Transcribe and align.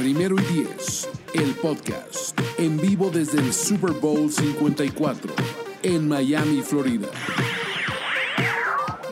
Primero 0.00 0.34
y 0.40 0.44
Diez, 0.44 1.10
el 1.34 1.54
podcast, 1.56 2.34
en 2.58 2.80
vivo 2.80 3.10
desde 3.10 3.38
el 3.38 3.52
Super 3.52 3.90
Bowl 3.90 4.32
54, 4.32 5.34
en 5.82 6.08
Miami, 6.08 6.62
Florida. 6.62 7.06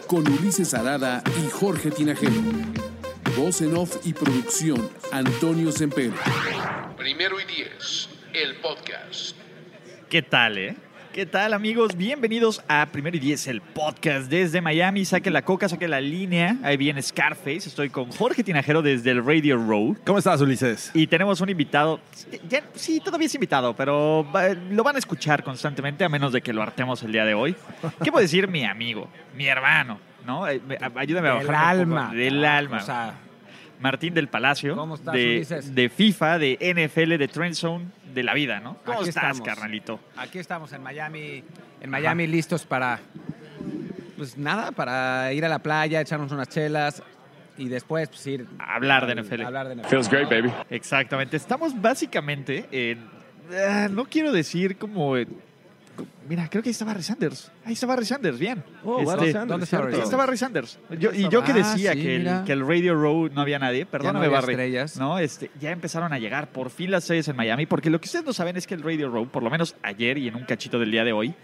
Con 0.06 0.26
Ulises 0.26 0.72
Arada 0.72 1.22
y 1.44 1.50
Jorge 1.50 1.90
Tinajero. 1.90 2.40
Voz 3.36 3.60
en 3.60 3.76
off 3.76 3.98
y 4.06 4.14
producción, 4.14 4.88
Antonio 5.12 5.72
Sempere. 5.72 6.14
Primero 6.96 7.36
y 7.38 7.44
Diez, 7.44 8.08
el 8.32 8.56
podcast. 8.56 9.36
¿Qué 10.08 10.22
tal, 10.22 10.56
eh? 10.56 10.76
¿Qué 11.12 11.26
tal, 11.26 11.52
amigos? 11.52 11.96
Bienvenidos 11.96 12.62
a 12.68 12.86
Primero 12.86 13.16
y 13.16 13.20
Diez, 13.20 13.48
el 13.48 13.60
podcast 13.60 14.30
desde 14.30 14.60
Miami. 14.60 15.04
Saque 15.04 15.30
la 15.30 15.42
coca, 15.42 15.68
saque 15.68 15.88
la 15.88 16.00
línea. 16.00 16.56
Ahí 16.62 16.76
viene 16.76 17.02
Scarface. 17.02 17.68
Estoy 17.68 17.90
con 17.90 18.10
Jorge 18.12 18.44
Tinajero 18.44 18.82
desde 18.82 19.10
el 19.10 19.24
Radio 19.24 19.56
Row. 19.56 19.96
¿Cómo 20.06 20.18
estás, 20.18 20.40
Ulises? 20.40 20.92
Y 20.94 21.06
tenemos 21.08 21.40
un 21.40 21.48
invitado. 21.48 22.00
ya- 22.48 22.62
sí, 22.74 23.00
todavía 23.00 23.26
es 23.26 23.34
invitado, 23.34 23.74
pero 23.74 24.24
lo 24.70 24.82
van 24.84 24.94
a 24.96 24.98
escuchar 25.00 25.42
constantemente 25.42 26.04
a 26.04 26.08
menos 26.08 26.32
de 26.32 26.40
que 26.40 26.52
lo 26.52 26.62
hartemos 26.62 27.02
el 27.02 27.10
día 27.10 27.24
de 27.24 27.34
hoy. 27.34 27.56
¿Qué 28.04 28.12
puedo 28.12 28.22
decir? 28.22 28.46
Mi 28.46 28.64
amigo, 28.64 29.08
mi 29.34 29.46
hermano, 29.46 29.98
¿no? 30.24 30.46
Eh, 30.48 30.60
a- 30.80 31.00
Ayúdame 31.00 31.28
a 31.30 31.34
Del 31.38 31.46
bajar. 31.48 31.66
alma. 31.78 32.12
Del 32.14 32.44
alma. 32.44 32.76
O 32.76 32.80
sea, 32.80 33.14
Martín 33.80 34.14
del 34.14 34.28
Palacio. 34.28 34.76
¿Cómo 34.76 34.96
estás, 34.96 35.14
de, 35.14 35.46
de 35.72 35.88
FIFA, 35.88 36.38
de 36.38 36.88
NFL, 36.88 37.16
de 37.16 37.28
Trend 37.28 37.54
Zone, 37.54 37.86
de 38.12 38.22
la 38.22 38.34
vida, 38.34 38.60
¿no? 38.60 38.76
¿Cómo 38.84 39.00
Aquí 39.00 39.08
estás, 39.08 39.36
estamos. 39.36 39.48
carnalito? 39.48 40.00
aquí 40.16 40.38
estamos 40.38 40.72
en 40.72 40.82
Miami, 40.82 41.42
en 41.80 41.90
Miami 41.90 42.26
listos 42.26 42.64
para, 42.64 43.00
pues 44.16 44.36
nada, 44.36 44.72
para 44.72 45.32
ir 45.32 45.44
a 45.44 45.48
la 45.48 45.60
playa, 45.60 46.00
echarnos 46.00 46.32
unas 46.32 46.48
chelas 46.48 47.02
y 47.56 47.68
después 47.68 48.08
pues, 48.08 48.26
ir 48.26 48.46
Hablar 48.58 49.06
de 49.06 49.22
NFL. 49.22 49.42
Hablar 49.42 49.68
de 49.68 49.76
NFL. 49.76 49.88
Feels 49.88 50.08
great, 50.08 50.30
baby. 50.30 50.52
Exactamente. 50.70 51.36
Estamos 51.36 51.80
básicamente 51.80 52.66
en. 52.70 53.06
ah, 53.52 53.88
no 53.90 54.04
quiero 54.04 54.32
decir 54.32 54.76
como. 54.76 55.16
Mira, 56.28 56.48
creo 56.50 56.62
que 56.62 56.68
ahí 56.68 56.72
está 56.72 56.84
Barry 56.84 57.02
Sanders. 57.02 57.50
Ahí 57.64 57.72
está 57.72 57.86
Barry 57.86 58.04
Sanders, 58.04 58.38
bien. 58.38 58.62
Oh, 58.84 58.98
Este, 59.00 59.06
Barry 59.06 59.32
Sanders, 59.32 59.48
¿dónde 59.48 59.64
está. 59.64 59.78
Barry 59.80 59.94
Ahí 59.94 60.00
está 60.00 60.16
Barry 60.16 60.36
Sanders. 60.36 60.78
Yo- 60.98 61.12
y 61.12 61.28
yo 61.28 61.42
que 61.42 61.52
Ah, 61.52 61.54
decía 61.54 61.92
sí, 61.94 62.02
que, 62.02 62.14
el, 62.16 62.22
mira. 62.22 62.44
que 62.44 62.52
el 62.52 62.66
Radio 62.66 62.94
Row 62.94 63.28
no 63.32 63.40
había 63.40 63.58
nadie, 63.58 63.86
perdóname, 63.86 64.26
había 64.26 64.40
Barry. 64.40 64.52
estrellas. 64.54 64.96
No, 64.98 65.18
este, 65.18 65.50
ya 65.60 65.70
empezaron 65.70 66.12
a 66.12 66.18
llegar 66.18 66.48
por 66.48 66.70
fin 66.70 66.90
las 66.90 67.04
sedes 67.04 67.28
en 67.28 67.36
Miami, 67.36 67.66
porque 67.66 67.90
lo 67.90 68.00
que 68.00 68.06
ustedes 68.06 68.24
no 68.24 68.32
saben 68.32 68.56
es 68.56 68.66
que 68.66 68.74
el 68.74 68.82
Radio 68.82 69.08
Row, 69.10 69.26
por 69.28 69.42
lo 69.42 69.50
menos 69.50 69.74
ayer 69.82 70.18
y 70.18 70.28
en 70.28 70.34
un 70.36 70.44
cachito 70.44 70.78
del 70.78 70.90
día 70.90 71.04
de 71.04 71.12
hoy, 71.12 71.34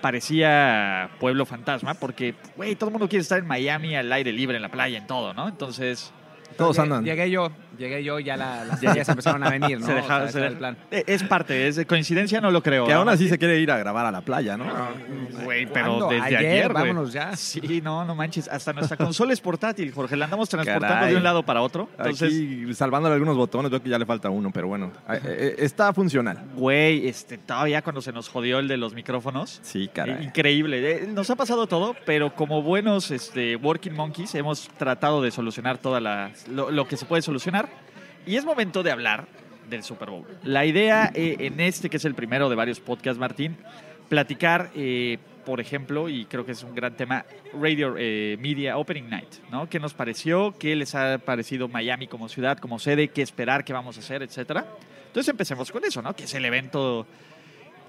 parecía 0.00 1.10
pueblo 1.20 1.46
fantasma, 1.46 1.94
porque, 1.94 2.34
güey, 2.56 2.74
todo 2.76 2.88
el 2.88 2.92
mundo 2.92 3.08
quiere 3.08 3.22
estar 3.22 3.38
en 3.38 3.46
Miami 3.46 3.94
al 3.96 4.12
aire 4.12 4.32
libre, 4.32 4.56
en 4.56 4.62
la 4.62 4.70
playa, 4.70 4.98
en 4.98 5.06
todo, 5.06 5.32
¿no? 5.32 5.48
Entonces, 5.48 6.12
Todos 6.52 6.76
Llegué- 6.76 6.82
andan. 6.82 7.04
Llegué 7.04 7.30
yo, 7.30 7.50
llegué 7.78 8.04
yo, 8.04 8.18
ya 8.20 8.36
la- 8.36 8.64
las 8.64 8.74
estrellas 8.82 9.08
empezaron 9.08 9.42
a 9.44 9.50
venir, 9.50 9.80
¿no? 9.80 9.86
se 9.86 9.92
O 9.92 9.96
dejaba, 9.96 10.28
sea, 10.28 10.40
se 10.40 10.46
el 10.46 10.56
plan. 10.56 10.76
Es 10.90 11.22
parte, 11.22 11.68
es 11.68 11.76
de 11.76 11.86
coincidencia, 11.86 12.40
no 12.40 12.50
lo 12.50 12.62
creo. 12.62 12.86
Que 12.86 12.92
¿no? 12.92 13.00
aún 13.00 13.08
así 13.08 13.28
se 13.28 13.38
quiere 13.38 13.58
ir 13.60 13.70
a 13.70 13.78
grabar 13.78 14.06
a 14.06 14.10
la 14.10 14.20
playa, 14.22 14.56
¿no? 14.56 14.64
Güey, 15.44 15.66
pero 15.66 15.86
¿Cuándo? 15.98 16.08
desde 16.08 16.36
Ayer, 16.36 16.72
vámonos 16.72 17.12
ya. 17.12 17.34
Sí, 17.36 17.80
no, 17.82 18.04
no 18.04 18.14
manches. 18.14 18.48
Hasta 18.48 18.72
nuestra 18.72 18.96
consola 18.96 19.32
es 19.32 19.40
portátil, 19.40 19.92
Jorge. 19.92 20.16
La 20.16 20.26
andamos 20.26 20.48
transportando 20.48 20.94
Caray. 20.94 21.10
de 21.12 21.16
un 21.16 21.22
lado 21.22 21.42
para 21.44 21.62
otro. 21.62 21.88
Entonces, 21.98 22.32
Aquí 22.32 22.74
salvándole 22.74 23.14
algunos 23.14 23.36
botones, 23.36 23.70
veo 23.70 23.82
que 23.82 23.88
ya 23.88 23.98
le 23.98 24.06
falta 24.06 24.30
uno, 24.30 24.50
pero 24.52 24.68
bueno, 24.68 24.92
eh, 25.08 25.20
eh, 25.24 25.54
está 25.58 25.92
funcional. 25.92 26.38
güey, 26.54 27.06
este, 27.08 27.38
todavía 27.38 27.82
cuando 27.82 28.00
se 28.02 28.12
nos 28.12 28.28
jodió 28.28 28.58
el 28.58 28.68
de 28.68 28.76
los 28.76 28.94
micrófonos. 28.94 29.60
Sí, 29.62 29.88
caray. 29.92 30.24
Increíble. 30.24 31.02
Eh, 31.04 31.06
Nos 31.12 31.30
ha 31.30 31.36
pasado 31.36 31.66
todo, 31.66 31.94
pero 32.06 32.34
como 32.34 32.62
buenos 32.62 33.10
este, 33.10 33.56
working 33.56 33.94
monkeys 33.94 34.34
hemos 34.34 34.68
tratado 34.78 35.22
de 35.22 35.30
solucionar 35.30 35.78
toda 35.78 36.00
lo 36.48 36.86
que 36.86 36.96
se 36.96 37.06
puede 37.06 37.22
solucionar. 37.22 37.68
Y 38.26 38.36
es 38.36 38.44
momento 38.44 38.82
de 38.82 38.90
hablar 38.92 39.26
del 39.68 39.82
Super 39.82 40.10
Bowl. 40.10 40.24
La 40.44 40.64
idea 40.64 41.10
eh, 41.14 41.36
en 41.40 41.60
este, 41.60 41.90
que 41.90 41.96
es 41.96 42.04
el 42.04 42.14
primero 42.14 42.48
de 42.48 42.56
varios 42.56 42.80
podcasts, 42.80 43.18
Martín, 43.18 43.56
platicar, 44.08 44.70
eh, 44.74 45.18
por 45.44 45.60
ejemplo, 45.60 46.08
y 46.08 46.26
creo 46.26 46.44
que 46.44 46.52
es 46.52 46.62
un 46.62 46.74
gran 46.74 46.96
tema, 46.96 47.24
Radio 47.60 47.96
eh, 47.98 48.36
Media 48.38 48.76
Opening 48.78 49.08
Night, 49.08 49.34
¿no? 49.50 49.68
¿Qué 49.68 49.80
nos 49.80 49.94
pareció? 49.94 50.54
¿Qué 50.58 50.76
les 50.76 50.94
ha 50.94 51.18
parecido 51.18 51.68
Miami 51.68 52.06
como 52.06 52.28
ciudad, 52.28 52.58
como 52.58 52.78
sede? 52.78 53.08
¿Qué 53.08 53.22
esperar? 53.22 53.64
¿Qué 53.64 53.72
vamos 53.72 53.96
a 53.96 54.00
hacer? 54.00 54.22
Etcétera. 54.22 54.66
Entonces 55.06 55.28
empecemos 55.28 55.70
con 55.72 55.84
eso, 55.84 56.00
¿no? 56.00 56.14
Que 56.14 56.24
es 56.24 56.34
el 56.34 56.44
evento 56.44 57.06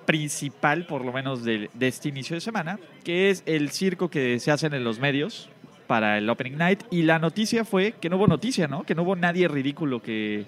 principal, 0.05 0.85
por 0.85 1.05
lo 1.05 1.13
menos, 1.13 1.43
de, 1.43 1.69
de 1.73 1.87
este 1.87 2.09
inicio 2.09 2.35
de 2.35 2.41
semana, 2.41 2.79
que 3.03 3.29
es 3.29 3.43
el 3.45 3.71
circo 3.71 4.09
que 4.09 4.39
se 4.39 4.51
hacen 4.51 4.73
en 4.73 4.83
los 4.83 4.99
medios 4.99 5.49
para 5.93 6.17
el 6.17 6.27
Opening 6.27 6.57
Night. 6.57 6.83
Y 6.89 7.03
la 7.03 7.19
noticia 7.19 7.63
fue 7.63 7.91
que 8.01 8.09
no 8.09 8.15
hubo 8.17 8.25
noticia, 8.25 8.67
¿no? 8.67 8.81
Que 8.83 8.95
no 8.95 9.03
hubo 9.03 9.15
nadie 9.15 9.47
ridículo 9.47 10.01
que... 10.01 10.43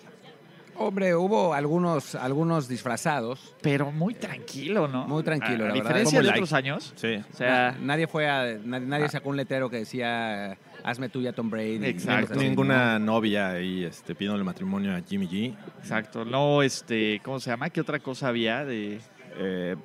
Hombre, 0.77 1.13
hubo 1.13 1.53
algunos, 1.53 2.15
algunos 2.15 2.67
disfrazados, 2.67 3.53
Pero 3.61 3.91
muy 3.91 4.15
tranquilo, 4.15 4.87
¿no? 4.87 5.07
Muy 5.07 5.21
tranquilo, 5.21 5.65
A, 5.65 5.67
la 5.67 5.73
verdad. 5.73 5.83
diferencia 5.83 6.17
de 6.19 6.25
like. 6.25 6.39
otros 6.39 6.51
años. 6.53 6.93
Sí. 6.95 7.21
O 7.31 7.35
sea, 7.37 7.73
Na- 7.73 7.77
nadie 7.93 8.07
fue 8.07 8.27
a, 8.27 8.57
nadie, 8.65 8.87
nadie 8.87 9.05
Ah. 9.05 9.09
sacó 9.09 9.29
un 9.29 9.37
letrero 9.37 9.69
que 9.69 9.77
decía 9.77 10.57
hazme 10.83 11.09
tuya 11.09 11.31
Tom 11.31 11.51
Brady. 11.51 11.85
Exacto. 11.85 12.39
Ninguna 12.39 12.97
novia 12.97 13.51
ahí 13.51 13.83
este, 13.85 14.15
pidiéndole 14.15 14.43
matrimonio 14.43 14.95
a 14.95 15.01
Jimmy 15.07 15.27
G. 15.27 15.55
exacto. 15.79 16.25
No, 16.25 16.63
este, 16.63 17.21
¿cómo 17.23 17.39
se 17.39 17.51
llama? 17.51 17.69
¿Qué 17.69 17.81
otra 17.81 17.99
cosa 17.99 18.29
había 18.29 18.65
de...? 18.65 18.99
Eh, 19.37 19.75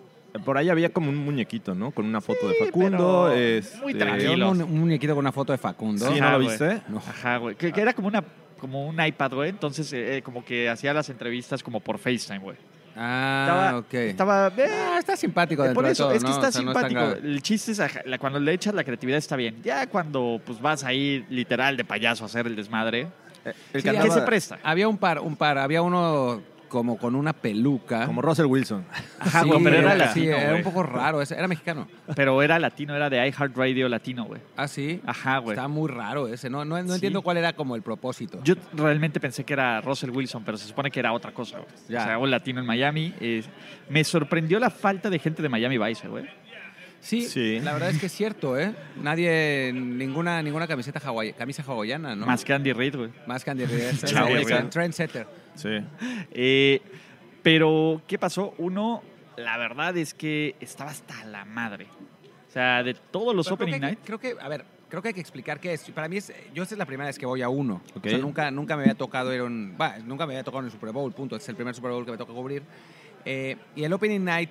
por 0.44 0.56
ahí 0.58 0.68
había 0.68 0.90
como 0.90 1.10
un 1.10 1.16
muñequito, 1.16 1.74
¿no? 1.74 1.90
Con 1.90 2.06
una 2.06 2.20
foto 2.20 2.48
de 2.48 2.54
Facundo. 2.54 3.32
este, 3.32 3.78
muy 3.78 3.94
tranquilo. 3.94 4.50
un, 4.50 4.62
un 4.62 4.80
muñequito 4.80 5.14
con 5.14 5.24
una 5.24 5.32
foto 5.32 5.52
de 5.52 5.58
Facundo. 5.58 6.06
Sí, 6.12 6.18
¿no 6.20 6.26
Ajá, 6.26 6.32
lo 6.34 6.38
viste? 6.40 6.82
No. 6.88 6.98
Ajá, 6.98 7.36
güey. 7.38 7.56
Que, 7.56 7.72
que 7.72 7.80
era 7.80 7.92
como 7.92 8.08
una 8.08 8.22
como 8.60 8.86
un 8.86 9.02
iPad, 9.04 9.32
güey. 9.32 9.50
Entonces, 9.50 9.90
eh, 9.92 10.18
eh, 10.18 10.22
como 10.22 10.44
que 10.44 10.68
hacía 10.68 10.92
las 10.92 11.08
entrevistas 11.08 11.62
como 11.62 11.80
por 11.80 11.98
FaceTime, 11.98 12.38
güey. 12.40 12.56
Ah, 12.94 13.46
Estaba- 13.48 13.78
ok. 13.78 13.94
Estaba... 13.94 14.52
eh, 14.56 14.66
Ah, 14.68 14.96
está 14.98 15.16
simpático 15.16 15.62
dentro 15.62 15.76
Por 15.76 15.86
de 15.86 15.92
eso, 15.92 16.04
todo, 16.04 16.12
es 16.14 16.22
que 16.22 16.28
¿no? 16.28 16.34
está 16.34 16.48
O 16.48 16.52
sea, 16.52 16.62
no 16.62 16.72
es 16.72 16.76
tan 16.78 16.88
simpático. 16.90 17.26
el 17.26 17.42
chiste 17.42 17.72
es, 17.72 17.80
la- 18.04 18.18
cuando 18.18 18.38
le 18.40 18.52
echas 18.52 18.74
la 18.74 18.84
creatividad 18.84 19.16
está 19.18 19.36
bien. 19.36 19.56
Ya 19.62 19.86
cuando 19.86 20.40
pues 20.44 20.60
vas 20.60 20.84
ahí 20.84 21.24
literal 21.30 21.76
de 21.76 21.84
payaso 21.84 22.24
a 22.24 22.26
hacer 22.26 22.46
el 22.46 22.54
desmadre, 22.56 23.08
Eh, 23.42 23.48
el 23.48 23.54
Sí, 23.54 23.58
que 23.72 23.82
¿qué 23.82 23.88
andaba 23.98 24.14
se 24.14 24.20
presta? 24.26 24.58
Había 24.62 24.86
un 24.88 24.98
par, 24.98 25.20
un 25.20 25.34
par. 25.36 25.56
Había 25.56 25.80
uno 25.80 26.42
como 26.70 26.96
con 26.96 27.14
una 27.14 27.34
peluca. 27.34 28.06
Como 28.06 28.22
Russell 28.22 28.46
Wilson. 28.46 28.86
Ajá, 29.18 29.42
Sí, 29.42 29.48
güey, 29.48 29.62
pero 29.62 29.76
era 29.76 29.92
sí, 29.92 29.98
latino, 29.98 30.36
era 30.36 30.44
güey. 30.46 30.56
un 30.58 30.62
poco 30.64 30.82
raro. 30.82 31.20
ese- 31.20 31.34
Era 31.34 31.46
mexicano. 31.48 31.86
Pero 32.16 32.40
era 32.40 32.58
latino, 32.58 32.96
era 32.96 33.10
de 33.10 33.18
iHeartRadio 33.28 33.88
latino, 33.88 34.24
güey. 34.24 34.40
Ah, 34.56 34.66
sí. 34.66 35.02
Ajá, 35.04 35.38
güey. 35.38 35.54
Está 35.56 35.68
muy 35.68 35.90
raro 35.90 36.26
ese. 36.28 36.48
No, 36.48 36.64
no, 36.64 36.80
no 36.80 36.88
Sí. 36.88 36.94
entiendo 36.94 37.20
cuál 37.20 37.36
era 37.36 37.52
como 37.52 37.76
el 37.76 37.82
propósito. 37.82 38.40
Yo 38.44 38.54
realmente 38.72 39.20
pensé 39.20 39.44
que 39.44 39.52
era 39.52 39.80
Russell 39.82 40.10
Wilson, 40.10 40.42
pero 40.44 40.56
se 40.56 40.66
supone 40.66 40.90
que 40.90 41.00
era 41.00 41.12
otra 41.12 41.32
cosa, 41.32 41.58
güey. 41.58 41.68
Ya. 41.88 42.00
O 42.00 42.04
sea, 42.04 42.18
un 42.18 42.30
latino 42.30 42.60
en 42.60 42.66
Miami. 42.66 43.12
eh, 43.20 43.42
me 43.90 44.02
sorprendió 44.04 44.58
la 44.58 44.70
falta 44.70 45.10
de 45.10 45.18
gente 45.18 45.42
de 45.42 45.48
Miami 45.50 45.76
Vice, 45.76 46.08
güey. 46.08 46.24
Sí, 47.02 47.22
Sí. 47.22 47.60
la 47.60 47.72
verdad 47.72 47.88
es 47.90 47.98
que 47.98 48.06
es 48.06 48.12
cierto, 48.12 48.58
¿eh? 48.58 48.74
Nadie, 49.02 49.72
ninguna, 49.74 50.42
ninguna 50.42 50.66
camiseta 50.66 51.00
hawai- 51.00 51.34
camisa 51.34 51.62
hawaiana, 51.66 52.14
¿no? 52.14 52.26
Más 52.26 52.44
que 52.44 52.52
Andy 52.52 52.74
Reid, 52.74 52.94
güey. 52.94 53.10
Más 53.26 53.42
que 53.42 53.50
Andy 53.50 53.64
Reid. 53.64 53.80
Es- 53.80 54.04
Chao, 54.04 54.28
es- 54.28 54.42
güey. 54.42 54.54
es 54.58 54.70
trendsetter. 54.70 55.26
Sí. 55.62 55.78
Eh, 56.32 56.80
pero, 57.42 58.02
¿qué 58.06 58.18
pasó? 58.18 58.54
Uno, 58.58 59.02
la 59.36 59.56
verdad 59.58 59.96
es 59.96 60.14
que 60.14 60.54
estaba 60.60 60.90
hasta 60.90 61.24
la 61.24 61.44
madre. 61.44 61.86
O 62.48 62.52
sea, 62.52 62.82
de 62.82 62.94
todos 62.94 63.34
los 63.34 63.46
Pero 63.46 63.54
Opening 63.54 63.72
creo 63.72 63.80
que, 63.80 63.86
Night. 63.86 63.98
creo 64.04 64.18
que, 64.18 64.36
a 64.40 64.48
ver, 64.48 64.64
creo 64.88 65.00
que 65.02 65.08
hay 65.08 65.14
que 65.14 65.20
explicar 65.20 65.60
qué 65.60 65.72
es. 65.72 65.88
Para 65.90 66.08
mí 66.08 66.16
es, 66.16 66.32
yo 66.52 66.62
esta 66.62 66.74
es 66.74 66.78
la 66.78 66.86
primera 66.86 67.06
vez 67.06 67.18
que 67.18 67.26
voy 67.26 67.42
a 67.42 67.48
uno. 67.48 67.80
Ok. 67.94 68.06
O 68.06 68.08
sea, 68.08 68.18
nunca, 68.18 68.50
nunca 68.50 68.76
me 68.76 68.82
había 68.82 68.94
tocado 68.96 69.32
ir 69.34 69.40
a 69.40 69.44
un, 69.44 69.74
bah, 69.78 69.98
nunca 70.04 70.26
me 70.26 70.32
había 70.34 70.44
tocado 70.44 70.60
en 70.60 70.66
el 70.66 70.72
Super 70.72 70.90
Bowl, 70.92 71.12
punto. 71.12 71.36
Este 71.36 71.44
es 71.44 71.48
el 71.50 71.56
primer 71.56 71.74
Super 71.74 71.92
Bowl 71.92 72.04
que 72.04 72.10
me 72.12 72.18
toca 72.18 72.32
cubrir. 72.32 72.62
Eh, 73.24 73.56
y 73.76 73.84
el 73.84 73.92
Opening 73.92 74.24
Night, 74.24 74.50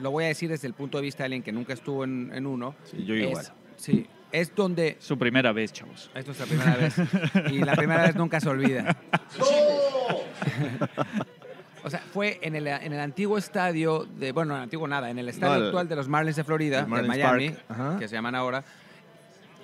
lo 0.00 0.10
voy 0.10 0.24
a 0.24 0.28
decir 0.28 0.50
desde 0.50 0.66
el 0.68 0.74
punto 0.74 0.98
de 0.98 1.02
vista 1.02 1.22
de 1.22 1.26
alguien 1.26 1.42
que 1.42 1.52
nunca 1.52 1.72
estuvo 1.72 2.04
en, 2.04 2.30
en 2.34 2.46
uno. 2.46 2.74
Sí, 2.84 3.04
yo 3.04 3.14
es- 3.14 3.22
igual. 3.22 3.46
sí, 3.76 4.06
es 4.30 4.54
donde 4.54 4.96
Su 4.98 5.18
primera 5.18 5.52
vez, 5.52 5.72
chavos. 5.72 6.10
Esto 6.14 6.32
es 6.32 6.40
la 6.40 6.46
primera 6.46 6.76
vez. 6.76 6.94
Y 7.52 7.58
la 7.58 7.74
primera 7.74 8.02
vez 8.02 8.14
nunca 8.16 8.38
se 8.40 8.48
olvida. 8.48 8.96
O 11.84 11.90
sea, 11.90 11.98
fue 11.98 12.38
en 12.42 12.54
el, 12.54 12.68
en 12.68 12.92
el 12.92 13.00
antiguo 13.00 13.36
estadio 13.38 14.04
de, 14.16 14.30
bueno, 14.30 14.52
en 14.52 14.58
el 14.58 14.62
antiguo 14.62 14.86
nada, 14.86 15.10
en 15.10 15.18
el 15.18 15.28
estadio 15.28 15.58
No, 15.58 15.66
actual 15.66 15.88
de 15.88 15.96
los 15.96 16.06
Marlins 16.06 16.36
de 16.36 16.44
Florida, 16.44 16.78
el 16.78 16.84
de 16.84 16.90
Marlins 16.90 17.08
Miami, 17.08 17.56
que 17.98 18.06
se 18.06 18.14
llaman 18.14 18.36
ahora, 18.36 18.62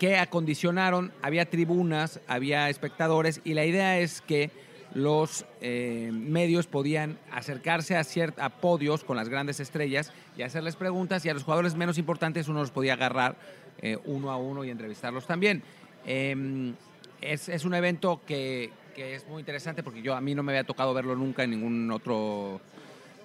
que 0.00 0.16
acondicionaron, 0.18 1.12
había 1.22 1.48
tribunas, 1.48 2.18
había 2.26 2.68
espectadores, 2.70 3.40
y 3.44 3.54
la 3.54 3.64
idea 3.64 4.00
es 4.00 4.20
que 4.20 4.50
los 4.94 5.44
eh, 5.60 6.10
medios 6.12 6.66
podían 6.66 7.18
acercarse 7.30 7.94
a, 7.94 8.00
cier- 8.00 8.34
a 8.38 8.48
podios 8.48 9.04
con 9.04 9.16
las 9.16 9.28
grandes 9.28 9.60
estrellas 9.60 10.12
y 10.36 10.42
hacerles 10.42 10.74
preguntas, 10.74 11.24
y 11.24 11.28
a 11.28 11.34
los 11.34 11.44
jugadores 11.44 11.76
menos 11.76 11.98
importantes 11.98 12.48
uno 12.48 12.58
los 12.60 12.72
podía 12.72 12.94
agarrar 12.94 13.36
eh, 13.80 13.96
uno 14.06 14.32
a 14.32 14.38
uno 14.38 14.64
y 14.64 14.70
entrevistarlos 14.70 15.24
también. 15.24 15.62
Eh, 16.04 16.72
es, 17.20 17.48
es 17.48 17.64
un 17.64 17.74
evento 17.74 18.22
que, 18.26 18.70
que 18.98 19.14
es 19.14 19.26
muy 19.28 19.38
interesante 19.40 19.82
porque 19.84 20.02
yo 20.02 20.14
a 20.16 20.20
mí 20.20 20.34
no 20.34 20.42
me 20.42 20.52
había 20.52 20.64
tocado 20.64 20.92
verlo 20.92 21.14
nunca 21.14 21.44
en 21.44 21.50
ningún 21.50 21.90
otro 21.92 22.60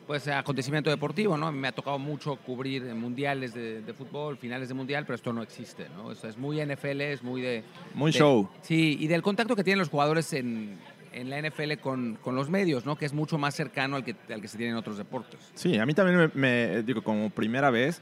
pues 0.05 0.27
acontecimiento 0.27 0.89
deportivo, 0.89 1.35
¿no? 1.37 1.51
Me 1.51 1.69
ha 1.69 1.71
tocado 1.71 1.97
mucho 1.97 2.35
cubrir 2.35 2.83
mundiales 2.93 3.53
de, 3.53 3.81
de 3.81 3.93
fútbol, 3.93 4.37
finales 4.37 4.67
de 4.67 4.73
mundial, 4.75 5.05
pero 5.05 5.15
esto 5.15 5.31
no 5.33 5.41
existe, 5.41 5.87
¿no? 5.95 6.07
O 6.07 6.15
sea, 6.15 6.29
es 6.29 6.37
muy 6.37 6.63
NFL, 6.63 7.01
es 7.01 7.23
muy 7.23 7.41
de... 7.41 7.63
Muy 7.95 8.11
de- 8.11 8.19
show. 8.19 8.49
Sí, 8.61 8.97
y 8.99 9.07
del 9.07 9.21
contacto 9.21 9.55
que 9.55 9.63
tienen 9.63 9.79
los 9.79 9.87
jugadores 9.89 10.33
en, 10.33 10.77
en 11.13 11.29
la 11.29 11.41
NFL 11.41 11.75
con, 11.81 12.17
con 12.21 12.35
los 12.35 12.49
medios, 12.49 12.85
¿no? 12.85 12.97
Que 12.97 13.05
es 13.05 13.13
mucho 13.13 13.37
más 13.37 13.55
cercano 13.55 13.95
al 13.95 14.03
que, 14.03 14.13
al 14.31 14.41
que 14.41 14.47
se 14.49 14.57
tiene 14.57 14.71
en 14.73 14.77
otros 14.77 14.97
deportes. 14.97 15.39
Sí, 15.55 15.77
a 15.79 15.85
mí 15.85 15.93
también 15.93 16.17
me, 16.35 16.41
me- 16.75 16.83
digo, 16.83 17.01
como 17.01 17.29
primera 17.29 17.69
vez, 17.71 18.01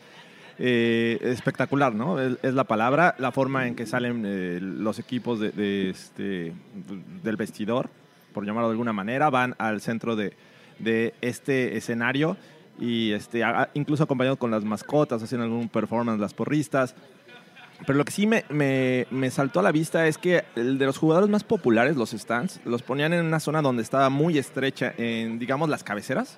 eh, 0.63 1.17
espectacular, 1.23 1.95
¿no? 1.95 2.19
Es, 2.21 2.53
la 2.53 2.65
palabra, 2.65 3.15
la 3.17 3.31
forma 3.31 3.67
en 3.67 3.73
que 3.73 3.87
salen 3.87 4.23
eh, 4.27 4.59
los 4.61 4.99
equipos 4.99 5.39
de, 5.39 5.49
de 5.51 5.89
este, 5.89 6.53
del 7.23 7.35
vestidor, 7.35 7.89
por 8.31 8.45
llamarlo 8.45 8.67
de 8.69 8.73
alguna 8.73 8.93
manera, 8.93 9.31
van 9.31 9.55
al 9.57 9.81
centro 9.81 10.15
de, 10.15 10.33
este 11.21 11.77
escenario 11.77 12.37
y 12.79 13.11
este, 13.11 13.41
incluso 13.73 14.03
acompañados 14.03 14.37
con 14.37 14.51
las 14.51 14.63
mascotas, 14.63 15.23
hacen 15.23 15.41
algún 15.41 15.67
performance, 15.67 16.19
las 16.19 16.33
porristas. 16.35 16.95
Pero 17.87 17.97
lo 17.97 18.05
que 18.05 18.11
sí 18.11 18.27
me, 18.27 18.45
me- 18.49 19.07
me 19.09 19.31
saltó 19.31 19.59
a 19.59 19.63
la 19.63 19.71
vista 19.71 20.05
es 20.05 20.19
que 20.19 20.43
el 20.55 20.77
de 20.77 20.85
los 20.85 20.99
jugadores 20.99 21.27
más 21.29 21.43
populares, 21.43 21.97
los 21.97 22.11
stands, 22.11 22.59
los 22.65 22.83
ponían 22.83 23.13
en 23.13 23.25
una 23.25 23.39
zona 23.39 23.63
donde 23.63 23.81
estaba 23.81 24.09
muy 24.09 24.37
estrecha, 24.37 24.93
en, 24.99 25.39
digamos, 25.39 25.67
las 25.69 25.83
cabeceras. 25.83 26.37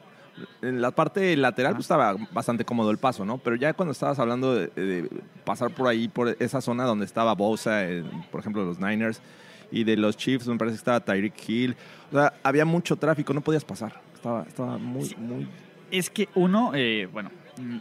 En 0.62 0.82
la 0.82 0.92
parte 0.92 1.36
lateral 1.38 1.74
pues, 1.74 1.86
estaba 1.86 2.16
bastante 2.32 2.66
cómodo 2.66 2.92
el 2.92 2.98
paso, 2.98 3.26
¿no? 3.26 3.38
Pero 3.38 3.56
ya 3.56 3.74
cuando 3.74 3.92
estabas 3.92 4.20
hablando 4.20 4.56
de, 4.56 4.68
de 4.68 5.10
pasar 5.44 5.72
por 5.72 5.88
ahí, 5.88 6.08
por 6.08 6.36
esa 6.40 6.62
zona 6.62 6.86
donde 6.86 7.06
estaba 7.06 7.34
Bosa, 7.36 7.88
en, 7.88 8.06
por 8.32 8.40
ejemplo, 8.40 8.66
los 8.66 8.80
Niners, 8.80 9.22
y 9.72 9.84
de 9.84 9.98
los 9.98 10.16
Chiefs, 10.16 10.48
me 10.48 10.58
parece 10.58 10.76
que 10.76 10.80
estaba 10.80 11.00
Tyreek 11.00 11.50
Hill. 11.50 11.76
O 12.12 12.16
sea, 12.16 12.34
había 12.44 12.64
mucho 12.64 12.96
tráfico, 12.96 13.34
no 13.34 13.42
podías 13.42 13.66
pasar. 13.66 14.02
Estaba, 14.14 14.44
estaba 14.44 14.78
muy, 14.78 15.16
muy... 15.18 15.48
Es 15.92 16.10
que 16.10 16.30
uno, 16.36 16.72
eh, 16.76 17.08
bueno, 17.12 17.32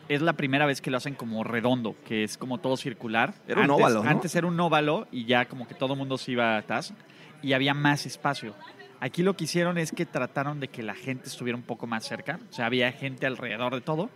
es 0.09 0.23
la 0.23 0.33
primera 0.33 0.67
vez 0.67 0.81
que 0.81 0.91
lo 0.91 0.97
hacen 0.97 1.15
como 1.15 1.45
redondo, 1.45 1.95
que 2.07 2.25
es 2.25 2.37
como 2.37 2.59
todo 2.59 2.77
circular. 2.77 3.35
Era 3.47 3.61
un 3.61 3.71
antes, 3.71 3.81
óvalo, 3.81 4.05
¿no? 4.05 4.11
Antes 4.11 4.35
era 4.35 4.47
un 4.47 4.59
óvalo 4.59 5.07
y 5.13 5.25
ya 5.25 5.47
como 5.47 5.67
que 5.67 5.75
todo 5.75 5.93
el 5.93 5.99
mundo 5.99 6.19
se 6.19 6.33
iba 6.33 6.57
atrás 6.57 6.95
y 7.43 7.53
había 7.53 7.75
más 7.75 8.07
espacio. 8.07 8.55
Aquí 9.03 9.25
lo 9.25 9.37
que 9.37 9.45
hicieron 9.45 9.79
es 9.79 9.91
que 9.91 10.07
trataron 10.07 10.61
de 10.61 10.69
que 10.69 10.81
la 10.81 10.95
gente 10.95 11.27
estuviera 11.27 11.57
un 11.57 11.65
poco 11.65 11.89
más 11.89 12.05
cerca, 12.05 12.39
o 12.49 12.53
sea, 12.53 12.67
había 12.67 12.93
gente 12.93 13.27
alrededor 13.27 13.75
de 13.75 13.81
todo. 13.81 14.09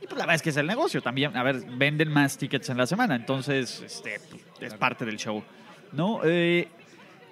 Y 0.00 0.06
pues 0.06 0.12
la 0.12 0.20
verdad 0.20 0.36
es 0.36 0.40
que 0.40 0.48
es 0.48 0.56
el 0.56 0.66
negocio 0.66 1.02
también. 1.02 1.36
A 1.36 1.42
ver, 1.42 1.60
venden 1.76 2.10
más 2.10 2.38
tickets 2.38 2.70
en 2.70 2.78
la 2.78 2.86
semana, 2.86 3.16
entonces 3.16 3.82
este, 3.84 4.18
es 4.62 4.72
parte 4.76 5.04
del 5.04 5.18
show. 5.18 5.44
¿No? 5.92 6.22
Eh, 6.24 6.68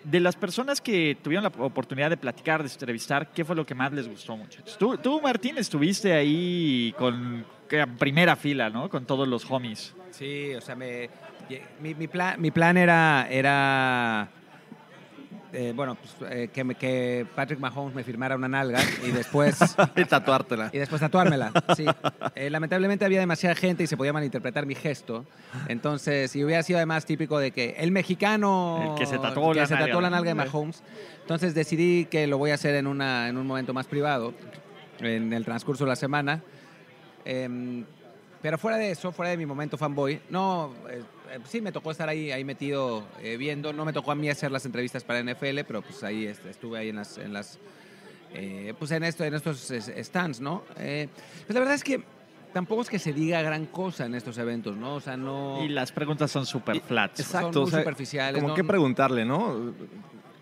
de 0.04 0.20
las 0.20 0.36
personas 0.36 0.82
que 0.82 1.16
tuvieron 1.22 1.44
la 1.44 1.64
oportunidad 1.64 2.10
de 2.10 2.18
platicar, 2.18 2.62
de 2.62 2.70
entrevistar, 2.70 3.32
¿qué 3.32 3.42
fue 3.42 3.56
lo 3.56 3.64
que 3.64 3.74
más 3.74 3.90
les 3.90 4.06
gustó, 4.06 4.36
muchachos? 4.36 4.76
Tú, 4.76 4.98
tú 4.98 5.18
Martín, 5.22 5.56
estuviste 5.56 6.12
ahí 6.12 6.94
con 6.98 7.42
en 7.70 7.96
primera 7.96 8.36
fila, 8.36 8.68
¿no? 8.68 8.90
Con 8.90 9.06
todos 9.06 9.26
los 9.26 9.50
homies. 9.50 9.94
Sí, 10.10 10.54
o 10.54 10.60
sea, 10.60 10.74
me, 10.74 11.08
mi, 11.80 11.94
mi 11.94 12.06
plan, 12.06 12.38
mi 12.38 12.50
plan 12.50 12.76
era, 12.76 13.26
era 13.30 14.28
eh, 15.52 15.72
bueno, 15.74 15.96
pues, 15.96 16.30
eh, 16.32 16.48
que, 16.52 16.62
me- 16.64 16.74
que 16.74 17.26
Patrick 17.34 17.58
Mahomes 17.58 17.94
me 17.94 18.04
firmara 18.04 18.36
una 18.36 18.48
nalga 18.48 18.80
y 19.06 19.10
después, 19.10 19.58
Y 19.96 20.04
tatuártela. 20.04 20.70
y 20.72 20.78
después 20.78 21.00
tatuármela. 21.00 21.52
Sí. 21.76 21.86
Eh, 22.34 22.50
lamentablemente 22.50 23.04
había 23.04 23.20
demasiada 23.20 23.54
gente 23.54 23.82
y 23.84 23.86
se 23.86 23.96
podía 23.96 24.12
malinterpretar 24.12 24.66
mi 24.66 24.74
gesto. 24.74 25.24
Entonces, 25.68 26.30
si 26.30 26.44
hubiera 26.44 26.62
sido 26.62 26.78
además 26.78 27.06
típico 27.06 27.38
de 27.38 27.50
que 27.50 27.76
el 27.78 27.90
mexicano 27.92 28.92
El 28.92 28.98
que 28.98 29.06
se 29.06 29.18
tatuó 29.18 29.52
que 29.52 29.60
la 29.60 29.66
se 29.66 29.74
nalga, 29.74 29.86
tatuó 29.86 30.00
la 30.00 30.10
nalga 30.10 30.28
de 30.30 30.34
Mahomes. 30.34 30.82
Entonces 31.22 31.54
decidí 31.54 32.04
que 32.06 32.26
lo 32.26 32.38
voy 32.38 32.50
a 32.50 32.54
hacer 32.54 32.74
en, 32.74 32.86
una, 32.86 33.28
en 33.28 33.36
un 33.38 33.46
momento 33.46 33.72
más 33.74 33.86
privado, 33.86 34.34
en 35.00 35.32
el 35.32 35.44
transcurso 35.44 35.84
de 35.84 35.88
la 35.90 35.96
semana. 35.96 36.42
Em, 37.24 37.84
pero 38.40 38.56
fuera 38.58 38.76
de 38.78 38.90
eso, 38.90 39.12
fuera 39.12 39.30
de 39.30 39.36
mi 39.36 39.46
momento 39.46 39.76
fanboy, 39.76 40.20
no, 40.30 40.72
sí 41.44 41.60
me 41.60 41.72
tocó 41.72 41.90
estar 41.90 42.08
ahí, 42.08 42.30
ahí 42.32 42.44
metido 42.44 43.04
eh, 43.22 43.36
viendo. 43.36 43.72
No 43.72 43.84
me 43.84 43.92
tocó 43.92 44.12
a 44.12 44.14
mí 44.14 44.28
hacer 44.30 44.50
las 44.50 44.64
entrevistas 44.66 45.04
para 45.04 45.20
NFL, 45.22 45.60
pero 45.66 45.82
pues 45.82 46.02
ahí 46.04 46.26
est- 46.26 46.44
estuve 46.46 46.78
ahí 46.78 46.88
en 46.90 46.96
las, 46.96 47.18
en 47.18 47.32
las 47.32 47.58
eh, 48.34 48.74
pues 48.78 48.90
en 48.90 49.04
esto, 49.04 49.24
en 49.24 49.34
estos 49.34 49.70
es- 49.70 49.92
stands, 50.06 50.40
¿no? 50.40 50.62
Eh, 50.78 51.08
pues 51.46 51.54
la 51.54 51.60
verdad 51.60 51.74
es 51.74 51.84
que 51.84 52.02
tampoco 52.52 52.82
es 52.82 52.90
que 52.90 52.98
se 52.98 53.12
diga 53.12 53.40
gran 53.42 53.66
cosa 53.66 54.06
en 54.06 54.14
estos 54.14 54.36
eventos, 54.38 54.76
¿no? 54.76 54.94
O 54.96 55.00
sea, 55.00 55.16
no. 55.16 55.62
Y 55.64 55.68
las 55.68 55.92
preguntas 55.92 56.30
son 56.30 56.44
super 56.46 56.76
Y- 56.76 56.80
flats. 56.80 57.24
Son 57.24 57.44
muy 57.54 57.70
superficiales, 57.70 58.40
Como 58.40 58.48
¿no? 58.48 58.54
que 58.54 58.64
preguntarle, 58.64 59.24
¿no? 59.24 59.72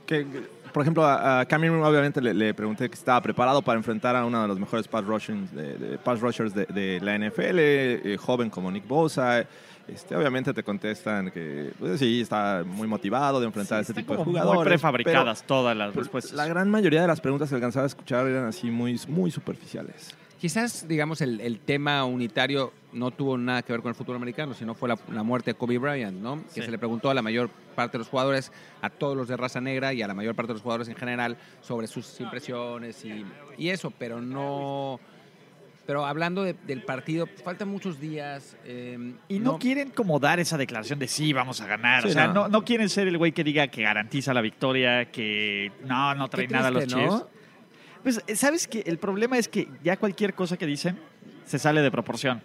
Que, 0.05 0.25
por 0.73 0.83
ejemplo, 0.83 1.05
a, 1.05 1.41
a 1.41 1.47
Cameron 1.47 1.83
obviamente 1.83 2.21
le, 2.21 2.33
le 2.35 2.55
pregunté 2.55 2.89
que 2.89 2.95
estaba 2.95 3.21
preparado 3.21 3.61
para 3.63 3.77
enfrentar 3.79 4.15
a 4.15 4.25
uno 4.25 4.43
de 4.43 4.49
los 4.49 4.59
mejores 4.61 4.87
pass, 4.87 5.05
rushing- 5.05 5.49
de, 5.51 5.79
de- 5.79 5.99
pass 5.99 6.21
rushers 6.21 6.55
de, 6.55 6.67
de 6.67 7.01
la 7.01 7.17
NFL, 7.19 7.59
eh, 7.59 8.17
joven 8.21 8.51
como 8.51 8.71
Nick 8.71 8.87
Bosa. 8.87 9.45
Este, 9.89 10.17
obviamente 10.17 10.53
te 10.53 10.63
contestan 10.65 11.31
que 11.31 11.73
pues, 11.79 12.01
sí, 12.01 12.21
está 12.21 12.65
muy 12.67 12.89
motivado 12.89 13.39
de 13.41 13.47
enfrentar 13.47 13.79
a 13.79 13.81
este 13.83 13.95
tipo 13.95 14.17
de 14.17 14.25
jugadores. 14.25 14.57
muy 14.59 14.65
prefabricadas 14.65 15.45
todas 15.45 15.77
las 15.77 15.95
respuestas. 15.95 16.33
La 16.33 16.47
gran 16.47 16.69
mayoría 16.71 17.01
de 17.03 17.07
las 17.07 17.21
preguntas 17.21 17.49
que 17.49 17.55
alcanzaba 17.55 17.85
a 17.85 17.87
escuchar 17.87 18.27
eran 18.27 18.47
así 18.47 18.71
muy, 18.71 19.01
muy 19.09 19.31
superficiales. 19.31 20.15
Quizás, 20.41 20.87
digamos, 20.87 21.23
el, 21.23 21.41
el 21.41 21.61
tema 21.61 22.05
unitario 22.05 22.73
no 22.93 23.11
tuvo 23.11 23.39
nada 23.39 23.63
que 23.63 23.73
ver 23.73 23.81
con 23.81 23.89
el 23.91 23.95
fútbol 23.95 24.17
americano, 24.17 24.53
sino 24.55 24.75
fue 24.75 24.89
la, 24.89 24.99
la 25.13 25.23
muerte 25.23 25.53
de 25.53 25.55
Kobe 25.55 25.79
Bryant, 25.79 26.21
¿no? 26.21 26.43
Que 26.53 26.61
Sí. 26.61 26.63
se 26.63 26.71
le 26.71 26.79
preguntó 26.79 27.09
a 27.09 27.15
la 27.15 27.23
mayor 27.23 27.49
parte 27.75 27.93
de 27.93 28.01
los 28.01 28.09
jugadores, 28.09 28.53
a 28.83 28.91
todos 28.91 29.17
los 29.17 29.29
de 29.29 29.37
raza 29.37 29.61
negra 29.63 29.95
y 29.95 30.03
a 30.03 30.07
la 30.09 30.15
mayor 30.15 30.35
parte 30.35 30.49
de 30.49 30.55
los 30.55 30.63
jugadores 30.63 30.89
en 30.89 30.97
general, 30.97 31.39
sobre 31.63 31.87
sus 31.87 32.21
impresiones 32.21 33.03
y, 33.05 33.25
y 33.57 33.69
eso, 33.71 33.91
pero 33.97 34.21
no... 34.21 35.01
Pero 35.87 36.05
hablando 36.05 36.43
de- 36.43 36.55
del 36.67 36.83
partido, 36.83 37.27
pues, 37.27 37.43
faltan 37.43 37.69
muchos 37.69 38.01
días. 38.01 38.57
eh, 38.65 39.15
Y 39.29 39.39
no, 39.39 39.59
quieren 39.59 39.91
como 39.91 40.19
dar 40.19 40.41
esa 40.41 40.59
declaración 40.59 40.99
de 40.99 41.07
sí, 41.07 41.33
vamos 41.33 41.61
a 41.61 41.67
ganar. 41.67 42.03
Sí, 42.03 42.09
o 42.09 42.13
sea, 42.13 42.27
no. 42.27 42.35
no. 42.35 42.49
No, 42.49 42.65
quieren 42.65 42.89
ser 42.89 43.07
el 43.07 43.17
güey 43.19 43.31
que 43.33 43.45
diga 43.45 43.69
que 43.69 43.83
garantiza 43.83 44.35
la 44.35 44.41
victoria, 44.41 45.11
que 45.13 45.71
no, 45.85 46.15
no 46.17 46.29
trae 46.29 46.49
nada 46.49 46.69
a 46.69 46.71
los. 46.73 46.87
Chiefs. 46.87 47.25
Pues, 48.03 48.21
¿sabes 48.35 48.67
que 48.69 48.81
El 48.87 48.99
problema 48.99 49.39
es 49.39 49.49
que 49.49 49.69
ya 49.83 49.97
cualquier 49.97 50.35
cosa 50.35 50.57
que 50.57 50.67
dicen 50.67 50.99
se 51.45 51.59
sale 51.59 51.81
de 51.83 51.91
proporción. 51.91 52.43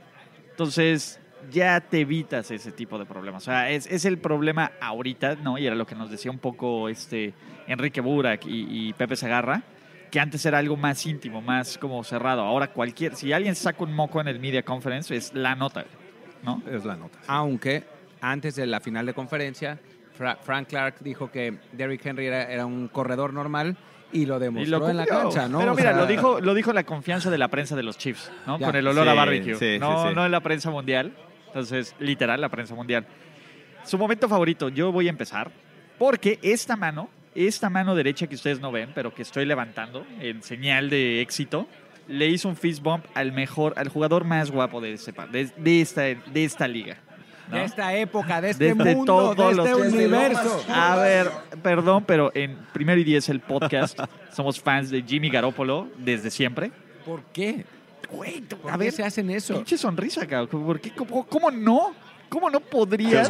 Entonces, 0.51 1.19
ya 1.51 1.81
te 1.81 2.01
evitas 2.01 2.51
ese 2.51 2.71
tipo 2.71 2.99
de 2.99 3.05
problemas. 3.05 3.41
O 3.43 3.45
sea, 3.45 3.71
es, 3.71 3.87
es 3.87 4.05
el 4.05 4.19
problema 4.19 4.71
ahorita, 4.79 5.35
¿no? 5.35 5.57
Y 5.57 5.65
era 5.65 5.75
lo 5.75 5.87
que 5.87 5.95
nos 5.95 6.11
decía 6.11 6.29
un 6.29 6.37
poco 6.39 6.89
este 6.89 7.33
Enrique 7.67 8.01
Burak 8.01 8.45
y, 8.45 8.89
y 8.89 8.93
Pepe 8.93 9.15
Segarra, 9.15 9.63
que 10.11 10.19
antes 10.19 10.45
era 10.45 10.57
algo 10.57 10.75
más 10.77 11.05
íntimo, 11.05 11.41
más 11.41 11.77
como 11.77 12.03
cerrado. 12.03 12.41
Ahora 12.41 12.67
cualquier, 12.71 13.15
si 13.15 13.31
alguien 13.33 13.55
saca 13.55 13.83
un 13.83 13.93
moco 13.93 14.19
en 14.21 14.27
el 14.27 14.39
media 14.39 14.61
conference, 14.63 15.15
es 15.15 15.33
la 15.33 15.55
nota, 15.55 15.85
¿no? 16.43 16.61
Es 16.69 16.83
la 16.85 16.95
nota. 16.97 17.17
Aunque 17.27 17.83
antes 18.19 18.55
de 18.55 18.65
la 18.67 18.79
final 18.81 19.05
de 19.05 19.13
conferencia, 19.13 19.79
Fra- 20.13 20.35
Frank 20.41 20.67
Clark 20.67 20.95
dijo 20.99 21.31
que 21.31 21.57
Derrick 21.71 22.05
Henry 22.05 22.25
era, 22.27 22.43
era 22.51 22.65
un 22.65 22.89
corredor 22.89 23.33
normal 23.33 23.77
y 24.11 24.25
lo 24.25 24.35
Y 24.35 24.39
demostró 24.41 24.79
lo 24.79 24.89
en 24.89 24.97
la 24.97 25.05
cancha, 25.05 25.47
¿no? 25.47 25.59
Pero 25.59 25.71
O 25.71 25.75
mira, 25.75 25.91
sea, 25.93 26.01
lo 26.01 26.05
dijo, 26.05 26.41
lo 26.41 26.53
dijo 26.53 26.73
la 26.73 26.83
confianza 26.83 27.29
de 27.31 27.37
la 27.37 27.47
prensa 27.47 27.77
de 27.77 27.83
los 27.83 27.97
Chiefs, 27.97 28.29
¿no? 28.45 28.59
Ya. 28.59 28.65
Con 28.67 28.75
el 28.75 28.85
olor 28.85 29.07
a 29.07 29.13
barbecue. 29.13 29.55
sí, 29.55 29.73
sí, 29.75 29.79
no, 29.79 30.09
sí. 30.09 30.13
no 30.13 30.25
en 30.25 30.31
la 30.31 30.41
prensa 30.41 30.69
mundial. 30.69 31.13
Entonces, 31.47 31.95
literal, 31.99 32.41
la 32.41 32.49
prensa 32.49 32.75
mundial. 32.75 33.05
Su 33.85 33.97
momento 33.97 34.27
favorito, 34.27 34.67
yo 34.69 34.91
voy 34.91 35.07
a 35.07 35.09
empezar. 35.09 35.49
Porque 35.97 36.37
esta 36.41 36.75
mano, 36.75 37.09
esta 37.35 37.69
mano 37.69 37.95
derecha 37.95 38.27
que 38.27 38.35
ustedes 38.35 38.59
no 38.59 38.71
ven, 38.71 38.91
pero 38.93 39.13
que 39.13 39.21
estoy 39.21 39.45
levantando 39.45 40.05
en 40.19 40.43
señal 40.43 40.89
de 40.89 41.21
éxito, 41.21 41.67
le 42.07 42.27
hizo 42.27 42.49
un 42.49 42.55
fist 42.55 42.81
bump 42.83 43.05
al 43.13 43.31
mejor, 43.31 43.73
al 43.77 43.87
jugador 43.89 44.25
más 44.25 44.51
guapo 44.51 44.81
de, 44.81 44.93
ese, 44.93 45.13
de, 45.31 45.49
de 45.57 45.81
esta, 45.81 46.01
de 46.01 46.43
esta 46.43 46.67
liga. 46.67 46.97
¿no? 47.49 47.57
De 47.57 47.63
esta 47.65 47.95
época, 47.95 48.41
de 48.41 48.51
este 48.51 48.73
Desde 48.73 48.95
mundo, 48.95 49.35
de 49.35 49.49
este 49.49 49.55
los- 49.55 49.93
universo. 49.93 50.65
A 50.69 50.95
ver, 50.97 51.29
perdón, 51.61 52.03
pero 52.05 52.31
en 52.33 52.57
Primero 52.73 52.99
y 52.99 53.03
Diez, 53.03 53.27
el 53.29 53.39
podcast, 53.41 53.99
somos 54.31 54.59
fans 54.59 54.89
de 54.89 55.01
Jimmy 55.03 55.29
Garoppolo 55.29 55.89
desde 55.97 56.31
siempre. 56.31 56.71
¿Por 57.05 57.23
qué? 57.33 57.65
Güey, 58.09 58.41
¿Por 58.41 58.69
a 58.71 58.73
qué 58.73 58.79
ver, 58.79 58.91
se 58.93 59.03
hacen 59.03 59.29
eso? 59.29 59.53
pinche 59.55 59.77
sonrisa, 59.77 60.25
cabrón. 60.27 60.65
¿Por 60.65 60.79
qué? 60.81 60.91
¿Cómo, 60.91 61.25
cómo 61.25 61.49
no? 61.51 61.93
¿Cómo 62.31 62.49
no 62.49 62.61
podrías? 62.61 63.29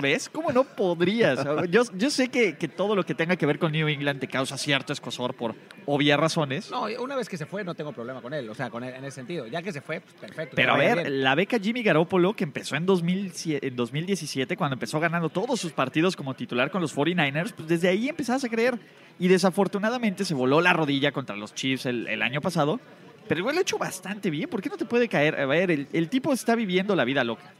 ¿Ves? 0.00 0.30
¿Cómo 0.30 0.50
no 0.50 0.64
podrías? 0.64 1.46
Yo, 1.68 1.82
yo 1.94 2.08
sé 2.08 2.28
que, 2.28 2.56
que 2.56 2.66
todo 2.66 2.96
lo 2.96 3.04
que 3.04 3.14
tenga 3.14 3.36
que 3.36 3.44
ver 3.44 3.58
con 3.58 3.72
New 3.72 3.86
England 3.88 4.20
te 4.20 4.26
causa 4.26 4.56
cierto 4.56 4.94
escosor 4.94 5.34
por 5.34 5.54
obvias 5.84 6.18
razones. 6.18 6.70
No, 6.70 6.86
una 6.98 7.14
vez 7.14 7.28
que 7.28 7.36
se 7.36 7.44
fue 7.44 7.62
no 7.62 7.74
tengo 7.74 7.92
problema 7.92 8.22
con 8.22 8.32
él, 8.32 8.48
o 8.48 8.54
sea, 8.54 8.70
con 8.70 8.84
él 8.84 8.94
en 8.94 9.04
ese 9.04 9.16
sentido. 9.16 9.46
Ya 9.46 9.60
que 9.60 9.70
se 9.70 9.82
fue, 9.82 10.00
pues 10.00 10.14
perfecto. 10.14 10.56
Pero 10.56 10.72
a 10.72 10.78
ver, 10.78 11.02
bien. 11.02 11.22
la 11.22 11.34
beca 11.34 11.58
Jimmy 11.58 11.82
Garoppolo, 11.82 12.32
que 12.32 12.44
empezó 12.44 12.74
en, 12.74 12.86
2007 12.86 13.66
en 13.66 13.76
2017, 13.76 14.56
cuando 14.56 14.76
empezó 14.76 14.98
ganando 14.98 15.28
todos 15.28 15.60
sus 15.60 15.72
partidos 15.72 16.16
como 16.16 16.32
titular 16.32 16.70
con 16.70 16.80
los 16.80 16.96
49ers, 16.96 17.52
pues 17.52 17.68
desde 17.68 17.88
ahí 17.88 18.08
empezabas 18.08 18.44
a 18.44 18.48
creer. 18.48 18.78
Y 19.18 19.28
desafortunadamente 19.28 20.24
se 20.24 20.32
voló 20.32 20.62
la 20.62 20.72
rodilla 20.72 21.12
contra 21.12 21.36
los 21.36 21.54
Chiefs 21.54 21.84
el, 21.84 22.06
el 22.06 22.22
año 22.22 22.40
pasado. 22.40 22.80
Pero 23.28 23.40
igual 23.40 23.56
lo 23.56 23.58
ha 23.58 23.62
hecho 23.62 23.76
bastante 23.76 24.30
bien. 24.30 24.48
¿Por 24.48 24.62
qué 24.62 24.70
no 24.70 24.78
te 24.78 24.86
puede 24.86 25.06
caer? 25.06 25.38
A 25.38 25.44
ver, 25.44 25.70
el, 25.70 25.86
el 25.92 26.08
tipo 26.08 26.32
está 26.32 26.54
viviendo 26.54 26.96
la 26.96 27.04
vida 27.04 27.22
loca. 27.24 27.52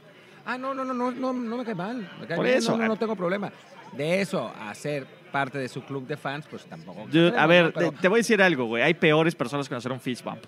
Ah, 0.51 0.57
no, 0.57 0.73
no, 0.73 0.83
no, 0.83 0.93
no, 0.93 1.11
no, 1.11 1.31
no 1.33 1.57
me 1.57 1.63
cae 1.65 1.75
mal. 1.75 1.97
Me 2.19 2.25
cae 2.27 2.35
Por 2.37 2.45
bien, 2.45 2.57
eso, 2.57 2.71
no, 2.71 2.77
no, 2.79 2.87
no 2.89 2.95
tengo 2.97 3.15
problema. 3.15 3.51
De 3.93 4.21
eso 4.21 4.51
a 4.59 4.73
ser 4.73 5.05
parte 5.31 5.57
de 5.59 5.67
su 5.69 5.83
club 5.83 6.07
de 6.07 6.17
fans, 6.17 6.45
pues 6.49 6.65
tampoco. 6.65 7.07
Yo- 7.11 7.37
a 7.39 7.45
ver. 7.45 7.71
Pero- 7.73 7.91
te, 7.91 8.07
voy 8.07 8.17
a 8.17 8.21
decir 8.21 8.41
algo, 8.41 8.65
güey. 8.65 8.81
Hay 8.83 8.93
peores 8.95 9.35
personas 9.35 9.69
que 9.69 9.75
hacer 9.75 9.91
un 9.91 9.99
fist 9.99 10.23
bump. 10.23 10.43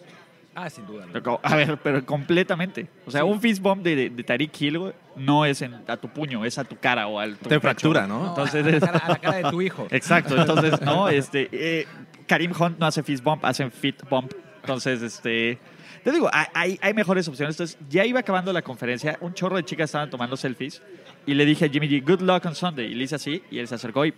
ah, 0.55 0.69
sin 0.69 0.85
duda. 0.85 1.05
¿no? 1.05 1.39
A 1.43 1.55
ver, 1.55 1.77
pero 1.81 2.05
completamente. 2.05 2.87
O 3.05 3.11
sea, 3.11 3.21
Sí. 3.21 3.27
un 3.27 3.39
fist 3.39 3.61
bump 3.61 3.83
de, 3.83 4.09
de 4.09 4.23
Tariq 4.23 4.59
Hill, 4.61 4.79
güey, 4.79 4.93
no 5.15 5.45
es 5.45 5.61
en- 5.61 5.81
a 5.87 5.95
tu 5.97 6.09
puño, 6.09 6.43
es 6.45 6.57
a 6.57 6.63
tu 6.65 6.75
cara 6.77 7.07
o 7.07 7.19
al 7.19 7.35
tu 7.37 7.43
Te 7.43 7.49
pecho, 7.51 7.61
fractura. 7.61 8.05
¿no? 8.07 8.21
No, 8.23 8.27
Entonces 8.29 8.65
a, 8.65 8.69
la 8.69 8.75
es- 8.77 8.83
cara, 8.83 8.97
a 8.99 9.09
la 9.09 9.15
cara 9.19 9.37
de 9.37 9.43
tu 9.49 9.61
hijo. 9.61 9.87
Exacto, 9.91 10.35
entonces, 10.35 10.81
no, 10.81 11.07
este, 11.09 11.47
eh, 11.53 11.87
Karim 12.27 12.51
Hunt 12.59 12.79
no 12.79 12.85
hace 12.85 13.01
fist 13.03 13.23
bump, 13.23 13.45
hacen 13.45 13.71
fit 13.71 14.01
bump. 14.09 14.33
Entonces, 14.61 15.01
este. 15.01 15.57
Te 16.03 16.11
digo, 16.11 16.29
hay, 16.53 16.79
hay 16.81 16.93
mejores 16.93 17.27
opciones. 17.27 17.55
Entonces, 17.55 17.77
ya 17.89 18.05
iba 18.05 18.19
acabando 18.19 18.51
la 18.51 18.61
conferencia. 18.61 19.17
Un 19.21 19.33
chorro 19.33 19.55
de 19.57 19.63
chicas 19.63 19.85
estaban 19.89 20.09
tomando 20.09 20.35
selfies. 20.35 20.81
Y 21.25 21.33
le 21.35 21.45
dije 21.45 21.65
a 21.65 21.69
Jimmy 21.69 21.87
G, 21.87 22.03
good 22.05 22.21
luck 22.21 22.45
on 22.45 22.55
Sunday. 22.55 22.87
Y 22.91 22.95
le 22.95 23.03
hice 23.03 23.15
así. 23.15 23.43
Y 23.51 23.59
él 23.59 23.67
se 23.67 23.75
acercó 23.75 24.05
y 24.05 24.13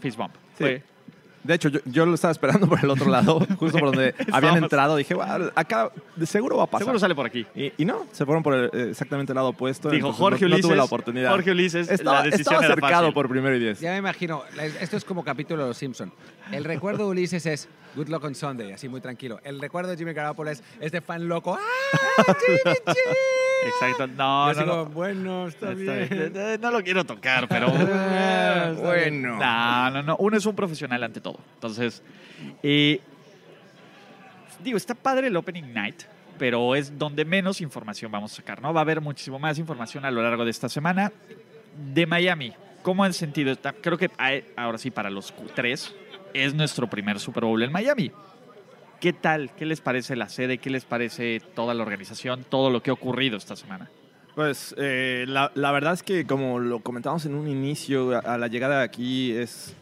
fist 0.00 0.18
bump. 0.18 0.34
Sí. 0.58 0.64
Fue- 0.64 0.82
De 1.44 1.54
hecho, 1.54 1.68
yo, 1.68 1.78
yo 1.84 2.04
lo 2.04 2.14
estaba 2.16 2.32
esperando 2.32 2.68
por 2.68 2.82
el 2.82 2.90
otro 2.90 3.08
lado, 3.08 3.38
justo 3.58 3.78
por 3.78 3.92
donde 3.94 4.14
habían 4.32 4.56
entrado. 4.56 4.96
Dije, 4.96 5.14
"Wow, 5.14 5.52
acá 5.54 5.92
de 6.16 6.26
seguro 6.26 6.56
va 6.56 6.64
a 6.64 6.66
pasar. 6.66 6.80
Seguro 6.84 6.98
sale 6.98 7.14
por 7.14 7.24
aquí. 7.24 7.46
Y, 7.54 7.72
y 7.78 7.84
no, 7.84 8.04
se 8.10 8.24
fueron 8.26 8.42
por 8.42 8.52
el- 8.54 8.88
exactamente 8.90 9.30
el 9.32 9.36
lado 9.36 9.50
opuesto. 9.50 9.88
Dijo 9.88 10.12
Jorge 10.12 10.44
no, 10.44 10.48
no 10.48 10.54
Ulises. 10.56 10.68
tuve 10.68 10.76
la 10.76 10.84
oportunidad. 10.84 11.30
Jorge 11.30 11.52
Ulises, 11.52 11.88
estaba, 11.88 12.18
la 12.18 12.24
decisión 12.24 12.40
estaba 12.56 12.64
era 12.66 12.74
cercado 12.74 13.02
fácil. 13.04 13.14
por 13.14 13.28
primero 13.28 13.54
y 13.56 13.60
diez. 13.60 13.78
Ya 13.80 13.92
me 13.92 13.98
imagino, 13.98 14.42
esto 14.80 14.96
es 14.96 15.04
como 15.04 15.22
capítulo 15.24 15.62
de 15.62 15.68
Los 15.68 15.78
Simpson. 15.78 16.12
El 16.50 16.64
recuerdo 16.64 17.04
de 17.04 17.10
Ulises 17.12 17.46
es 17.46 17.68
Good 17.96 18.08
Luck 18.08 18.24
on 18.24 18.34
Sunday, 18.34 18.72
así 18.72 18.88
muy 18.88 19.00
tranquilo. 19.00 19.40
El 19.42 19.58
recuerdo 19.60 19.90
de 19.90 19.96
Jimmy 19.96 20.12
Garoppolo 20.12 20.50
es 20.50 20.62
este 20.80 21.00
fan 21.00 21.26
loco. 21.26 21.58
¡Ah, 21.58 22.36
Jimmy 22.46 22.58
G! 22.58 22.76
Exacto. 23.66 24.06
No, 24.06 24.52
no, 24.52 24.60
como, 24.60 24.76
no. 24.76 24.86
bueno, 24.86 25.48
está, 25.48 25.72
Está 25.72 25.92
bien. 25.94 26.08
bien. 26.10 26.32
Eh, 26.36 26.58
No 26.60 26.70
lo 26.70 26.82
quiero 26.84 27.04
tocar, 27.04 27.48
pero. 27.48 27.68
Bueno. 28.82 29.38
No, 29.38 29.90
no, 29.90 30.02
no. 30.02 30.16
Uno 30.18 30.36
es 30.36 30.44
un 30.46 30.54
profesional 30.54 31.02
ante 31.02 31.20
todo. 31.20 31.38
Entonces, 31.54 32.02
eh, 32.62 33.00
digo, 34.62 34.76
está 34.76 34.94
padre 34.94 35.28
el 35.28 35.36
Opening 35.36 35.72
Night, 35.72 36.02
pero 36.38 36.74
es 36.74 36.98
donde 36.98 37.24
menos 37.24 37.60
información 37.60 38.10
vamos 38.12 38.32
a 38.32 38.36
sacar, 38.36 38.60
¿no? 38.60 38.72
Va 38.74 38.80
a 38.80 38.82
haber 38.82 39.00
muchísimo 39.00 39.38
más 39.38 39.58
información 39.58 40.04
a 40.04 40.10
lo 40.10 40.22
largo 40.22 40.44
de 40.44 40.50
esta 40.50 40.68
semana. 40.68 41.12
De 41.94 42.06
Miami, 42.06 42.52
¿cómo 42.82 43.04
han 43.04 43.12
sentido? 43.12 43.56
Creo 43.80 43.96
que 43.98 44.10
hay- 44.18 44.44
ahora 44.56 44.78
sí, 44.78 44.90
para 44.90 45.10
los 45.10 45.32
tres, 45.54 45.94
es 46.34 46.54
nuestro 46.54 46.88
primer 46.88 47.18
Super 47.20 47.44
Bowl 47.44 47.62
en 47.62 47.72
Miami. 47.72 48.12
¿Qué 49.00 49.12
tal? 49.12 49.50
¿Qué 49.54 49.66
les 49.66 49.80
parece 49.80 50.16
la 50.16 50.28
sede? 50.28 50.58
¿Qué 50.58 50.70
les 50.70 50.84
parece 50.84 51.40
toda 51.54 51.74
la 51.74 51.82
organización? 51.82 52.44
Todo 52.48 52.70
lo 52.70 52.82
que 52.82 52.90
ha 52.90 52.94
ocurrido 52.94 53.36
esta 53.36 53.54
semana. 53.56 53.90
Pues 54.34 54.74
eh, 54.78 55.24
la, 55.26 55.50
verdad 55.72 55.94
es 55.94 56.02
que 56.02 56.26
como 56.26 56.58
lo 56.58 56.80
comentamos 56.80 57.24
en 57.24 57.34
un 57.34 57.48
inicio, 57.48 58.18
a, 58.22 58.36
la 58.36 58.48
llegada 58.48 58.78
de 58.78 58.84
aquí 58.84 59.32
es, 59.32 59.74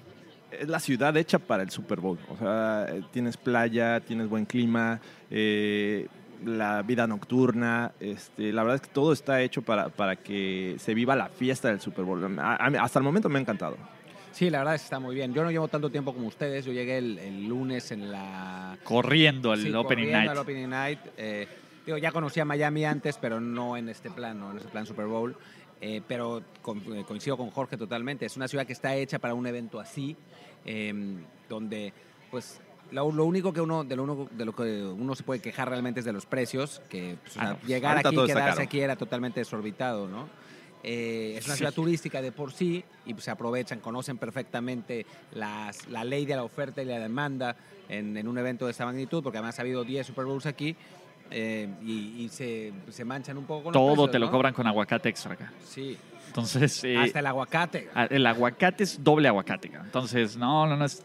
la 0.66 0.78
ciudad 0.78 1.16
hecha 1.16 1.38
para 1.38 1.62
el 1.62 1.70
Super 1.70 2.00
Bowl. 2.00 2.18
O 2.28 2.36
sea, 2.36 2.86
eh, 2.88 3.02
tienes 3.12 3.36
playa, 3.36 4.00
tienes 4.00 4.28
buen 4.28 4.46
clima, 4.46 5.00
eh, 5.30 6.06
la 6.44 6.82
vida 6.82 7.06
nocturna. 7.06 7.92
Este, 7.98 8.52
la 8.52 8.62
verdad 8.62 8.76
es 8.76 8.82
que 8.82 8.94
todo 8.94 9.12
está 9.12 9.42
hecho 9.42 9.62
para, 9.62 9.88
para 9.88 10.16
que 10.16 10.76
se 10.78 10.94
viva 10.94 11.16
la 11.16 11.28
fiesta 11.28 11.68
del 11.68 11.80
Super 11.80 12.04
Bowl. 12.04 12.38
Hasta 12.38 12.98
el 12.98 13.04
momento 13.04 13.28
me 13.28 13.38
ha 13.38 13.42
encantado. 13.42 13.76
Sí, 14.34 14.50
la 14.50 14.58
verdad 14.58 14.74
está 14.74 14.98
muy 14.98 15.14
bien. 15.14 15.32
Yo 15.32 15.44
no 15.44 15.50
llevo 15.50 15.68
tanto 15.68 15.90
tiempo 15.90 16.12
como 16.12 16.26
ustedes. 16.26 16.64
Yo 16.64 16.72
llegué 16.72 16.98
el, 16.98 17.18
el 17.20 17.46
lunes 17.46 17.92
en 17.92 18.10
la... 18.10 18.76
Corriendo 18.82 19.52
al 19.52 19.60
Sí, 19.62 19.68
Opening 19.72 19.82
corriendo 19.84 20.18
Night. 20.18 20.30
al 20.30 20.38
Opening 20.38 20.68
Night. 20.68 20.98
Eh, 21.16 21.48
digo, 21.86 21.98
ya 21.98 22.10
conocía 22.10 22.44
Miami 22.44 22.84
antes, 22.84 23.16
pero 23.18 23.40
no 23.40 23.76
en 23.76 23.88
este 23.88 24.10
plan, 24.10 24.38
no 24.40 24.50
en 24.50 24.56
este 24.58 24.68
plan 24.70 24.86
Super 24.86 25.06
Bowl. 25.06 25.36
Eh, 25.80 26.00
pero 26.08 26.42
con- 26.62 26.82
eh, 26.96 27.04
coincido 27.06 27.36
con 27.36 27.50
Jorge 27.50 27.76
totalmente. 27.76 28.26
Es 28.26 28.36
una 28.36 28.48
ciudad 28.48 28.66
que 28.66 28.72
está 28.72 28.96
hecha 28.96 29.18
para 29.20 29.34
un 29.34 29.46
evento 29.46 29.78
así, 29.78 30.16
eh, 30.64 30.92
donde, 31.48 31.92
pues, 32.30 32.60
lo, 32.90 33.12
lo 33.12 33.24
único 33.26 33.52
que 33.52 33.60
uno 33.60 33.84
de 33.84 33.94
lo, 33.94 34.02
único 34.02 34.28
de 34.34 34.44
lo 34.44 34.52
que 34.54 34.82
uno 34.82 35.14
se 35.14 35.22
puede 35.22 35.40
quejar 35.40 35.68
realmente 35.68 36.00
es 36.00 36.06
de 36.06 36.12
los 36.12 36.26
precios, 36.26 36.80
que 36.88 37.16
pues, 37.22 37.36
o 37.36 37.40
Ah, 37.40 37.42
sea, 37.44 37.50
no, 37.52 37.56
pues, 37.58 37.68
llegar 37.68 37.98
aquí 37.98 38.16
y 38.18 38.26
quedarse 38.26 38.62
aquí 38.62 38.80
era 38.80 38.96
totalmente 38.96 39.40
desorbitado, 39.40 40.08
¿no? 40.08 40.28
Eh, 40.84 41.36
es 41.38 41.46
una 41.46 41.54
Sí. 41.54 41.58
ciudad 41.58 41.72
turística 41.72 42.20
de 42.20 42.30
por 42.30 42.52
sí 42.52 42.84
y 43.06 43.14
se 43.14 43.30
aprovechan, 43.30 43.80
conocen 43.80 44.18
perfectamente 44.18 45.06
las, 45.32 45.88
la 45.88 46.04
ley 46.04 46.26
de 46.26 46.36
la 46.36 46.44
oferta 46.44 46.82
y 46.82 46.84
la 46.84 46.98
demanda 46.98 47.56
en, 47.88 48.16
en 48.16 48.28
un 48.28 48.36
evento 48.38 48.66
de 48.66 48.72
esta 48.72 48.84
magnitud, 48.84 49.22
porque 49.22 49.38
además 49.38 49.58
ha 49.58 49.62
habido 49.62 49.82
10 49.82 50.06
Super 50.06 50.26
Bowls 50.26 50.44
aquí 50.46 50.76
eh, 51.30 51.68
y, 51.82 52.24
y 52.24 52.28
se, 52.28 52.72
se 52.90 53.04
manchan 53.04 53.38
un 53.38 53.44
poco 53.46 53.64
con 53.64 53.72
los 53.72 53.80
Todo 53.82 53.86
precios, 53.94 54.10
te 54.12 54.18
lo 54.18 54.26
¿no? 54.26 54.32
cobran 54.32 54.52
con 54.52 54.66
aguacate 54.66 55.08
extra 55.08 55.32
acá. 55.32 55.52
Sí, 55.64 55.96
Entonces, 56.26 56.84
eh, 56.84 56.98
hasta 56.98 57.20
el 57.20 57.26
aguacate. 57.28 57.88
el 58.10 58.26
aguacate 58.26 58.84
es 58.84 59.02
doble 59.02 59.28
aguacate. 59.28 59.70
Entonces, 59.82 60.36
no, 60.36 60.66
no, 60.66 60.76
no 60.76 60.84
es. 60.84 61.02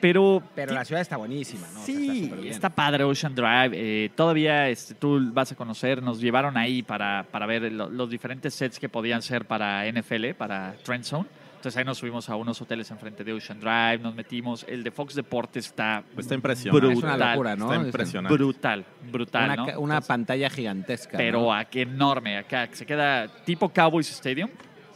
Pero. 0.00 0.42
Pero 0.54 0.72
la 0.74 0.84
ciudad 0.84 1.00
está 1.02 1.16
buenísima, 1.16 1.66
¿no? 1.74 1.80
O 1.80 1.84
sea, 1.84 1.94
Sí, 1.94 2.30
bien. 2.40 2.46
está 2.52 2.70
padre 2.70 3.04
Ocean 3.04 3.34
Drive. 3.34 3.70
eh, 3.72 4.10
todavía 4.14 4.68
este, 4.68 4.94
tú 4.94 5.20
vas 5.32 5.52
a 5.52 5.54
conocer, 5.56 6.02
nos 6.02 6.20
llevaron 6.20 6.56
ahí 6.56 6.82
para, 6.82 7.24
para 7.30 7.46
ver 7.46 7.70
lo- 7.72 7.88
los 7.90 8.10
diferentes 8.10 8.54
sets 8.54 8.78
que 8.78 8.88
podían 8.88 9.22
ser 9.22 9.44
para 9.46 9.86
NFL, 9.86 10.34
para 10.34 10.74
Trend 10.82 11.04
Zone. 11.04 11.26
Entonces 11.56 11.76
ahí 11.76 11.84
nos 11.84 11.98
subimos 11.98 12.26
a 12.30 12.36
unos 12.36 12.58
hoteles 12.62 12.90
enfrente 12.90 13.22
de 13.22 13.34
Ocean 13.34 13.60
Drive, 13.60 13.98
nos 13.98 14.14
metimos. 14.14 14.64
El 14.66 14.82
de 14.82 14.90
Fox 14.90 15.14
Deportes 15.14 15.66
está 15.66 16.02
Está 16.16 16.34
impresionante. 16.34 16.86
brutal. 16.86 17.10
Es 17.10 17.16
una 17.18 17.30
locura, 17.32 17.54
¿no? 17.56 17.64
Está 17.66 17.80
Es 17.82 17.86
impresionante. 17.86 18.34
brutal, 18.34 18.84
brutal, 19.12 19.44
una, 19.44 19.56
¿no? 19.56 19.62
una 19.64 19.72
Entonces, 19.96 20.08
pantalla 20.08 20.48
gigantesca. 20.48 21.18
pero 21.18 21.40
¿no? 21.42 21.52
aquí 21.54 21.82
enorme 21.82 22.38
acá, 22.38 22.66
se 22.72 22.86
queda 22.86 23.28
tipo 23.44 23.68
Cowboys 23.68 24.10
Stadium, 24.10 24.48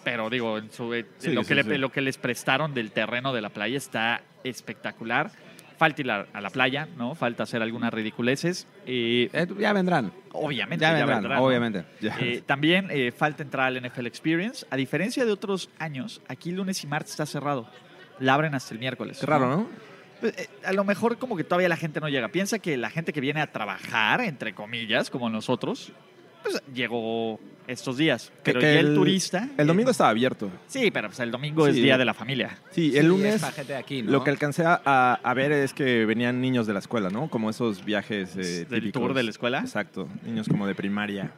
pero 0.05 0.29
digo, 0.31 0.59
en 0.59 0.71
su, 0.71 0.93
eh, 0.95 1.07
Sí, 1.19 1.33
lo, 1.33 1.43
sí, 1.43 1.49
que 1.49 1.55
le- 1.57 1.63
sí. 1.65 1.79
lo 1.79 1.91
que 1.91 2.01
les 2.03 2.19
prestaron 2.19 2.75
del 2.75 2.91
terreno 2.93 3.33
de 3.33 3.41
la 3.41 3.49
playa 3.49 3.77
está 3.77 4.23
espectacular. 4.45 5.31
Falta 5.77 6.03
ir 6.03 6.11
a, 6.11 6.27
a 6.33 6.41
la 6.41 6.51
playa, 6.51 6.87
¿no? 6.97 7.15
Falta 7.17 7.43
hacer 7.43 7.61
algunas 7.61 7.93
ridiculeces. 7.93 8.69
Eh, 8.87 9.29
Eh, 9.33 9.47
ya 9.59 9.73
vendrán. 9.73 10.13
obviamente, 10.33 10.83
Ya 10.85 10.97
ya 10.97 11.05
vendrán, 11.05 11.39
obviamente. 11.41 11.85
Ya. 12.01 12.17
Eh, 12.21 12.43
también 12.47 12.89
falta 13.17 13.43
entrar 13.43 13.67
al 13.67 13.77
NFL 13.83 14.07
Experience. 14.07 14.65
A 14.71 14.77
diferencia 14.77 15.25
de 15.25 15.33
otros 15.33 15.71
años, 15.79 16.23
aquí 16.29 16.53
lunes 16.53 16.85
y 16.85 16.87
martes 16.87 17.11
está 17.11 17.27
cerrado. 17.27 17.69
La 18.21 18.35
abren 18.35 18.55
hasta 18.55 18.73
el 18.73 18.79
miércoles. 18.79 19.19
Qué 19.19 19.27
raro, 19.27 19.49
¿no? 19.49 19.69
A 20.65 20.73
lo 20.73 20.85
mejor 20.85 21.19
como 21.19 21.37
que 21.37 21.43
todavía 21.45 21.69
la 21.69 21.77
gente 21.77 22.01
no 22.01 22.09
llega. 22.09 22.29
Piensa 22.29 22.61
que 22.61 22.77
la 22.77 22.89
gente 22.89 23.13
que 23.13 23.21
viene 23.21 23.41
a 23.41 23.49
trabajar, 23.51 24.21
entre 24.21 24.55
comillas, 24.55 25.11
como 25.11 25.29
nosotros, 25.29 25.93
pues 26.45 26.63
llegó 26.73 27.41
estos 27.67 27.97
días. 27.97 28.31
Que- 28.43 28.53
Pero 28.53 28.61
que 28.61 28.75
ya 28.75 28.81
el, 28.81 28.95
turista... 28.95 29.49
El 29.57 29.65
eh, 29.65 29.67
domingo 29.67 29.91
estaba 29.91 30.11
abierto. 30.11 30.51
Sí, 30.67 30.91
pero 30.91 31.09
pues 31.09 31.19
el 31.21 31.31
domingo 31.31 31.67
es 31.67 31.75
Sí. 31.75 31.81
día 31.83 31.97
de 31.99 32.05
la 32.05 32.13
familia. 32.15 32.59
Sí, 32.71 32.91
Sí, 32.91 32.99
el 32.99 33.05
es 33.07 33.09
lunes 33.11 33.43
gente 33.55 33.73
de 33.73 33.79
aquí, 33.79 34.03
¿no? 34.03 34.13
lo 34.13 34.23
que 34.23 34.31
alcancé 34.31 34.65
a, 34.67 35.33
ver 35.35 35.51
es 35.53 35.73
que 35.73 36.05
venían 36.05 36.41
niños 36.41 36.67
de 36.67 36.75
la 36.75 36.79
escuela, 36.81 37.09
¿no? 37.11 37.29
Como 37.31 37.49
esos 37.51 37.85
viajes 37.85 38.37
eh, 38.37 38.67
¿Del 38.69 38.81
típicos. 38.81 39.01
tour 39.03 39.15
de 39.15 39.23
la 39.23 39.31
escuela? 39.31 39.61
Exacto, 39.61 40.09
niños 40.25 40.47
como 40.49 40.67
de 40.67 40.75
primaria. 40.75 41.33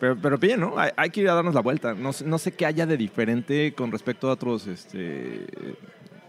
Pero, 0.00 0.14
pero 0.20 0.36
bien, 0.36 0.60
¿no? 0.60 0.78
Hay, 0.78 0.90
hay 0.96 1.08
que 1.10 1.20
ir 1.22 1.28
a 1.30 1.34
darnos 1.34 1.54
la 1.54 1.62
vuelta. 1.62 1.94
No, 1.94 2.12
sé- 2.12 2.26
no 2.26 2.36
sé 2.38 2.52
qué 2.52 2.66
haya 2.66 2.84
de 2.84 2.96
diferente 2.98 3.72
con 3.72 3.90
respecto 3.92 4.28
a 4.28 4.32
otros 4.32 4.66
este, 4.66 5.46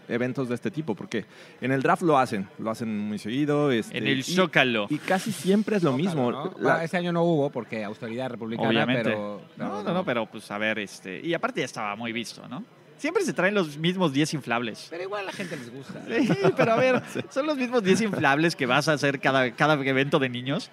eventos 0.10 0.50
de 0.50 0.56
este 0.56 0.72
tipo, 0.72 0.96
porque 0.96 1.26
en 1.62 1.72
el 1.72 1.82
draft 1.82 2.02
lo 2.04 2.18
hacen, 2.18 2.48
lo 2.60 2.70
hacen 2.72 2.98
muy 2.98 3.20
seguido. 3.20 3.72
este, 3.72 3.98
En 3.98 4.08
el 4.08 4.20
y- 4.20 4.24
Zócalo. 4.24 4.88
Y 4.90 4.98
casi 4.98 5.32
siempre 5.32 5.78
es 5.78 5.84
lo 5.84 5.94
mismo. 5.94 6.32
¿no? 6.32 6.46
La- 6.46 6.52
Bueno, 6.62 6.80
este 6.82 6.98
año 6.98 7.12
no 7.12 7.24
hubo 7.24 7.50
porque 7.50 7.84
austeridad 7.84 8.30
republicana, 8.30 8.70
Obviamente. 8.70 9.04
pero... 9.04 9.42
no, 9.58 9.84
no, 9.84 9.94
no, 9.94 10.04
pero 10.06 10.26
pues 10.26 10.50
a 10.52 10.58
ver, 10.58 10.80
este... 10.80 11.20
Y 11.26 11.34
aparte 11.34 11.62
ya 11.62 11.66
estaba 11.66 11.96
muy 11.96 12.12
visto, 12.12 12.48
¿no? 12.48 12.64
Siempre 12.98 13.24
se 13.24 13.32
traen 13.34 13.54
los 13.54 13.78
mismos 13.78 14.12
10 14.12 14.34
inflables. 14.34 14.88
Pero 14.90 15.04
igual 15.04 15.22
a 15.22 15.26
la 15.26 15.32
gente 15.32 15.56
les 15.56 15.72
gusta. 15.72 16.02
Sí, 16.08 16.30
pero 16.58 16.74
a 16.74 16.76
ver, 16.78 17.04
son 17.30 17.46
los 17.46 17.56
mismos 17.56 17.84
10 17.84 18.02
inflables 18.02 18.56
que 18.56 18.66
vas 18.66 18.88
a 18.88 18.94
hacer 18.94 19.20
cada, 19.20 19.52
cada 19.56 19.76
evento 19.86 20.18
de 20.18 20.30
niños. 20.30 20.72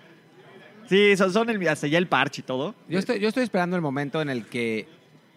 Sí, 0.89 1.17
son, 1.17 1.33
son 1.33 1.49
el, 1.51 1.67
hasta 1.69 1.87
ya 1.87 1.99
el 1.99 2.07
parche 2.07 2.41
y 2.43 2.45
todo. 2.45 2.75
Yo 2.89 2.99
estoy, 2.99 3.19
yo 3.19 3.29
estoy 3.29 3.43
esperando 3.43 3.75
el 3.77 3.83
momento 3.83 4.21
en 4.21 4.29
el 4.31 4.47
que 4.47 4.87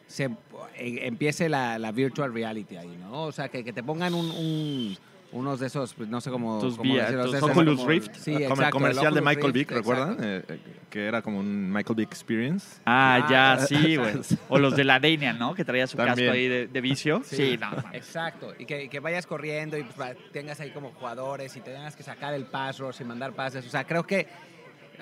se 0.07 0.25
eh, 0.25 0.99
empiece 1.03 1.49
la, 1.49 1.77
la 1.79 1.91
virtual 1.91 2.33
reality 2.33 2.77
ahí, 2.77 2.97
¿no? 2.99 3.23
O 3.23 3.31
sea, 3.31 3.49
que, 3.49 3.63
que 3.63 3.73
te 3.73 3.83
pongan 3.83 4.13
un, 4.13 4.25
un- 4.31 4.97
unos 5.33 5.59
de 5.59 5.67
esos, 5.67 5.93
pues, 5.93 6.07
no 6.07 6.21
sé 6.21 6.31
cómo... 6.31 6.57
Tus 6.59 6.77
cómo 6.77 6.93
vía- 6.93 7.01
decirlos, 7.03 7.25
tus 7.25 7.31
de 7.33 7.37
esos 7.39 7.49
Oculus 7.51 7.75
como- 7.77 7.89
Rift. 7.89 8.15
Sí, 8.15 8.31
como 8.31 8.39
exacto. 8.45 8.63
el 8.63 8.71
comercial 8.71 9.13
de 9.13 9.19
Oculus 9.19 9.25
Michael 9.35 9.53
Rift, 9.53 9.69
Vick, 9.69 9.77
¿recuerdan? 9.77 10.17
Eh, 10.21 10.43
eh, 10.47 10.59
que 10.89 11.05
era 11.05 11.21
como 11.21 11.39
un 11.39 11.69
Michael 11.71 11.95
Vick 11.97 12.07
Experience. 12.13 12.79
Ah, 12.85 13.19
Ah, 13.23 13.27
ya, 13.59 13.65
sí, 13.67 13.97
güey. 13.97 14.13
O 14.47 14.57
los 14.57 14.75
de 14.77 14.85
la 14.85 15.01
Daniel, 15.01 15.37
¿no? 15.37 15.53
Que 15.53 15.65
traía 15.65 15.85
su 15.85 15.97
También. 15.97 16.15
casco 16.29 16.31
ahí 16.31 16.47
de, 16.47 16.67
de 16.67 16.81
vicio. 16.81 17.21
Sí, 17.25 17.35
Sí. 17.35 17.57
no. 17.59 17.69
Exacto, 17.91 18.53
y 18.57 18.65
que, 18.65 18.87
que 18.89 18.99
vayas 19.01 19.27
corriendo 19.27 19.77
y 19.77 19.83
pues, 19.83 20.15
tengas 20.31 20.61
ahí 20.61 20.71
como 20.71 20.91
jugadores 20.93 21.53
y 21.57 21.59
te 21.59 21.71
tengas 21.73 21.95
que 21.97 22.03
sacar 22.03 22.33
el 22.33 22.45
pass 22.45 22.79
rush 22.79 23.01
y 23.01 23.03
mandar 23.03 23.33
pases. 23.33 23.65
O 23.67 23.69
sea, 23.69 23.83
creo 23.85 24.03
que, 24.07 24.27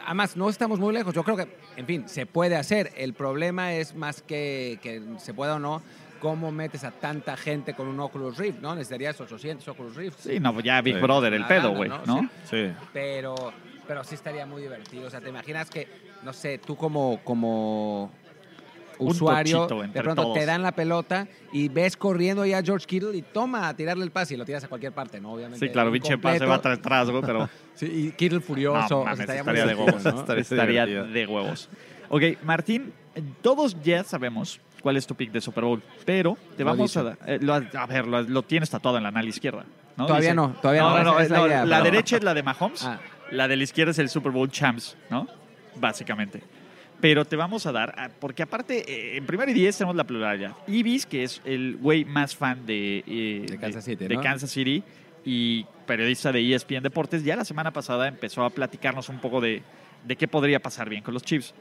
además, 0.05 0.35
no 0.35 0.49
estamos 0.49 0.79
muy 0.79 0.93
lejos. 0.93 1.13
Yo 1.13 1.23
creo 1.23 1.37
que, 1.37 1.47
en 1.75 1.85
fin, 1.85 2.07
se 2.07 2.25
puede 2.25 2.55
hacer. 2.55 2.91
El 2.95 3.13
problema 3.13 3.73
es 3.73 3.95
más 3.95 4.21
que, 4.21 4.79
que 4.81 5.01
se 5.19 5.33
pueda 5.33 5.55
o 5.55 5.59
no, 5.59 5.81
cómo 6.19 6.51
metes 6.51 6.83
a 6.83 6.91
tanta 6.91 7.37
gente 7.37 7.73
con 7.73 7.87
un 7.87 7.99
Oculus 7.99 8.37
Rift, 8.37 8.59
¿no? 8.59 8.73
Necesitarías 8.73 9.19
800 9.19 9.67
Oculus 9.67 9.95
Rift. 9.95 10.19
Sí, 10.19 10.39
no, 10.39 10.59
ya 10.61 10.81
Big 10.81 10.95
Sí. 10.95 11.01
Brother, 11.01 11.33
el 11.33 11.45
pedo, 11.45 11.71
güey, 11.75 11.89
¿no? 11.89 12.05
¿no? 12.05 12.21
Sí. 12.49 12.67
Sí. 12.67 12.73
Pero, 12.93 13.35
pero 13.87 14.03
sí 14.03 14.15
estaría 14.15 14.45
muy 14.45 14.61
divertido. 14.61 15.07
O 15.07 15.09
sea, 15.09 15.21
¿te 15.21 15.29
imaginas 15.29 15.69
que, 15.69 15.87
no 16.23 16.33
sé, 16.33 16.57
tú 16.57 16.75
como, 16.75 17.19
como 17.23 18.11
usuario, 18.99 19.67
de 19.67 20.01
pronto 20.01 20.21
todos. 20.23 20.37
te 20.37 20.45
dan 20.45 20.61
la 20.61 20.71
pelota 20.73 21.27
y 21.51 21.69
ves 21.69 21.97
corriendo 21.97 22.41
ahí 22.43 22.53
a 22.53 22.61
George 22.63 22.85
Kittle 22.85 23.15
y 23.17 23.21
toma 23.21 23.67
a 23.67 23.75
tirarle 23.75 24.03
el 24.03 24.11
pase 24.11 24.33
y 24.33 24.37
lo 24.37 24.45
tiras 24.45 24.63
a 24.63 24.67
cualquier 24.67 24.91
parte, 24.93 25.19
¿no? 25.21 25.33
Obviamente. 25.33 25.65
Sí, 25.65 25.71
claro, 25.71 25.91
pinche 25.91 26.17
pase 26.17 26.45
va 26.45 26.61
tras 26.61 26.79
atrás, 26.79 27.09
güey, 27.09 27.23
pero 27.23 27.49
Sí, 27.75 27.85
y 27.85 28.11
Kittle 28.11 28.39
furioso. 28.39 28.77
no, 28.79 29.11
o 29.11 29.15
sea, 29.15 29.15
mames, 29.15 29.29
estaría 29.29 29.65
de 29.65 29.75
huevos, 29.75 30.03
¿no? 30.05 30.33
Estaría 30.35 30.85
de 30.85 31.25
huevos. 31.27 31.69
Ok, 32.09 32.21
Martín, 32.43 32.93
todos 33.41 33.75
ya 33.83 34.03
sabemos 34.03 34.59
cuál 34.81 34.97
es 34.97 35.07
tu 35.07 35.15
pick 35.15 35.31
de 35.31 35.41
Super 35.41 35.63
Bowl. 35.63 35.81
Pero 36.05 36.37
te 36.55 36.63
Lo 36.63 36.69
vamos 36.69 36.95
a 36.95 37.03
dar. 37.03 37.17
eh, 37.25 37.39
lo- 37.41 37.53
a 37.55 37.85
ver, 37.87 38.05
lo, 38.07 38.21
lo 38.21 38.43
tienes 38.43 38.69
tatuado 38.69 38.97
en 38.97 39.03
la 39.03 39.11
nariz 39.11 39.35
izquierda. 39.35 39.65
¿no? 39.97 40.05
Todavía 40.05 40.29
Dice- 40.29 40.35
no, 40.35 40.49
todavía 40.61 40.81
no, 41.03 41.19
es 41.19 41.29
la 41.29 41.47
idea, 41.47 41.65
la 41.65 41.77
pero- 41.79 41.91
derecha 41.91 42.17
es 42.17 42.23
la 42.23 42.33
de 42.33 42.43
Mahomes. 42.43 42.83
Ah. 42.85 42.99
La 43.31 43.47
de 43.47 43.55
la 43.57 43.63
izquierda 43.63 43.91
es 43.91 43.97
el 43.99 44.09
Super 44.09 44.31
Bowl 44.31 44.49
Champs, 44.51 44.95
¿no? 45.09 45.27
Básicamente. 45.77 46.41
Pero 47.05 47.23
te 47.23 47.35
vamos 47.35 47.67
a 47.67 47.71
dar, 47.71 47.93
ah, 47.99 48.09
porque 48.19 48.41
aparte, 48.41 48.79
eh, 48.91 49.17
en 49.17 49.27
primero 49.27 49.51
y 49.51 49.53
diez 49.53 49.77
tenemos 49.77 49.95
la 49.95 50.05
pluralidad. 50.05 50.55
Ibis, 50.65 51.05
que 51.05 51.21
es 51.21 51.39
el 51.45 51.77
güey 51.77 52.03
más 52.03 52.35
fan 52.35 52.65
de, 52.65 53.03
eh, 53.05 53.45
De 53.47 53.59
Kansas 53.59 53.85
City, 53.85 54.07
de 54.07 54.15
¿no? 54.15 54.21
Kansas 54.23 54.49
City 54.49 54.81
y 55.23 55.67
periodista 55.85 56.31
de 56.31 56.55
ESPN 56.55 56.81
Deportes, 56.81 57.23
ya 57.23 57.35
la 57.35 57.45
semana 57.45 57.69
pasada 57.69 58.07
empezó 58.07 58.43
a 58.43 58.49
platicarnos 58.49 59.07
un 59.09 59.19
poco 59.19 59.39
de, 59.39 59.61
de 60.03 60.15
qué 60.15 60.27
podría 60.27 60.59
pasar 60.59 60.89
bien 60.89 61.03
con 61.03 61.13
los 61.13 61.21
Chiefs. 61.21 61.53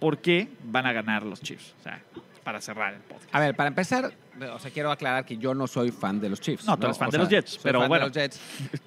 ¿Por 0.00 0.18
qué 0.18 0.48
van 0.64 0.86
a 0.86 0.92
ganar 0.92 1.22
los 1.22 1.40
Chiefs? 1.40 1.72
O 1.78 1.82
sea, 1.84 2.02
para 2.50 2.60
cerrar 2.60 2.94
el 2.94 3.00
podcast. 3.02 3.32
A 3.32 3.38
ver, 3.38 3.54
para 3.54 3.68
empezar, 3.68 4.12
o 4.52 4.58
sea, 4.58 4.72
quiero 4.72 4.90
aclarar 4.90 5.24
que 5.24 5.36
yo 5.36 5.54
no 5.54 5.68
soy 5.68 5.92
fan 5.92 6.18
de 6.20 6.28
los 6.28 6.40
Chiefs. 6.40 6.66
No, 6.66 6.76
tú 6.76 6.86
eres 6.86 6.98
fan 6.98 7.06
O 7.06 7.10
de 7.12 7.16
sea, 7.18 7.20
los 7.20 7.28
Jets, 7.28 7.50
soy 7.52 7.60
pero 7.62 7.78
fan 7.78 7.88
bueno. 7.88 8.04
De 8.06 8.08
los 8.08 8.16
Jets. 8.16 8.40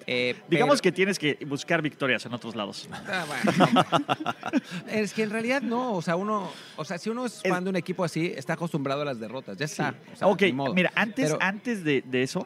Eh, 0.06 0.36
Digamos 0.50 0.82
pero- 0.82 0.82
que 0.82 0.92
tienes 0.92 1.18
que 1.18 1.38
buscar 1.48 1.82
victorias 1.82 2.26
en 2.26 2.34
otros 2.34 2.58
lados. 2.58 2.90
Ah, 2.92 3.24
bueno, 3.26 3.82
es 4.90 5.14
que 5.14 5.24
en 5.24 5.30
realidad 5.30 5.62
no, 5.62 5.94
o 5.94 6.02
sea, 6.02 6.18
uno, 6.18 6.52
o 6.76 6.84
sea, 6.84 6.98
si 6.98 7.10
uno 7.10 7.26
es 7.26 7.42
fan 7.42 7.64
de 7.64 7.70
un 7.70 7.78
equipo 7.78 8.04
así, 8.04 8.34
está 8.36 8.52
acostumbrado 8.54 9.04
a 9.04 9.06
las 9.06 9.18
derrotas, 9.22 9.56
ya 9.58 9.64
está. 9.64 9.96
o 10.12 10.16
sea, 10.18 10.28
ok, 10.28 10.42
mira, 10.76 10.92
antes, 10.94 11.32
Pero- 11.32 11.42
antes 11.42 11.86
de, 11.86 12.02
de 12.06 12.22
eso, 12.24 12.46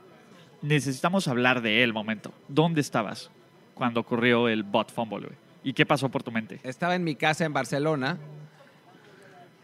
necesitamos 0.61 1.27
hablar 1.27 1.61
de 1.63 1.81
él 1.83 1.93
momento. 1.93 2.31
¿Dónde 2.47 2.81
estabas 2.81 3.31
cuando 3.73 4.01
ocurrió 4.01 4.49
el 4.49 4.61
bot 4.61 4.91
fumble, 4.93 5.25
güey? 5.25 5.37
¿Y 5.63 5.73
qué 5.73 5.83
pasó 5.83 6.09
por 6.09 6.21
tu 6.21 6.31
mente? 6.31 6.59
Estaba 6.61 6.93
en 6.93 7.03
mi 7.03 7.15
casa 7.15 7.43
en 7.43 7.53
Barcelona. 7.53 8.17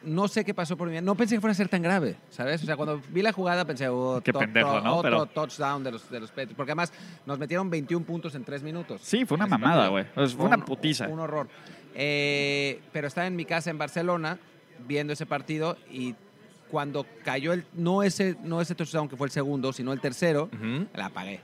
No 0.04 0.28
sé 0.28 0.44
qué 0.44 0.54
pasó 0.54 0.76
por 0.76 0.88
mi 0.88 0.94
mente. 0.96 1.06
No 1.06 1.16
pensé 1.16 1.36
que 1.36 1.42
fuera 1.42 1.52
a 1.52 1.56
ser 1.56 1.70
tan 1.70 1.82
grave, 1.82 2.18
¿sabes? 2.30 2.62
O 2.64 2.66
sea, 2.66 2.76
cuando 2.76 3.02
vi 3.10 3.22
la 3.22 3.32
jugada 3.32 3.66
pensé, 3.66 3.88
oh, 3.88 4.22
Qué 4.24 4.34
pendejo, 4.34 4.82
¿no? 4.82 4.98
Otro 4.98 5.10
Pero- 5.10 5.26
touchdown 5.28 5.84
de 5.84 5.92
los, 5.92 6.10
de 6.10 6.20
los 6.20 6.30
Patriots. 6.30 6.56
Porque 6.56 6.72
además 6.72 6.92
nos 7.26 7.40
metieron 7.40 7.70
21 7.70 8.06
puntos 8.06 8.36
en 8.36 8.44
3 8.44 8.64
minutos. 8.64 9.02
Sí, 9.02 9.26
fue 9.26 9.36
una 9.36 9.48
mamada, 9.48 9.88
güey. 9.88 10.06
Fue 10.14 10.46
una 10.46 10.58
putiza. 10.58 11.08
Un 11.08 11.20
horror. 11.20 11.48
Eh, 11.96 12.82
pero 12.92 13.08
estaba 13.08 13.28
en 13.28 13.36
mi 13.36 13.46
casa 13.46 13.70
en 13.70 13.78
Barcelona 13.78 14.40
viendo 14.88 15.14
ese 15.14 15.26
partido 15.26 15.78
y 15.92 16.16
cuando 16.70 17.06
cayó 17.24 17.54
el 17.54 17.66
no 17.74 18.02
ese 18.02 18.36
no 18.44 18.60
ese 18.60 18.74
touchdown 18.74 19.08
que 19.08 19.16
fue 19.16 19.28
el 19.28 19.32
segundo, 19.32 19.72
sino 19.72 19.94
el 19.94 20.00
tercero, 20.02 20.50
la 20.96 21.06
apagué. 21.06 21.40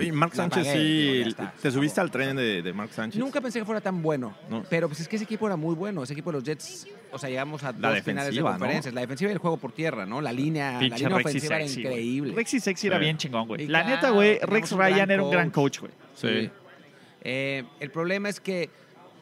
Y 0.00 0.12
Mark 0.12 0.34
Sánchez, 0.34 0.62
digo, 0.64 0.76
sí. 0.76 1.22
está, 1.28 1.52
¿Te 1.60 1.70
subiste 1.70 2.00
al 2.00 2.10
tren 2.10 2.36
de, 2.36 2.62
de 2.62 2.72
Mark 2.72 2.92
Sánchez? 2.92 3.18
Nunca 3.20 3.40
pensé 3.40 3.58
que 3.58 3.64
fuera 3.64 3.80
tan 3.80 4.00
bueno, 4.02 4.34
No. 4.48 4.62
pero 4.70 4.88
pues 4.88 5.00
es 5.00 5.08
que 5.08 5.16
ese 5.16 5.24
equipo 5.24 5.46
era 5.46 5.56
muy 5.56 5.74
bueno. 5.74 6.02
Ese 6.02 6.12
equipo 6.12 6.30
de 6.30 6.38
los 6.38 6.44
Jets, 6.44 6.86
o 7.10 7.18
sea, 7.18 7.28
llegamos 7.28 7.62
a 7.64 7.72
La 7.72 7.90
dos 7.90 8.00
finales 8.02 8.04
de 8.04 8.10
defensiva, 8.30 8.50
¿no? 8.52 8.58
conferencias. 8.58 8.94
La 8.94 9.00
defensiva 9.00 9.30
y 9.30 9.32
el 9.32 9.38
juego 9.38 9.56
por 9.56 9.72
tierra, 9.72 10.06
¿no? 10.06 10.20
La 10.20 10.32
línea, 10.32 10.72
la 10.72 10.80
línea 10.80 11.08
Rexy 11.08 11.28
ofensiva 11.28 11.56
era 11.56 11.64
Sexy, 11.66 11.80
increíble. 11.80 12.34
Rexy 12.34 12.60
Sexy 12.60 12.86
era 12.86 12.96
Sí. 12.98 13.04
bien 13.04 13.16
chingón, 13.18 13.48
güey. 13.48 13.66
La 13.66 13.82
claro, 13.82 13.96
neta, 13.96 14.10
güey, 14.10 14.38
Rex 14.42 14.72
Ryan 14.72 15.10
era 15.10 15.22
un 15.22 15.30
gran 15.30 15.50
coach. 15.50 15.80
güey. 15.80 15.92
Sí. 16.14 16.50
Eh, 17.22 17.64
el 17.80 17.90
problema 17.90 18.28
es 18.28 18.40
que 18.40 18.68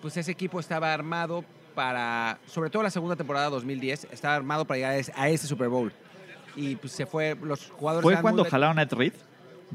pues 0.00 0.16
ese 0.16 0.30
equipo 0.30 0.58
estaba 0.60 0.92
armado 0.94 1.44
para, 1.74 2.38
sobre 2.46 2.70
todo 2.70 2.82
la 2.82 2.90
segunda 2.90 3.16
temporada 3.16 3.48
2010, 3.50 4.08
estaba 4.10 4.34
armado 4.34 4.64
para 4.64 4.78
llegar 4.78 4.92
a 5.14 5.28
ese, 5.28 5.46
Super 5.46 5.68
Bowl. 5.68 5.92
Y 6.56 6.76
pues 6.76 6.92
se 6.92 7.06
fue, 7.06 7.36
los 7.42 7.70
jugadores... 7.70 8.02
¿Fue 8.02 8.20
cuando 8.20 8.44
jalaron 8.44 8.78
a 8.78 8.82
Ed 8.82 8.92
Reed? 8.92 9.12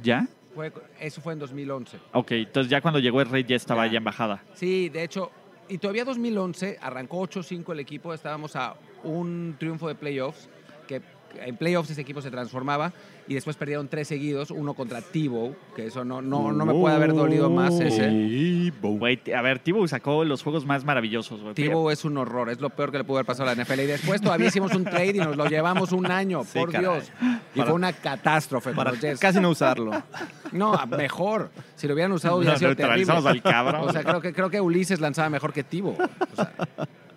¿Ya? 0.01 0.27
Fue- 0.55 0.71
eso 1.00 1.21
fue 1.21 1.33
en 1.33 1.39
2011. 1.39 2.00
Ok, 2.13 2.31
entonces 2.31 2.71
ya 2.71 2.81
cuando 2.81 3.00
llegó 3.00 3.21
Ed 3.21 3.27
Reed 3.27 3.45
ya 3.45 3.55
estaba 3.57 3.85
Ya. 3.85 3.93
ya 3.93 3.97
en 4.00 4.03
bajada. 4.05 4.43
Sí, 4.55 4.89
de 4.89 5.03
hecho, 5.03 5.29
y 5.69 5.77
todavía 5.77 6.05
2011 6.05 6.77
arrancó 6.81 7.19
8-5 7.19 7.74
el 7.74 7.79
equipo, 7.81 8.13
estábamos 8.13 8.55
a 8.55 8.75
un 9.03 9.55
triunfo 9.59 9.88
de 9.88 9.95
playoffs, 9.95 10.50
que 10.88 11.01
en 11.44 11.58
playoffs 11.58 11.89
ese 11.89 12.01
equipo 12.01 12.22
se 12.22 12.32
transformaba 12.32 12.94
y 13.27 13.34
después 13.34 13.56
perdieron 13.56 13.88
tres 13.88 14.08
seguidos, 14.08 14.51
uno 14.51 14.74
contra 14.75 15.01
Tebow, 15.01 15.56
que 15.75 15.88
eso 15.88 16.06
no, 16.06 16.22
no, 16.22 16.51
no 16.51 16.65
me 16.65 16.74
puede 16.74 16.96
haber 16.96 17.13
dolido 17.13 17.50
más 17.50 17.80
ese. 17.80 18.72
Güey, 18.82 19.20
a 19.36 19.42
ver, 19.42 19.59
Tibu 19.59 19.88
sacó 19.88 20.24
los 20.24 20.44
juegos 20.44 20.66
más 20.66 20.83
maravillosos, 20.86 21.42
güey. 21.42 21.53
Tebow 21.55 21.90
es 21.90 22.05
un 22.05 22.18
horror, 22.18 22.50
es 22.50 22.59
lo 22.62 22.70
peor 22.70 22.92
que 22.92 23.00
le 23.00 23.03
pudo 23.03 23.18
haber 23.18 23.25
pasado 23.25 23.50
a 23.50 23.55
la 23.55 23.64
NFL. 23.64 23.79
Y 23.81 23.86
después 23.88 24.22
todavía 24.22 24.48
hicimos 24.48 24.74
un 24.75 24.83
trade 24.86 25.16
y 25.16 25.20
nos 25.20 25.36
lo 25.36 25.48
llevamos 25.48 25.92
un 25.92 26.05
año, 26.12 26.44
Sí, 26.44 26.59
por 26.59 26.72
caray. 26.72 26.81
Dios. 26.88 27.12
Y 27.53 27.57
Para- 27.59 27.66
fue 27.70 27.75
una 27.75 27.94
catástrofe 27.94 28.74
Para 28.74 28.92
los 28.92 29.20
casi 29.20 29.40
no 29.40 29.50
usarlo. 29.50 29.92
No, 30.51 30.74
mejor. 30.88 31.50
Si 31.75 31.86
lo 31.88 31.96
hubieran 31.96 32.12
usado 32.14 32.38
hubiera 32.38 32.53
Nos 32.53 32.59
sido 32.59 32.75
terrible. 32.75 33.12
al 33.12 33.42
cabrón. 33.42 33.90
O 33.90 33.92
sea, 33.92 34.03
creo 34.03 34.22
que, 34.22 34.31
creo 34.31 34.50
que 34.50 34.62
Ulises 34.62 35.01
lanzaba 35.01 35.29
mejor 35.29 35.51
que 35.51 35.64
Tibo. 35.64 35.98
O 36.31 36.36
sea, 36.36 36.53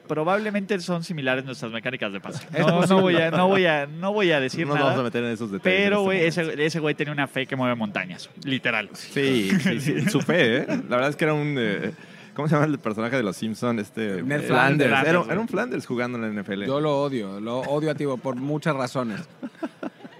Probablemente 0.09 0.81
son 0.81 1.05
similares 1.05 1.45
nuestras 1.45 1.71
mecánicas 1.71 2.13
de 2.13 2.21
pase. 2.21 2.47
No, 2.59 2.87
no, 2.87 3.01
voy 3.01 3.17
a, 3.17 3.31
no, 3.31 3.49
voy 3.49 3.67
a, 3.67 3.87
no 3.87 4.13
voy 4.13 4.33
a 4.33 4.41
decir 4.41 4.67
no 4.67 4.73
nos 4.75 4.81
nada. 4.81 4.87
vamos 4.91 5.01
a 5.01 5.05
meter 5.05 5.25
en 5.25 5.31
esos 5.31 5.51
detalles. 5.53 5.81
Pero, 5.81 6.03
güey, 6.03 6.25
este 6.25 6.43
ese, 6.43 6.65
ese 6.65 6.81
güey 6.81 6.95
tenía 6.95 7.13
una 7.13 7.27
fe 7.29 7.47
que 7.47 7.55
mueve 7.55 7.75
montañas. 7.75 8.29
Literal. 8.45 8.89
Sí, 8.95 9.51
sí, 9.61 9.81
sí, 9.81 10.01
su 10.11 10.21
fe, 10.21 10.59
¿eh? 10.59 10.67
La 10.67 10.97
verdad 10.97 11.11
es 11.11 11.17
que 11.17 11.25
era 11.25 11.35
un... 11.35 11.55
eh, 11.59 11.93
¿Cómo 12.35 12.47
se 12.47 12.55
llama 12.55 12.67
el 12.67 12.79
personaje 12.79 13.17
de 13.17 13.25
los 13.25 13.37
Simpsons? 13.37 13.81
Este, 13.83 14.23
Ned 14.23 14.43
eh, 14.43 14.47
Flanders. 14.47 14.91
Era, 15.07 15.25
era 15.29 15.41
un 15.41 15.49
Flanders 15.49 15.87
jugando 15.87 16.19
en 16.25 16.37
la 16.37 16.43
NFL. 16.43 16.67
yo 16.67 16.81
lo 16.81 17.03
odio, 17.03 17.41
lo 17.41 17.61
odio 17.63 17.91
a 17.91 17.95
Tibo 17.97 18.17
por 18.17 18.37
muchas 18.37 18.77
razones. 18.77 19.29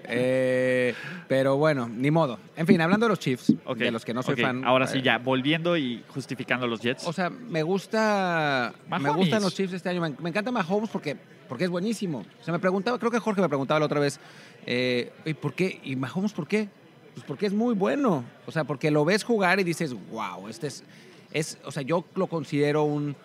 Eh, 0.09 0.93
pero 1.27 1.57
bueno, 1.57 1.87
ni 1.87 2.11
modo. 2.11 2.39
En 2.55 2.65
fin, 2.65 2.81
hablando 2.81 3.05
de 3.05 3.09
los 3.09 3.19
Chiefs, 3.19 3.53
de 3.75 3.91
los 3.91 4.03
que 4.03 4.13
no 4.13 4.23
soy 4.23 4.35
fan. 4.35 4.63
Ahora 4.65 4.87
sí, 4.87 4.99
eh, 4.99 5.01
ya, 5.03 5.17
volviendo 5.17 5.77
y 5.77 6.03
justificando 6.09 6.67
los 6.67 6.81
Jets. 6.81 7.05
O 7.07 7.13
sea, 7.13 7.29
me 7.29 7.63
gusta. 7.63 8.73
Me 8.99 9.09
gustan 9.11 9.41
los 9.41 9.53
Chiefs 9.53 9.73
este 9.73 9.89
año. 9.89 10.01
Me, 10.01 10.13
me 10.19 10.29
encanta 10.29 10.51
Mahomes 10.51 10.89
porque, 10.89 11.15
porque 11.47 11.65
es 11.65 11.69
buenísimo. 11.69 12.25
O 12.41 12.43
sea, 12.43 12.51
me 12.51 12.59
preguntaba, 12.59 12.97
creo 12.97 13.11
que 13.11 13.19
Jorge 13.19 13.41
me 13.41 13.49
preguntaba 13.49 13.79
la 13.79 13.85
otra 13.85 13.99
vez, 13.99 14.19
eh, 14.65 15.11
¿y 15.25 15.33
por 15.33 15.53
qué? 15.53 15.79
¿Y 15.83 15.95
Mahomes 15.95 16.33
por 16.33 16.47
qué? 16.47 16.69
Pues 17.13 17.25
porque 17.25 17.45
es 17.45 17.53
muy 17.53 17.75
bueno. 17.75 18.23
O 18.45 18.51
sea, 18.51 18.63
porque 18.63 18.91
lo 18.91 19.05
ves 19.05 19.23
jugar 19.23 19.59
y 19.59 19.63
dices, 19.63 19.95
wow, 20.11 20.47
este 20.47 20.67
es. 20.67 20.83
es 21.31 21.57
o 21.63 21.71
sea, 21.71 21.83
yo 21.83 22.05
lo 22.15 22.27
considero 22.27 22.83
un. 22.83 23.15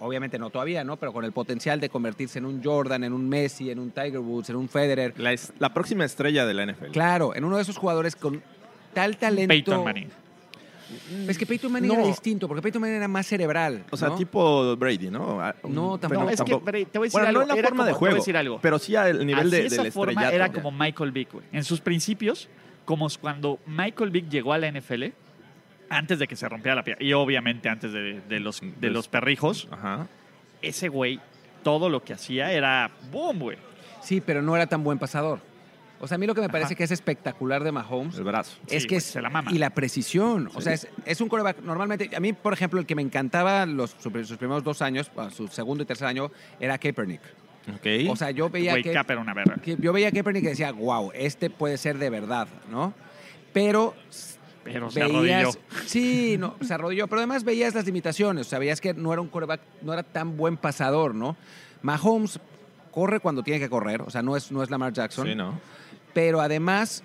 Obviamente 0.00 0.38
no 0.38 0.50
todavía, 0.50 0.84
¿no? 0.84 0.96
Pero 0.96 1.12
con 1.12 1.24
el 1.24 1.32
potencial 1.32 1.80
de 1.80 1.88
convertirse 1.88 2.38
en 2.38 2.44
un 2.46 2.62
Jordan, 2.62 3.02
en 3.04 3.12
un 3.12 3.28
Messi, 3.28 3.70
en 3.70 3.80
un 3.80 3.90
Tiger 3.90 4.18
Woods, 4.20 4.50
en 4.50 4.56
un 4.56 4.68
Federer. 4.68 5.12
La, 5.18 5.32
es- 5.32 5.52
la 5.58 5.74
próxima 5.74 6.04
estrella 6.04 6.46
de 6.46 6.54
la 6.54 6.66
NFL. 6.66 6.92
Claro, 6.92 7.34
en 7.34 7.44
uno 7.44 7.56
de 7.56 7.62
esos 7.62 7.76
jugadores 7.76 8.14
con 8.14 8.40
tal 8.94 9.16
talento. 9.16 9.48
Peyton 9.48 9.82
Manning. 9.84 10.08
Es 11.28 11.36
que 11.36 11.44
Peyton 11.44 11.70
Manning 11.70 11.88
No. 11.92 11.98
era 11.98 12.06
distinto, 12.06 12.48
porque 12.48 12.62
Peyton 12.62 12.80
Manning 12.80 12.96
era 12.96 13.08
más 13.08 13.26
cerebral. 13.26 13.84
O 13.90 13.96
sea, 13.96 14.08
¿no? 14.08 14.16
tipo 14.16 14.74
Brady, 14.76 15.10
¿no? 15.10 15.38
Ah, 15.40 15.54
No, 15.68 15.98
tampoco. 15.98 16.24
No, 16.24 16.30
es 16.30 16.40
que 16.40 16.54
te 16.54 16.58
voy 16.58 16.80
a 16.80 16.80
decir 16.82 17.10
Bueno, 17.12 17.28
algo. 17.28 17.40
no 17.40 17.42
en 17.42 17.48
la 17.48 17.54
era 17.56 17.68
forma 17.68 17.84
de 17.86 17.92
como- 17.92 17.98
te 17.98 18.04
voy 18.04 18.08
a 18.08 18.10
juego, 18.12 18.16
decir 18.16 18.36
algo. 18.36 18.58
pero 18.62 18.78
sí 18.78 18.96
al 18.96 19.26
nivel 19.26 19.48
Así 19.48 19.50
de, 19.56 19.66
esa 19.66 19.82
del 19.82 19.92
forma 19.92 20.12
estrellato. 20.22 20.34
era 20.36 20.52
como 20.52 20.70
Michael 20.72 21.12
Vick, 21.12 21.32
güey. 21.32 21.44
En 21.52 21.64
sus 21.64 21.80
principios, 21.80 22.48
como 22.86 23.06
cuando 23.20 23.58
Michael 23.66 24.10
Vick 24.10 24.30
llegó 24.30 24.54
a 24.54 24.58
la 24.58 24.68
NFL, 24.68 25.12
antes 25.90 26.18
de 26.18 26.26
que 26.28 26.36
se 26.36 26.48
rompiera 26.48 26.74
la 26.74 26.84
pierna, 26.84 27.04
y 27.04 27.12
obviamente 27.12 27.68
antes 27.68 27.92
de, 27.92 28.20
de 28.20 28.40
los, 28.40 28.60
de 28.62 28.90
los 28.90 29.08
perrijos, 29.08 29.68
Ajá. 29.70 30.06
ese 30.62 30.88
güey, 30.88 31.20
todo 31.62 31.88
lo 31.88 32.02
que 32.04 32.12
hacía 32.12 32.52
era 32.52 32.90
boom, 33.10 33.38
güey. 33.40 33.58
Sí, 34.02 34.20
pero 34.20 34.42
no 34.42 34.54
era 34.56 34.66
tan 34.66 34.84
buen 34.84 34.98
pasador. 34.98 35.40
O 36.00 36.06
sea, 36.06 36.14
a 36.14 36.18
mí 36.18 36.26
lo 36.28 36.34
que 36.34 36.40
me 36.40 36.48
parece 36.48 36.68
Ajá. 36.68 36.74
que 36.76 36.84
es 36.84 36.92
espectacular 36.92 37.64
de 37.64 37.72
Mahomes 37.72 38.16
El 38.18 38.22
brazo. 38.24 38.56
es 38.68 38.82
Sí, 38.82 38.88
que 38.88 38.96
es, 38.96 39.04
se 39.04 39.20
la 39.20 39.30
mama. 39.30 39.50
y 39.52 39.58
la 39.58 39.70
precisión. 39.70 40.46
O 40.54 40.58
Sí. 40.60 40.62
sea, 40.64 40.72
es, 40.74 40.88
es 41.04 41.20
un 41.20 41.28
coreback. 41.28 41.60
Normalmente, 41.62 42.08
a 42.14 42.20
mí, 42.20 42.32
por 42.32 42.52
ejemplo, 42.52 42.78
el 42.78 42.86
que 42.86 42.94
me 42.94 43.02
encantaba 43.02 43.66
los, 43.66 43.96
sus 43.98 44.36
primeros 44.36 44.62
dos 44.62 44.80
años, 44.80 45.10
su 45.34 45.48
segundo 45.48 45.82
y 45.82 45.86
tercer 45.86 46.06
año, 46.06 46.30
era 46.60 46.78
Kaepernick. 46.78 47.20
Ok. 47.74 48.08
O 48.10 48.14
sea, 48.16 48.30
yo 48.30 48.48
veía 48.48 48.70
Güey, 48.72 48.84
que, 48.84 48.90
una 49.16 49.34
verga. 49.34 49.56
que- 49.56 49.76
yo 49.80 49.92
veía 49.92 50.08
a 50.08 50.12
Kaepernick 50.12 50.44
y 50.44 50.46
decía, 50.48 50.70
wow, 50.70 51.10
este 51.14 51.50
puede 51.50 51.76
ser 51.76 51.98
de 51.98 52.10
verdad, 52.10 52.46
¿no? 52.70 52.94
Pero 53.52 53.94
Pero 54.72 54.90
se 54.90 55.02
arrodilló. 55.02 55.22
veías, 55.22 55.58
sí, 55.86 56.36
no, 56.38 56.56
se 56.60 56.74
arrodilló, 56.74 57.06
pero 57.08 57.20
además 57.20 57.44
veías 57.44 57.74
las 57.74 57.84
limitaciones, 57.86 58.46
o 58.46 58.50
sea, 58.50 58.58
veías 58.58 58.80
que 58.80 58.94
no 58.94 59.12
era 59.12 59.22
un 59.22 59.28
quarterback, 59.28 59.60
no 59.82 59.92
era 59.92 60.02
tan 60.02 60.36
buen 60.36 60.56
pasador, 60.56 61.14
¿no? 61.14 61.36
Mahomes 61.82 62.40
corre 62.90 63.20
cuando 63.20 63.42
tiene 63.42 63.60
que 63.60 63.68
correr, 63.68 64.02
o 64.02 64.10
sea, 64.10 64.22
no 64.22 64.36
es, 64.36 64.50
no 64.52 64.62
es 64.62 64.70
Lamar 64.70 64.92
Jackson, 64.92 65.26
Sí, 65.26 65.34
¿no? 65.34 65.60
pero 66.14 66.40
además 66.40 67.04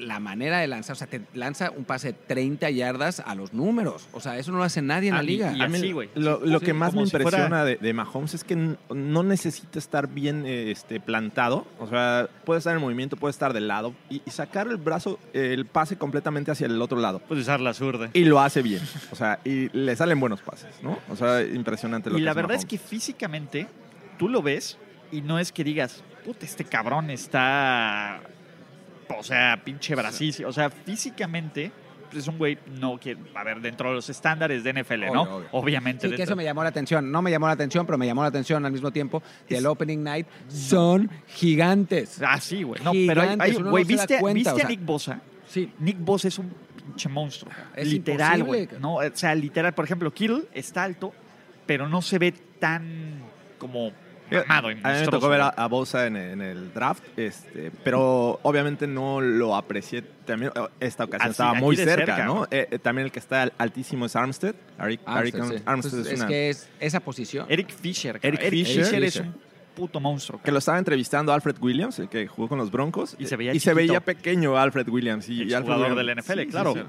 la 0.00 0.18
manera 0.18 0.58
de 0.58 0.66
lanzar, 0.66 0.94
o 0.94 0.96
sea, 0.98 1.06
te 1.06 1.20
lanza 1.34 1.70
un 1.70 1.84
pase 1.84 2.08
de 2.08 2.18
30 2.26 2.70
yardas 2.70 3.20
a 3.20 3.34
los 3.34 3.52
números, 3.52 4.08
o 4.12 4.20
sea, 4.20 4.38
eso 4.38 4.50
no 4.50 4.58
lo 4.58 4.64
hace 4.64 4.82
nadie 4.82 5.08
en 5.10 5.14
Ah, 5.14 5.18
la 5.18 5.22
y- 5.24 5.26
liga. 5.26 5.52
y 5.56 5.60
A 5.62 5.68
mí 5.68 5.78
así, 5.78 5.92
güey. 5.92 6.08
Lo, 6.14 6.40
lo 6.44 6.58
Sí, 6.58 6.64
que 6.66 6.72
más 6.74 6.92
me 6.92 6.96
como 6.96 7.06
si 7.06 7.10
fuera- 7.12 7.24
impresiona 7.26 7.64
de, 7.64 7.76
de 7.76 7.92
Mahomes 7.92 8.34
es 8.34 8.42
que 8.44 8.56
no 8.56 9.22
necesita 9.22 9.78
estar 9.78 10.08
bien 10.08 10.44
eh, 10.46 10.70
este, 10.70 11.00
plantado. 11.00 11.66
O 11.78 11.86
sea, 11.86 12.28
puede 12.44 12.58
estar 12.58 12.74
en 12.74 12.80
movimiento, 12.80 13.16
puede 13.16 13.30
estar 13.30 13.52
de 13.52 13.60
lado 13.60 13.94
y, 14.08 14.22
y 14.26 14.30
sacar 14.30 14.66
el 14.68 14.76
brazo, 14.78 15.18
eh, 15.34 15.52
el 15.54 15.66
pase 15.66 15.96
completamente 15.96 16.50
hacia 16.50 16.66
el 16.66 16.80
otro 16.80 16.98
lado. 16.98 17.18
Puedes 17.20 17.42
usar 17.42 17.60
la 17.60 17.74
zurda. 17.74 18.10
Y 18.14 18.24
lo 18.24 18.40
hace 18.40 18.62
bien. 18.62 18.80
O 19.12 19.16
sea, 19.16 19.38
y 19.44 19.68
le 19.76 19.94
salen 19.96 20.18
buenos 20.20 20.40
pases, 20.40 20.74
¿no? 20.82 20.98
O 21.10 21.16
sea, 21.16 21.42
impresionante 21.42 22.08
lo 22.10 22.16
Y 22.16 22.20
que 22.20 22.24
la 22.24 22.34
verdad 22.34 22.56
es 22.56 22.64
que 22.64 22.78
físicamente 22.78 23.66
tú 24.18 24.28
lo 24.28 24.42
ves 24.42 24.78
y 25.12 25.20
no 25.22 25.38
es 25.38 25.52
que 25.52 25.64
digas, 25.64 26.02
puta, 26.24 26.44
este 26.46 26.64
cabrón 26.64 27.10
está. 27.10 28.20
O 29.18 29.22
sea, 29.22 29.60
pinche 29.64 29.94
Brasil. 29.94 30.44
O 30.46 30.52
sea, 30.52 30.70
físicamente 30.70 31.72
es 32.12 32.26
un 32.26 32.38
güey, 32.38 32.58
no 32.80 32.98
que, 32.98 33.16
a 33.36 33.44
ver, 33.44 33.60
dentro 33.60 33.90
de 33.90 33.94
los 33.96 34.10
estándares 34.10 34.64
de 34.64 34.72
NFL, 34.72 35.12
¿no? 35.12 35.22
Obvio. 35.22 35.48
Obviamente. 35.52 36.08
Sí, 36.08 36.16
que 36.16 36.22
eso 36.24 36.34
me 36.34 36.42
llamó 36.44 36.62
la 36.64 36.70
atención. 36.70 37.10
No 37.12 37.22
me 37.22 37.30
llamó 37.30 37.46
la 37.46 37.52
atención, 37.52 37.86
pero 37.86 37.98
me 37.98 38.06
llamó 38.06 38.22
la 38.22 38.28
atención 38.28 38.64
al 38.66 38.72
mismo 38.72 38.90
tiempo 38.90 39.22
que 39.48 39.58
el 39.58 39.66
Opening 39.66 40.02
Night 40.02 40.26
son 40.48 41.08
gigantes. 41.28 42.20
Ah, 42.24 42.40
sí, 42.40 42.62
güey. 42.64 42.82
No, 42.82 42.92
pero 42.92 43.22
hay- 43.22 43.36
hay- 43.38 43.50
uno 43.56 43.66
no 43.66 43.70
güey, 43.70 43.84
se 43.84 43.94
da 43.96 44.02
¿viste, 44.02 44.18
cuenta, 44.18 44.52
¿viste 44.54 44.62
o 44.62 44.66
a. 44.66 44.68
Nick 44.68 44.84
Bosa? 44.84 45.20
Sí. 45.46 45.72
Nick 45.78 45.98
Bosa 46.00 46.28
es 46.28 46.38
un 46.38 46.52
pinche 46.84 47.08
monstruo. 47.08 47.52
Es 47.76 47.86
literal, 47.88 48.42
güey. 48.44 48.62
imposible. 48.62 48.80
No, 48.82 48.94
o 48.96 49.10
sea, 49.14 49.34
literal, 49.34 49.72
por 49.74 49.84
ejemplo, 49.84 50.12
Kittle 50.12 50.42
está 50.52 50.82
alto, 50.84 51.12
pero 51.66 51.88
no 51.88 52.02
se 52.02 52.18
ve 52.18 52.32
tan 52.58 53.20
como 53.58 53.92
mamado 54.30 54.68
A 54.68 54.74
mí 54.74 54.80
me 54.82 55.06
tocó 55.06 55.28
ver 55.28 55.40
a, 55.40 55.48
a 55.48 55.66
Bosa 55.66 56.06
en, 56.06 56.16
en 56.16 56.40
el 56.40 56.72
draft, 56.72 57.02
este, 57.16 57.70
pero 57.84 58.38
obviamente 58.42 58.86
no 58.86 59.20
lo 59.20 59.56
aprecié. 59.56 60.02
También 60.24 60.52
eh, 60.54 60.60
esta 60.80 61.04
ocasión 61.04 61.22
Así, 61.22 61.30
estaba 61.32 61.54
muy 61.54 61.76
cerca, 61.76 62.06
cerca, 62.16 62.24
¿no? 62.26 62.44
Eh, 62.50 62.68
eh, 62.70 62.78
también 62.78 63.06
el 63.06 63.12
que 63.12 63.18
está 63.18 63.42
al- 63.42 63.52
altísimo 63.58 64.06
es 64.06 64.14
Armstead. 64.16 64.54
Eric, 64.80 65.00
Eric 65.06 65.34
Armstead, 65.34 65.56
sí. 65.58 65.62
Armstead 65.66 65.92
Entonces, 65.98 66.06
es, 66.06 66.12
es 66.12 66.18
una- 66.20 66.28
que 66.28 66.50
es 66.50 66.68
esa 66.80 67.00
posición. 67.00 67.46
Eric 67.48 67.70
Fisher. 67.70 68.18
Eric 68.22 68.40
cabrón. 68.40 68.50
Fisher. 68.64 69.04
es 69.04 69.16
un 69.16 69.34
puto 69.74 70.00
monstruo. 70.00 70.40
que 70.42 70.52
lo 70.52 70.58
estaba 70.58 70.78
entrevistando 70.78 71.32
Alfred 71.32 71.56
Williams, 71.60 71.98
el 71.98 72.08
que 72.08 72.26
jugó 72.26 72.48
con 72.48 72.58
los 72.58 72.70
Broncos. 72.70 73.16
Y 73.18 73.26
se 73.26 73.36
veía 73.36 73.54
y 73.54 73.60
se 73.60 73.72
veía 73.74 74.00
pequeño 74.00 74.56
Alfred 74.58 74.88
Williams. 74.88 75.28
Y, 75.28 75.42
y 75.42 75.46
jugador 75.54 75.92
Williams- 75.92 75.96
del 75.96 76.16
NFL, 76.18 76.32
sí, 76.40 76.44
sí, 76.44 76.50
claro. 76.50 76.74
sí. 76.74 76.80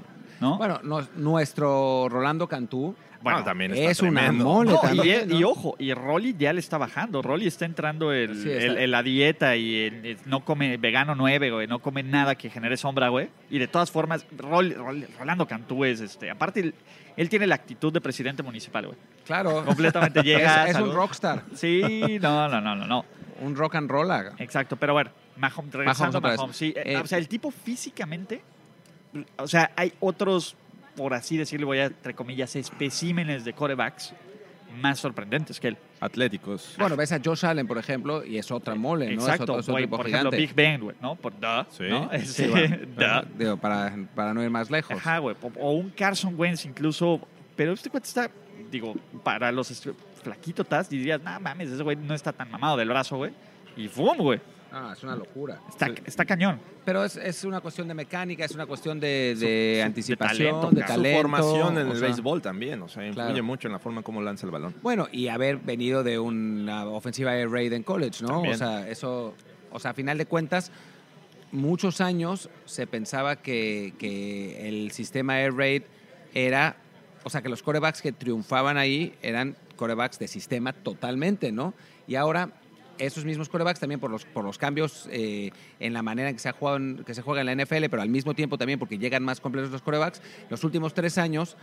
¿No? 0.42 0.58
Bueno, 0.58 0.80
nuestro 1.16 2.08
Rolando 2.10 2.46
Cantú 2.48 2.94
Bueno, 3.22 3.38
Ah, 3.38 3.44
también 3.44 3.72
está 3.72 3.90
es 3.92 4.00
una 4.02 4.20
tremendo. 4.20 4.44
mole 4.44 4.72
No, 4.72 4.80
también. 4.80 5.30
y, 5.30 5.32
¿no? 5.34 5.38
y 5.38 5.44
ojo, 5.44 5.76
y 5.78 5.94
Rolly 5.94 6.34
ya 6.36 6.52
le 6.52 6.58
está 6.58 6.76
bajando. 6.76 7.22
Rolly 7.22 7.46
está 7.46 7.64
entrando 7.66 8.12
el, 8.12 8.34
Sí, 8.42 8.50
está. 8.50 8.64
el- 8.64 8.78
el- 8.78 8.90
la 8.90 9.02
dieta 9.04 9.54
y 9.54 9.76
el- 9.84 10.04
el- 10.04 10.18
no 10.26 10.44
come 10.44 10.76
vegano 10.76 11.14
9, 11.14 11.52
güey. 11.52 11.68
No 11.68 11.78
come 11.78 12.02
nada 12.02 12.34
que 12.34 12.50
genere 12.50 12.76
sombra, 12.76 13.10
güey. 13.10 13.28
Y 13.48 13.60
de 13.60 13.68
todas 13.68 13.92
formas, 13.92 14.26
Rolly- 14.36 14.74
Rolly- 14.74 15.06
Rolando 15.20 15.46
Cantú 15.46 15.84
es, 15.84 16.00
este, 16.00 16.30
aparte, 16.30 16.58
él, 16.60 16.74
él 17.16 17.28
tiene 17.28 17.46
la 17.46 17.54
actitud 17.54 17.92
de 17.92 18.00
presidente 18.00 18.42
municipal, 18.42 18.86
güey. 18.86 18.98
Claro. 19.24 19.64
Completamente 19.64 20.20
llega. 20.24 20.64
es, 20.68 20.74
es 20.74 20.82
un 20.82 20.92
rockstar, 20.92 21.44
Sí, 21.54 22.18
no, 22.20 22.48
no, 22.48 22.60
no, 22.60 22.74
no, 22.74 22.86
no. 22.88 23.04
un 23.40 23.54
rock 23.54 23.76
and 23.76 23.88
roll. 23.88 24.10
Exacto, 24.38 24.74
pero 24.74 24.94
bueno, 24.94 25.10
Mahomes, 25.36 25.72
regresando 25.72 26.18
otra 26.18 26.32
a. 26.32 26.36
Mahomes, 26.38 26.56
sí. 26.56 26.72
eh, 26.76 26.82
Eh, 26.94 26.96
o 26.96 27.06
sea, 27.06 27.18
el 27.18 27.28
tipo 27.28 27.52
físicamente, 27.52 28.42
o 29.38 29.46
sea, 29.48 29.70
hay 29.76 29.92
otros, 30.00 30.56
por 30.96 31.14
así 31.14 31.36
decirlo, 31.36 31.66
voy 31.66 31.78
a, 31.78 31.86
entre 31.86 32.14
comillas, 32.14 32.54
especímenes 32.56 33.44
de 33.44 33.52
corebacks 33.52 34.14
más 34.80 34.98
sorprendentes 35.00 35.60
que 35.60 35.68
él. 35.68 35.76
Atléticos. 36.00 36.74
Bueno, 36.78 36.96
ves 36.96 37.12
a 37.12 37.20
Josh 37.22 37.44
Allen, 37.44 37.66
por 37.66 37.78
ejemplo, 37.78 38.24
y 38.24 38.38
es 38.38 38.50
otra 38.50 38.74
mole, 38.74 39.06
¿no? 39.06 39.12
Exacto, 39.22 39.32
es 39.34 39.40
otro, 39.42 39.60
es 39.60 39.68
otro 39.68 39.76
tipo 39.82 39.96
por 39.98 40.08
ejemplo. 40.08 40.30
Big 40.30 40.54
Ben, 40.54 40.80
güey, 40.80 40.96
¿no? 41.00 41.14
Por 41.14 41.38
duh, 41.38 41.64
Sí. 41.70 41.84
¿no? 41.88 42.08
Sí, 42.10 42.16
Este, 42.16 42.48
bueno, 42.48 42.76
duh. 42.96 43.28
Digo, 43.38 43.56
para, 43.58 43.94
para 44.14 44.34
no 44.34 44.42
ir 44.42 44.50
más 44.50 44.70
lejos. 44.70 44.96
Ajá, 44.96 45.18
güey. 45.18 45.36
O, 45.60 45.72
un 45.72 45.90
Carson 45.90 46.34
Wentz 46.36 46.64
incluso. 46.64 47.20
Pero 47.54 47.72
este 47.74 47.90
cuate 47.90 48.06
está, 48.08 48.30
digo, 48.70 48.94
para 49.22 49.52
los 49.52 49.70
flaquito 50.22 50.64
tas, 50.64 50.88
dirías, 50.88 51.20
no 51.22 51.38
mames, 51.38 51.68
ese 51.70 51.82
güey 51.82 51.96
no 51.96 52.14
está 52.14 52.32
tan 52.32 52.50
mamado 52.50 52.78
del 52.78 52.88
brazo, 52.88 53.18
güey. 53.18 53.32
Y 53.76 53.88
¡fum, 53.88 54.16
güey! 54.16 54.40
Ah, 54.74 54.94
es 54.96 55.02
una 55.04 55.14
locura. 55.14 55.60
Está, 55.68 55.88
está 56.06 56.24
cañón. 56.24 56.58
Pero 56.84 57.04
es, 57.04 57.16
es 57.16 57.44
una 57.44 57.60
cuestión 57.60 57.86
de 57.88 57.94
mecánica, 57.94 58.44
es 58.46 58.54
una 58.54 58.64
cuestión 58.66 58.98
de, 58.98 59.36
de 59.38 59.78
su- 59.80 59.86
anticipación, 59.86 60.60
talento, 60.60 60.70
de 60.70 60.80
cabrón. 60.80 60.86
Su 60.96 61.02
talento. 61.02 61.18
formación 61.20 61.78
en 61.78 61.86
o 61.88 61.92
el 61.92 61.98
sea, 61.98 62.06
béisbol 62.08 62.40
también, 62.42 62.80
o 62.82 62.88
sea, 62.88 63.06
influye 63.06 63.28
Claro. 63.28 63.44
mucho 63.44 63.68
en 63.68 63.72
la 63.72 63.78
forma 63.78 64.02
como 64.02 64.22
lanza 64.22 64.46
el 64.46 64.52
balón. 64.52 64.74
Bueno, 64.82 65.08
y 65.12 65.28
haber 65.28 65.58
venido 65.58 66.02
de 66.02 66.18
una 66.18 66.86
ofensiva 66.86 67.36
air 67.36 67.50
raid 67.50 67.72
en 67.74 67.82
college, 67.82 68.22
¿no? 68.22 68.28
También. 68.28 68.54
O 68.54 68.58
sea, 68.58 68.88
eso, 68.88 69.34
o 69.70 69.78
sea, 69.78 69.90
a 69.90 69.94
final 69.94 70.16
de 70.16 70.24
cuentas, 70.26 70.72
muchos 71.50 72.00
años 72.00 72.48
se 72.64 72.86
pensaba 72.86 73.36
que, 73.36 73.92
que 73.98 74.68
el 74.68 74.90
sistema 74.92 75.40
air 75.40 75.52
raid 75.54 75.82
era, 76.34 76.76
o 77.24 77.30
sea, 77.30 77.42
que 77.42 77.48
los 77.50 77.62
corebacks 77.62 78.00
que 78.00 78.12
triunfaban 78.12 78.78
ahí 78.78 79.14
eran 79.22 79.54
corebacks 79.76 80.18
de 80.18 80.28
sistema 80.28 80.72
totalmente, 80.72 81.52
¿no? 81.52 81.74
Y 82.06 82.14
ahora 82.14 82.50
esos 83.06 83.24
mismos 83.24 83.48
corebacks 83.48 83.80
también 83.80 84.00
por 84.00 84.10
los, 84.10 84.24
por 84.24 84.44
los 84.44 84.58
cambios 84.58 85.08
eh, 85.10 85.50
en 85.80 85.92
la 85.92 86.02
manera 86.02 86.28
en 86.30 86.36
que 86.36 86.40
se, 86.40 86.48
ha 86.48 86.52
jugado 86.52 86.76
en- 86.78 87.04
que 87.04 87.14
se 87.14 87.22
juega 87.22 87.40
en 87.42 87.46
la 87.56 87.64
NFL, 87.64 87.86
pero 87.90 88.02
al 88.02 88.08
mismo 88.08 88.34
tiempo 88.34 88.56
también 88.58 88.78
porque 88.78 88.98
llegan 88.98 89.22
más 89.24 89.40
completos 89.40 89.70
los 89.70 89.82
corebacks, 89.82 90.22
los 90.50 90.62
últimos 90.64 90.94
tres 90.94 91.18
años 91.18 91.56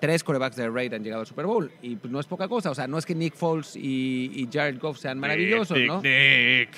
tres 0.00 0.24
corebacks 0.24 0.56
de 0.56 0.68
Raid 0.68 0.92
han 0.94 1.04
llegado 1.04 1.20
al 1.20 1.28
Super 1.28 1.46
Bowl. 1.46 1.70
Y 1.80 1.94
pues, 1.94 2.10
no 2.12 2.18
es 2.18 2.26
poca 2.26 2.48
cosa. 2.48 2.72
O 2.72 2.74
sea, 2.74 2.88
no 2.88 2.98
es 2.98 3.06
que 3.06 3.14
Nick 3.14 3.34
Foles 3.36 3.76
y, 3.76 4.32
y 4.34 4.48
Jared 4.52 4.80
Goff 4.80 4.98
sean 4.98 5.16
maravillosos, 5.20 5.78
Nick, 5.78 5.86
¿no? 5.86 6.02
Nick. 6.02 6.70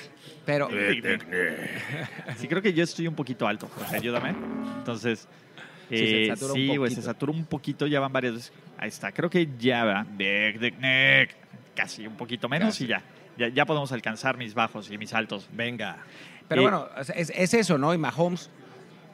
Pero 0.45 0.69
Sí, 2.37 2.47
creo 2.47 2.61
que 2.61 2.71
yo 2.71 2.83
estoy 2.83 3.07
un 3.07 3.15
poquito 3.15 3.47
alto. 3.47 3.67
Jorge, 3.67 3.95
ayúdame. 3.97 4.35
Entonces, 4.77 5.27
Sí, 5.89 5.97
se 5.97 6.23
eh, 6.23 6.27
satura 6.27 6.53
un 6.53 6.59
sí, 6.59 6.77
güey, 6.77 6.91
se 6.91 7.01
satura 7.01 7.31
un 7.31 7.45
poquito. 7.45 7.85
Ya 7.87 7.99
van 7.99 8.11
varias 8.13 8.33
veces. 8.35 8.53
Ahí 8.77 8.89
está. 8.89 9.11
Creo 9.11 9.29
que 9.29 9.49
ya 9.59 9.83
va. 9.85 10.03
Nick, 10.03 10.59
Nick, 10.61 10.75
Nick. 10.79 11.35
Casi 11.75 12.05
un 12.07 12.15
poquito 12.15 12.47
menos 12.47 12.69
Casi. 12.69 12.85
y 12.85 12.87
ya. 12.87 13.01
Ya. 13.37 13.49
Ya 13.49 13.65
podemos 13.65 13.91
alcanzar 13.91 14.37
mis 14.37 14.53
bajos 14.53 14.89
y 14.91 14.97
mis 14.97 15.13
altos. 15.13 15.47
Venga. 15.53 15.97
Pero 16.47 16.61
bueno, 16.61 16.87
es, 17.15 17.31
es 17.35 17.53
eso, 17.53 17.77
¿no? 17.77 17.93
Y 17.93 17.97
Mahomes 17.97 18.49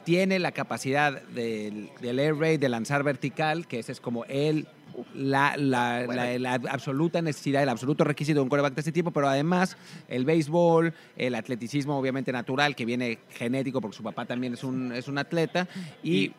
tiene 0.04 0.38
la 0.38 0.52
capacidad 0.52 1.22
del, 1.28 1.90
del 2.00 2.18
air 2.18 2.34
raid 2.36 2.60
de 2.60 2.68
lanzar 2.68 3.02
vertical, 3.04 3.66
que 3.66 3.78
ese 3.78 3.92
es 3.92 4.00
como 4.00 4.24
él, 4.26 4.66
la, 5.14 5.54
la, 5.56 6.04
la- 6.06 6.38
la 6.38 6.52
absoluta 6.70 7.22
necesidad, 7.22 7.62
el 7.62 7.68
absoluto 7.70 8.04
requisito 8.04 8.40
de 8.40 8.42
un 8.42 8.48
coreback 8.50 8.74
de 8.74 8.80
este 8.80 8.92
tipo, 8.92 9.12
pero 9.12 9.28
además 9.28 9.76
el 10.08 10.24
béisbol, 10.26 10.92
el 11.16 11.34
atleticismo 11.34 11.96
obviamente 11.96 12.32
natural, 12.32 12.74
que 12.76 12.84
viene 12.84 13.20
genético 13.30 13.80
porque 13.80 13.96
su 13.96 14.02
papá 14.02 14.26
también 14.26 14.52
es 14.54 14.64
un, 14.64 14.92
es 14.92 15.08
un 15.08 15.16
atleta, 15.18 15.66
y, 16.02 16.32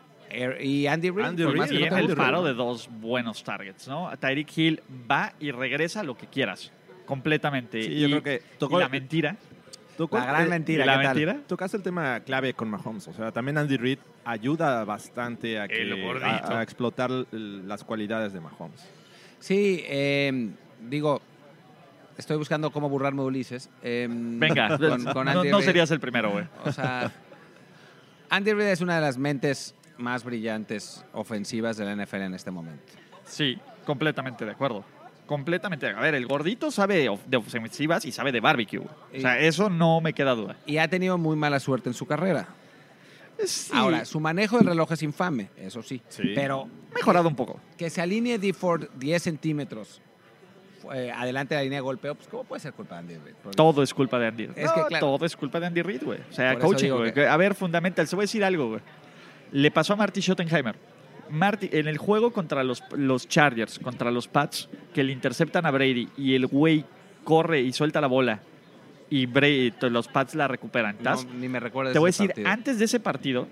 y 0.62 0.86
Andy 0.86 1.10
Reid, 1.10 1.26
Andy 1.26 1.44
Reid, 1.46 1.58
más 1.58 1.70
que 1.70 1.76
Y 1.80 1.90
no 1.90 1.98
el 1.98 2.16
paro 2.16 2.44
de 2.44 2.54
dos 2.54 2.90
buenos 2.92 3.44
targets, 3.44 3.88
¿no? 3.88 4.12
Tyreek 4.20 4.56
Hill 4.58 4.82
va 5.10 5.34
y 5.40 5.50
regresa 5.52 6.04
lo 6.04 6.16
que 6.18 6.28
quieras. 6.28 6.72
Completamente. 7.06 7.82
Sí, 7.84 7.92
y, 7.94 8.02
yo 8.02 8.08
creo 8.08 8.24
que 8.24 8.42
tocó- 8.60 8.78
y 8.78 8.82
la 8.82 8.90
mentira. 8.90 9.36
Tocó- 9.98 10.18
La 10.18 10.26
gran 10.26 10.46
eh, 10.48 10.50
mentira, 10.50 10.84
¿Y 10.84 10.88
la 10.88 10.98
¿qué 10.98 11.04
tal? 11.04 11.16
mentira? 11.16 11.40
Tocaste 11.48 11.78
el 11.78 11.84
tema 11.84 12.20
clave 12.22 12.54
con 12.56 12.68
Mahomes. 12.70 13.08
O 13.10 13.14
sea, 13.14 13.32
también 13.32 13.58
Andy 13.60 13.78
Reid 13.78 14.00
ayuda 14.26 14.84
bastante 14.86 15.60
a, 15.60 15.68
que, 15.68 16.20
a, 16.24 16.60
a 16.60 16.64
explotar 16.64 17.12
las 17.12 17.84
cualidades 17.84 18.34
de 18.34 18.40
Mahomes. 18.42 18.82
Sí, 19.40 19.84
eh, 19.86 20.50
digo, 20.90 21.22
estoy 22.18 22.38
buscando 22.38 22.72
cómo 22.72 22.90
burlarme 22.90 23.22
de 23.22 23.28
Ulises. 23.28 23.70
eh, 23.84 24.08
Venga, 24.10 24.78
con- 24.80 25.04
con 25.06 25.26
no, 25.26 25.32
Andy 25.32 25.50
no 25.52 25.58
Reid. 25.58 25.66
serías 25.68 25.92
el 25.92 26.00
primero, 26.00 26.32
güey. 26.32 26.46
O 26.66 26.72
sea, 26.72 27.12
Andy 28.30 28.54
Reid 28.54 28.70
es 28.70 28.82
una 28.82 28.96
de 28.96 29.02
las 29.02 29.18
mentes 29.20 29.76
más 29.98 30.24
brillantes 30.24 31.06
ofensivas 31.14 31.78
de 31.78 31.86
la 31.86 31.92
NFL 31.96 32.22
en 32.24 32.34
este 32.34 32.50
momento. 32.50 32.94
Sí, 33.26 33.60
completamente 33.86 34.44
de 34.44 34.52
acuerdo. 34.52 34.84
Completamente. 35.34 35.88
A 35.88 36.00
ver, 36.00 36.14
el 36.14 36.28
gordito 36.28 36.70
sabe 36.70 37.10
de 37.26 37.38
ofensivas 37.38 38.06
y 38.06 38.12
sabe 38.12 38.32
de 38.32 38.40
barbecue. 38.40 38.78
O 38.80 39.20
sea, 39.20 39.40
eso 39.40 39.68
no 39.68 40.00
me 40.00 40.14
queda 40.14 40.36
duda. 40.36 40.58
Y 40.68 40.78
ha 40.78 40.88
tenido 40.88 41.18
muy 41.18 41.36
mala 41.36 41.60
suerte 41.60 41.90
en 41.90 41.96
su 41.96 42.06
carrera. 42.06 42.48
Sí, 43.44 43.72
Ahora, 43.74 44.06
su 44.06 44.20
manejo 44.20 44.58
del 44.60 44.68
reloj 44.68 44.92
es 44.92 45.02
infame, 45.02 45.50
eso 45.58 45.82
sí. 45.82 46.02
Sí. 46.08 46.34
Pero 46.36 46.68
mejorado 46.94 47.28
un 47.28 47.36
poco. 47.36 47.60
que 47.78 47.90
se 47.90 48.00
alinee 48.00 48.38
D 48.38 48.54
Ford 48.54 48.84
10 48.96 49.24
centímetros 49.24 50.02
eh, 50.94 51.12
adelante 51.12 51.56
de 51.56 51.60
la 51.62 51.64
línea 51.64 51.78
de 51.78 51.82
golpeo, 51.82 52.14
pues 52.14 52.28
¿cómo 52.28 52.44
puede 52.44 52.60
ser 52.60 52.74
culpa 52.74 52.96
de 52.96 53.00
Andy 53.00 53.14
Reid? 53.18 53.36
Porque- 53.42 53.56
Todo 53.58 53.82
es 53.82 53.92
culpa 53.94 54.20
de 54.20 54.28
Andy 54.28 54.46
Reid. 54.48 54.58
Es 54.60 54.72
que, 54.72 54.82
No, 54.82 54.86
claro. 54.88 55.08
Todo 55.08 55.26
es 55.26 55.36
culpa 55.36 55.60
de 55.60 55.66
Andy 55.66 55.82
Reid, 55.82 56.04
güey. 56.04 56.20
O 56.30 56.34
sea, 56.34 56.54
Por 56.54 56.62
coaching, 56.62 56.92
güey. 56.92 57.12
que- 57.14 57.26
A 57.28 57.36
ver, 57.38 57.56
fundamental. 57.56 58.08
Se 58.08 58.16
voy 58.16 58.24
a 58.24 58.26
decir 58.26 58.44
algo, 58.44 58.68
güey. 58.70 58.82
Le 59.52 59.72
pasó 59.72 59.94
a 59.94 59.96
Marty 59.96 60.22
Schottenheimer. 60.22 60.76
Marty, 61.34 61.70
en 61.72 61.88
el 61.88 61.98
juego 61.98 62.32
contra 62.32 62.64
los, 62.64 62.84
los 62.96 63.28
Chargers, 63.28 63.80
contra 63.80 64.12
los 64.12 64.28
Pats, 64.28 64.70
que 64.94 65.04
le 65.04 65.12
interceptan 65.12 65.66
a 65.66 65.72
Brady 65.72 66.08
y 66.18 66.36
el 66.36 66.48
güey 66.48 66.86
corre 67.24 67.62
y 67.62 67.74
suelta 67.74 68.00
la 68.00 68.08
bola 68.08 68.42
y 69.10 69.26
Brady, 69.26 69.74
los 69.82 70.08
Pats 70.08 70.34
la 70.36 70.48
recuperan. 70.48 70.98
No, 71.02 71.24
ni 71.40 71.48
me 71.48 71.60
recuerdo 71.60 71.92
Te 71.92 72.00
voy 72.00 72.08
a 72.08 72.10
decir, 72.10 72.30
partido. 72.30 72.50
antes 72.50 72.80
de 72.80 72.86
ese 72.86 73.00
partido, 73.00 73.48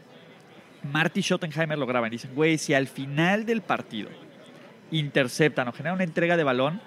Marty 0.91 1.21
Schottenheimer 1.21 1.77
lo 1.77 1.85
graban. 1.85 2.09
Dicen, 2.09 2.31
güey, 2.33 2.57
si 2.57 2.73
al 2.73 2.87
final 2.87 3.45
del 3.45 3.61
partido 3.61 4.09
interceptan 4.91 5.67
o 5.67 5.71
generan 5.71 5.95
una 5.95 6.03
entrega 6.03 6.35
de 6.35 6.43
balón, 6.43 6.81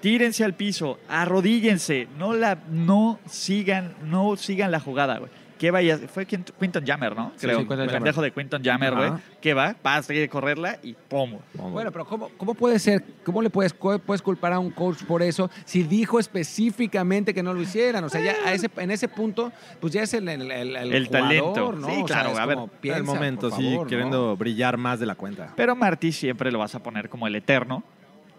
tírense 0.00 0.44
al 0.44 0.54
piso, 0.54 0.98
arrodíllense, 1.08 2.08
no 2.18 2.34
la, 2.34 2.58
no 2.68 3.20
sigan, 3.26 3.94
no 4.04 4.36
sigan 4.36 4.70
la 4.70 4.80
jugada, 4.80 5.18
güey. 5.18 5.30
¿Qué 5.58 5.70
vaya? 5.70 5.98
Fue 6.12 6.26
Quint- 6.26 6.52
Quinton 6.58 6.84
Jammer, 6.86 7.16
¿no? 7.16 7.32
Sí, 7.36 7.46
Creo. 7.46 7.58
sí, 7.60 7.64
Quinton 7.64 7.80
el 7.80 7.90
pendejo 7.90 8.20
de 8.22 8.30
Quinton 8.30 8.62
Jammer, 8.62 8.94
güey. 8.94 9.12
¿Qué 9.40 9.54
va? 9.54 9.74
Vas 9.82 10.08
a 10.10 10.28
correrla 10.28 10.78
y 10.82 10.92
¡pum! 10.92 11.38
Bueno, 11.54 11.90
pero 11.92 12.04
¿cómo, 12.04 12.30
cómo 12.36 12.54
puede 12.54 12.78
ser? 12.78 13.02
¿Cómo 13.24 13.40
le 13.42 13.48
puedes, 13.50 13.72
puedes 13.72 14.22
culpar 14.22 14.52
a 14.52 14.58
un 14.58 14.70
coach 14.70 15.02
por 15.04 15.22
eso 15.22 15.50
si 15.64 15.82
dijo 15.82 16.18
específicamente 16.18 17.32
que 17.34 17.42
no 17.42 17.54
lo 17.54 17.62
hicieran? 17.62 18.04
O 18.04 18.08
sea, 18.08 18.20
ya 18.20 18.34
a 18.44 18.52
ese, 18.52 18.70
en 18.76 18.90
ese 18.90 19.08
punto, 19.08 19.52
pues 19.80 19.92
ya 19.92 20.02
es 20.02 20.12
el, 20.14 20.28
el, 20.28 20.50
el, 20.50 20.76
el 20.76 20.92
El 20.92 21.06
jugador, 21.06 21.28
talento. 21.28 21.72
¿no? 21.72 21.86
Sí, 21.86 21.92
O 22.02 22.08
sea, 22.08 22.16
claro, 22.20 22.30
es 22.32 22.38
a 22.38 22.46
ver, 22.46 22.58
piensa, 22.80 22.98
el 22.98 23.04
momento, 23.04 23.50
sí, 23.50 23.78
queriendo 23.88 24.36
brillar 24.36 24.76
más 24.76 25.00
de 25.00 25.06
la 25.06 25.14
cuenta. 25.14 25.52
Pero 25.56 25.74
Marty 25.76 26.12
siempre 26.12 26.50
lo 26.52 26.58
vas 26.58 26.74
a 26.74 26.82
poner 26.82 27.08
como 27.08 27.26
el 27.26 27.34
eterno, 27.36 27.82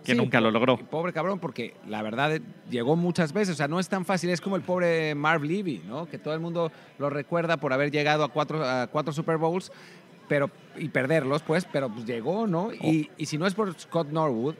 que 0.07 0.13
Sí, 0.13 0.17
nunca 0.17 0.41
lo 0.41 0.49
logró. 0.49 0.77
Pobre 0.77 1.13
cabrón, 1.13 1.37
porque 1.37 1.75
la 1.87 2.01
verdad 2.01 2.35
eh, 2.35 2.41
llegó 2.69 2.95
muchas 2.95 3.31
veces. 3.33 3.53
O 3.53 3.57
sea, 3.57 3.67
no 3.67 3.79
es 3.79 3.87
tan 3.89 4.05
fácil. 4.05 4.31
Es 4.31 4.41
como 4.41 4.55
el 4.55 4.63
pobre 4.63 5.13
Marv 5.13 5.43
Levy, 5.43 5.83
¿no? 5.87 6.07
Que 6.07 6.17
todo 6.17 6.33
el 6.33 6.39
mundo 6.39 6.71
lo 6.97 7.09
recuerda 7.11 7.57
por 7.57 7.71
haber 7.73 7.91
llegado 7.91 8.23
a 8.23 8.29
cuatro, 8.29 8.65
a 8.65 8.87
cuatro 8.87 9.13
Super 9.13 9.37
Bowls. 9.37 9.71
pero 10.27 10.49
y 10.77 10.89
perderlos, 10.89 11.41
pues, 11.43 11.65
pero 11.71 11.89
pues 11.89 12.05
llegó, 12.05 12.47
¿no? 12.47 12.73
Y, 12.73 13.09
y 13.17 13.25
si 13.27 13.37
no 13.37 13.45
es 13.47 13.53
por 13.53 13.73
Scott 13.79 14.09
Norwood, 14.09 14.55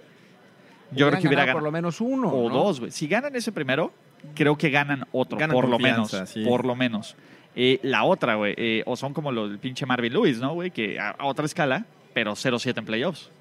Yo 0.92 1.08
creo 1.10 1.20
que 1.20 1.28
hubiera 1.28 1.44
ganado 1.46 1.58
por 1.60 1.64
lo 1.64 1.72
menos 1.72 2.00
uno. 2.02 2.30
O 2.30 2.50
¿no? 2.50 2.56
dos, 2.56 2.80
güey. 2.80 2.92
Si 2.92 3.08
ganan 3.08 3.36
ese 3.36 3.52
primero, 3.52 3.92
creo 4.34 4.58
que 4.58 4.70
ganan 4.70 5.06
otro, 5.12 5.38
Ganan 5.38 5.54
por 5.54 5.68
lo 5.68 5.78
menos. 5.80 6.12
sí. 6.26 6.44
Por 6.46 6.66
lo 6.66 6.76
menos. 6.76 7.16
Eh, 7.56 7.80
la 7.84 8.04
otra, 8.04 8.36
güey, 8.36 8.54
eh, 8.56 8.84
o 8.86 8.96
son 8.96 9.14
como 9.14 9.32
los 9.32 9.50
del 9.50 9.60
pinche 9.60 9.86
Marvin 9.86 10.14
Lewis, 10.14 10.40
¿no, 10.40 10.54
güey? 10.54 10.70
Que 10.72 11.00
a, 11.00 11.10
a 11.12 11.26
otra 11.26 11.46
escala, 11.46 11.86
pero 12.14 12.34
0-7 12.34 12.78
en 12.78 12.86
playoffs. 12.86 13.32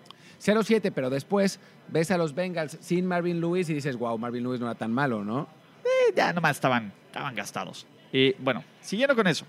0-7, 0.42 0.92
pero 0.94 1.10
después 1.10 1.58
ves 1.88 2.10
a 2.10 2.18
los 2.18 2.34
Bengals 2.34 2.76
sin 2.80 3.06
Marvin 3.06 3.40
Lewis 3.40 3.68
y 3.70 3.74
dices, 3.74 3.96
wow, 3.96 4.18
Marvin 4.18 4.42
Lewis 4.42 4.60
no 4.60 4.66
era 4.66 4.74
tan 4.74 4.92
malo, 4.92 5.24
¿no? 5.24 5.48
Eh, 5.84 6.12
ya 6.16 6.32
nomás 6.32 6.56
estaban, 6.56 6.92
estaban 7.06 7.34
gastados. 7.34 7.86
Eh, 8.12 8.36
bueno, 8.38 8.64
siguiendo 8.80 9.14
con 9.14 9.26
eso, 9.26 9.44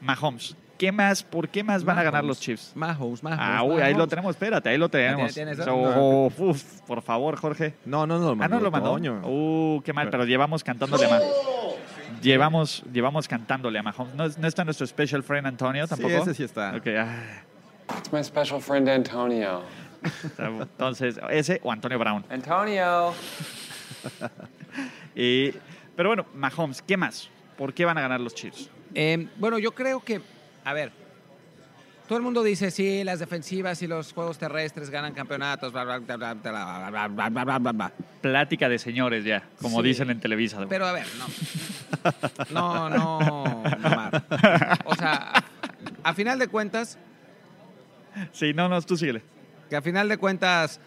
Mahomes. 0.00 0.56
¿Qué 0.78 0.90
más? 0.92 1.22
¿Por 1.22 1.50
qué 1.50 1.62
más 1.62 1.84
van 1.84 1.98
a 1.98 2.02
ganar 2.02 2.24
los 2.24 2.40
Chiefs? 2.40 2.72
Mahomes, 2.74 3.22
Mahomes. 3.22 3.44
Ah, 3.46 3.62
uy, 3.62 3.82
ahí 3.82 3.92
lo 3.92 4.06
tenemos, 4.08 4.30
espérate, 4.30 4.70
ahí 4.70 4.78
lo 4.78 4.88
tenemos. 4.88 5.34
¿Tienes 5.34 5.58
eso? 5.58 5.66
So, 5.66 6.32
uf, 6.42 6.80
por 6.86 7.02
favor, 7.02 7.36
Jorge. 7.36 7.74
No, 7.84 8.06
no, 8.06 8.18
no. 8.18 8.42
Ah, 8.42 8.48
no 8.48 8.60
lo 8.60 8.70
mandó. 8.70 8.92
Toño. 8.92 9.20
Uh, 9.22 9.82
qué 9.82 9.92
mal, 9.92 10.08
pero 10.08 10.24
llevamos 10.24 10.64
cantándole 10.64 11.04
a 11.04 11.08
Mahomes. 11.10 11.28
Llevamos, 12.22 12.82
llevamos 12.92 13.28
cantándole 13.28 13.78
a 13.78 13.82
Mahomes. 13.82 14.14
¿No, 14.14 14.26
no 14.26 14.48
está 14.48 14.64
nuestro 14.64 14.86
special 14.86 15.22
friend 15.22 15.46
Antonio 15.46 15.86
Sí, 15.86 15.90
tampoco? 15.90 16.14
ese 16.14 16.34
sí 16.34 16.44
está. 16.44 16.74
Ok, 16.76 16.86
ah, 16.98 17.42
It's 17.98 18.10
my 18.12 18.22
special 18.24 18.60
friend 18.60 18.88
Antonio. 18.88 19.62
Entonces, 20.38 21.20
ese 21.30 21.60
o 21.62 21.72
Antonio 21.72 21.98
Brown. 21.98 22.24
Antonio. 22.30 23.12
y, 25.14 25.52
pero 25.96 26.10
bueno, 26.10 26.26
Mahomes, 26.34 26.82
¿qué 26.82 26.96
más? 26.96 27.28
¿Por 27.56 27.74
qué 27.74 27.84
van 27.84 27.98
a 27.98 28.00
ganar 28.00 28.20
los 28.20 28.34
Chiefs? 28.34 28.70
Bueno, 29.36 29.58
yo 29.58 29.72
creo 29.72 30.00
que, 30.00 30.20
a 30.64 30.72
ver, 30.72 30.92
todo 32.10 32.18
el 32.18 32.24
mundo 32.24 32.42
dice, 32.42 32.72
sí, 32.72 33.04
las 33.04 33.20
defensivas 33.20 33.80
y 33.82 33.86
los 33.86 34.12
juegos 34.12 34.36
terrestres 34.36 34.90
ganan 34.90 35.12
campeonatos, 35.12 35.72
bla, 35.72 35.84
bla, 35.84 35.98
bla, 35.98 36.34
bla, 36.34 37.08
bla, 37.08 37.44
bla, 37.44 37.72
bla, 37.72 37.92
Plática 38.20 38.68
de 38.68 38.80
señores 38.80 39.24
ya, 39.24 39.44
como 39.62 39.80
dicen 39.80 40.10
en 40.10 40.18
Televisa. 40.18 40.66
Pero 40.68 40.86
a 40.86 40.92
ver, 40.92 41.06
no. 41.18 41.26
No, 42.50 42.90
no, 42.90 43.20
no 43.20 43.62
O 44.86 44.94
sea, 44.96 45.32
a, 45.34 45.44
a 46.02 46.14
final 46.14 46.38
de 46.40 46.48
cuentas... 46.48 46.98
Sí, 48.32 48.52
no, 48.54 48.68
no, 48.68 48.82
tú 48.82 48.96
síguele 48.96 49.22
que 49.70 49.76
a 49.76 49.80
final 49.82 50.08
de 50.08 50.18
cuentas, 50.18 50.80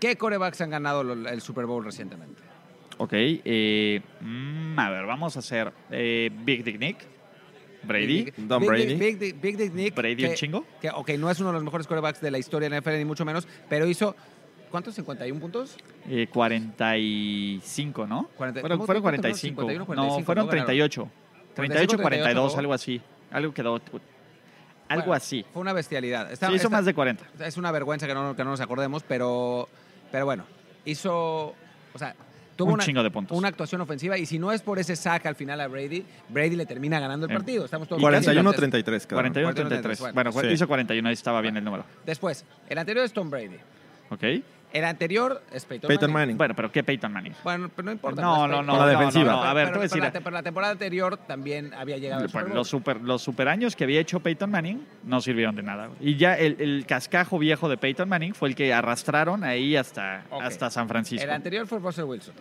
¿qué 0.00 0.16
corebacks 0.16 0.60
han 0.60 0.70
ganado 0.70 1.00
el 1.12 1.40
Super 1.40 1.64
Bowl 1.66 1.82
recientemente? 1.84 2.42
Ok, 2.98 3.12
eh, 3.14 4.00
mm, 4.20 4.78
a 4.78 4.90
ver, 4.90 5.06
vamos 5.06 5.34
a 5.36 5.38
hacer 5.38 5.72
eh, 5.90 6.30
Big 6.44 6.62
Dick 6.62 6.78
Nick, 6.78 6.98
Brady. 7.84 8.24
Big- 8.24 8.34
Don 8.36 8.60
Big- 8.60 8.68
Brady. 8.68 8.94
Big, 8.96 9.18
Dick- 9.18 9.40
Big 9.40 9.56
Dick 9.56 9.72
Nick. 9.72 9.94
Brady 9.94 10.16
que, 10.16 10.28
un 10.28 10.34
chingo. 10.34 10.66
Que, 10.80 10.90
ok, 10.90 11.10
no 11.18 11.30
es 11.30 11.40
uno 11.40 11.48
de 11.48 11.54
los 11.54 11.64
mejores 11.64 11.86
corebacks 11.86 12.20
de 12.20 12.30
la 12.30 12.38
historia 12.38 12.66
de 12.68 12.70
la 12.70 12.76
NFL, 12.80 12.98
ni 12.98 13.04
mucho 13.04 13.24
menos, 13.24 13.48
pero 13.68 13.86
hizo, 13.86 14.14
¿cuántos? 14.70 14.94
¿51 14.98 15.40
puntos? 15.40 15.76
Eh, 16.08 16.28
45, 16.30 18.06
¿no? 18.06 18.28
Cuarenta- 18.36 18.60
fueron, 18.60 18.78
¿cómo- 18.78 18.86
fueron 18.86 19.02
cuánto 19.02 19.22
fueron? 19.22 19.32
45. 19.32 19.62
51, 19.62 19.80
No, 19.80 19.86
45, 19.86 20.26
fueron 20.26 20.44
¿no? 20.46 20.50
38. 20.50 21.08
38, 21.54 21.96
45, 21.96 22.02
42, 22.02 22.52
¿no? 22.54 22.58
algo 22.58 22.74
así. 22.74 23.00
Algo 23.30 23.54
quedó. 23.54 23.80
Algo 24.92 25.06
Bueno, 25.06 25.16
así. 25.16 25.44
Fue 25.52 25.62
una 25.62 25.72
bestialidad. 25.72 26.30
Está- 26.32 26.48
Sí, 26.48 26.54
hizo 26.54 26.66
está- 26.68 26.76
más 26.76 26.84
de 26.84 26.94
40. 26.94 27.24
Es 27.44 27.56
una 27.56 27.70
vergüenza 27.72 28.06
que 28.06 28.14
no, 28.14 28.34
que 28.36 28.44
no 28.44 28.50
nos 28.50 28.60
acordemos, 28.60 29.02
pero, 29.06 29.68
pero 30.10 30.24
bueno, 30.24 30.44
hizo, 30.84 31.54
o 31.94 31.98
sea, 31.98 32.14
tuvo 32.56 32.68
Un 32.68 32.74
una, 32.74 32.84
chingo 32.84 33.02
de 33.02 33.10
puntos. 33.10 33.36
una 33.36 33.48
actuación 33.48 33.80
ofensiva 33.80 34.18
y 34.18 34.26
si 34.26 34.38
no 34.38 34.52
es 34.52 34.60
por 34.62 34.78
ese 34.78 34.94
sack 34.96 35.26
al 35.26 35.34
final 35.34 35.60
a 35.60 35.68
Brady, 35.68 36.04
Brady 36.28 36.56
le 36.56 36.66
termina 36.66 37.00
ganando 37.00 37.26
el 37.26 37.32
Eh, 37.32 37.34
partido. 37.34 37.64
Estamos 37.64 37.88
todos 37.88 38.00
41-33, 38.02 39.06
quedaron. 39.06 39.32
41, 39.32 39.46
41, 39.48 39.68
33. 39.70 40.00
bueno. 40.00 40.14
Bueno, 40.32 40.32
Sí. 40.48 40.54
hizo 40.54 40.68
41, 40.68 41.08
ahí 41.08 41.14
estaba 41.14 41.40
bien 41.40 41.56
el 41.56 41.64
número. 41.64 41.84
Después, 42.04 42.44
el 42.68 42.78
anterior 42.78 43.04
es 43.04 43.12
Tom 43.12 43.30
Brady. 43.30 43.56
¿Ok? 44.10 44.22
El 44.72 44.84
anterior 44.84 45.42
es 45.52 45.64
Peyton, 45.66 45.88
Peyton 45.88 46.10
Manning. 46.10 46.18
Manning. 46.28 46.38
Bueno, 46.38 46.54
pero 46.54 46.72
¿qué 46.72 46.82
Peyton 46.82 47.12
Manning? 47.12 47.34
Bueno, 47.44 47.70
pero 47.74 47.86
no 47.86 47.92
importa. 47.92 48.22
No, 48.22 48.36
pues, 48.38 48.50
no, 48.50 48.62
no. 48.62 48.76
La 48.78 48.86
defensiva. 48.86 49.24
no, 49.32 49.36
no. 49.38 49.42
A 49.44 49.52
ver, 49.54 49.64
te 49.66 49.68
pero, 49.70 49.78
voy 49.80 49.82
a 49.84 49.88
decir. 49.88 50.02
la, 50.02 50.10
te- 50.12 50.20
pero 50.20 50.34
la 50.34 50.42
temporada 50.42 50.72
anterior 50.72 51.16
también 51.18 51.74
había 51.74 51.98
llegado 51.98 52.26
Bueno, 52.32 52.54
los, 52.54 52.68
super, 52.68 53.00
los 53.00 53.20
super 53.22 53.48
años 53.48 53.76
que 53.76 53.84
había 53.84 54.00
hecho 54.00 54.20
Peyton 54.20 54.50
Manning 54.50 54.82
no 55.04 55.20
sirvieron 55.20 55.54
de 55.54 55.62
nada. 55.62 55.90
Y 56.00 56.16
ya 56.16 56.34
el, 56.38 56.56
el 56.58 56.84
cascajo 56.86 57.38
viejo 57.38 57.68
de 57.68 57.76
Peyton 57.76 58.08
Manning 58.08 58.34
fue 58.34 58.48
el 58.48 58.54
que 58.54 58.72
arrastraron 58.72 59.44
ahí 59.44 59.76
hasta, 59.76 60.22
Ok. 60.30 60.42
hasta 60.42 60.70
San 60.70 60.88
Francisco. 60.88 61.22
El 61.24 61.30
anterior 61.30 61.66
fue 61.66 61.78
Russell 61.78 62.04
Wilson. 62.04 62.34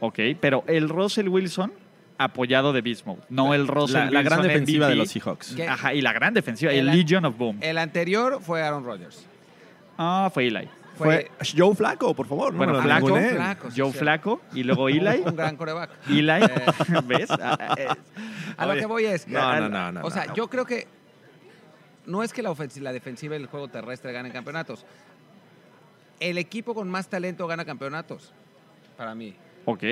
Ok, 0.00 0.18
pero 0.40 0.64
el 0.68 0.88
Russell 0.88 1.28
Wilson 1.28 1.72
apoyado 2.18 2.72
de 2.72 2.82
Mode, 3.04 3.22
no 3.30 3.54
el 3.54 3.66
Russell 3.66 3.96
La, 3.96 4.04
la 4.04 4.20
Wilson 4.20 4.24
gran 4.24 4.42
defensiva 4.42 4.86
de 4.86 4.92
MVP. 4.94 4.98
los 4.98 5.08
Seahawks. 5.10 5.54
¿Qué? 5.56 5.66
Ajá, 5.66 5.92
y 5.94 6.00
la 6.00 6.12
gran 6.12 6.32
defensiva, 6.34 6.70
el, 6.70 6.88
El- 6.88 6.96
Legion 6.96 7.24
of 7.24 7.36
Boom. 7.36 7.58
El 7.60 7.78
anterior 7.78 8.38
fue 8.40 8.62
Aaron 8.62 8.84
Rodgers. 8.84 9.26
Ah, 9.98 10.30
fue 10.32 10.46
Eli. 10.46 10.68
Fue 10.96 11.30
Joe 11.56 11.74
Flaco, 11.74 12.14
por 12.14 12.26
favor. 12.26 12.52
no 12.52 12.58
Bueno, 12.58 12.82
Flaco. 12.82 13.06
Flaco, 13.16 13.70
sí, 13.70 13.80
Joe 13.80 13.92
sí. 13.92 13.98
Flaco 13.98 14.40
y 14.52 14.62
luego 14.62 14.88
Eli. 14.88 15.22
Un 15.24 15.36
gran 15.36 15.56
coreback. 15.56 15.90
Eli, 16.08 16.26
¿ves? 17.06 17.30
Ah, 17.30 17.74
eh, 17.78 17.88
A 18.56 18.66
lo 18.66 18.74
que 18.74 18.86
voy 18.86 19.06
es. 19.06 19.26
No, 19.26 19.60
no, 19.60 19.68
no, 19.68 19.92
no. 19.92 20.00
o 20.04 20.10
sea, 20.10 20.26
no. 20.26 20.34
yo 20.34 20.48
creo 20.48 20.64
que 20.64 20.86
no 22.06 22.22
es 22.22 22.32
que 22.32 22.42
la, 22.42 22.50
ofensi- 22.50 22.80
la 22.80 22.92
defensiva 22.92 23.36
y 23.36 23.40
el 23.40 23.46
juego 23.46 23.68
terrestre 23.68 24.12
ganen 24.12 24.32
campeonatos. 24.32 24.84
El 26.20 26.38
equipo 26.38 26.74
con 26.74 26.88
más 26.88 27.08
talento 27.08 27.46
gana 27.46 27.64
campeonatos, 27.64 28.32
para 28.96 29.14
mí. 29.14 29.34
ok. 29.64 29.82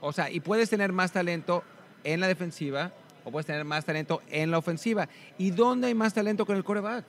O 0.00 0.12
sea, 0.12 0.28
y 0.30 0.40
puedes 0.40 0.68
tener 0.68 0.92
más 0.92 1.12
talento 1.12 1.62
en 2.04 2.18
la 2.20 2.26
defensiva 2.26 2.90
o 3.24 3.30
puedes 3.30 3.46
tener 3.46 3.64
más 3.64 3.84
talento 3.84 4.20
en 4.28 4.50
la 4.50 4.58
ofensiva. 4.58 5.08
¿Y 5.38 5.52
dónde 5.52 5.86
hay 5.86 5.94
más 5.94 6.12
talento 6.12 6.44
con 6.44 6.56
el 6.56 6.64
coreback? 6.64 7.04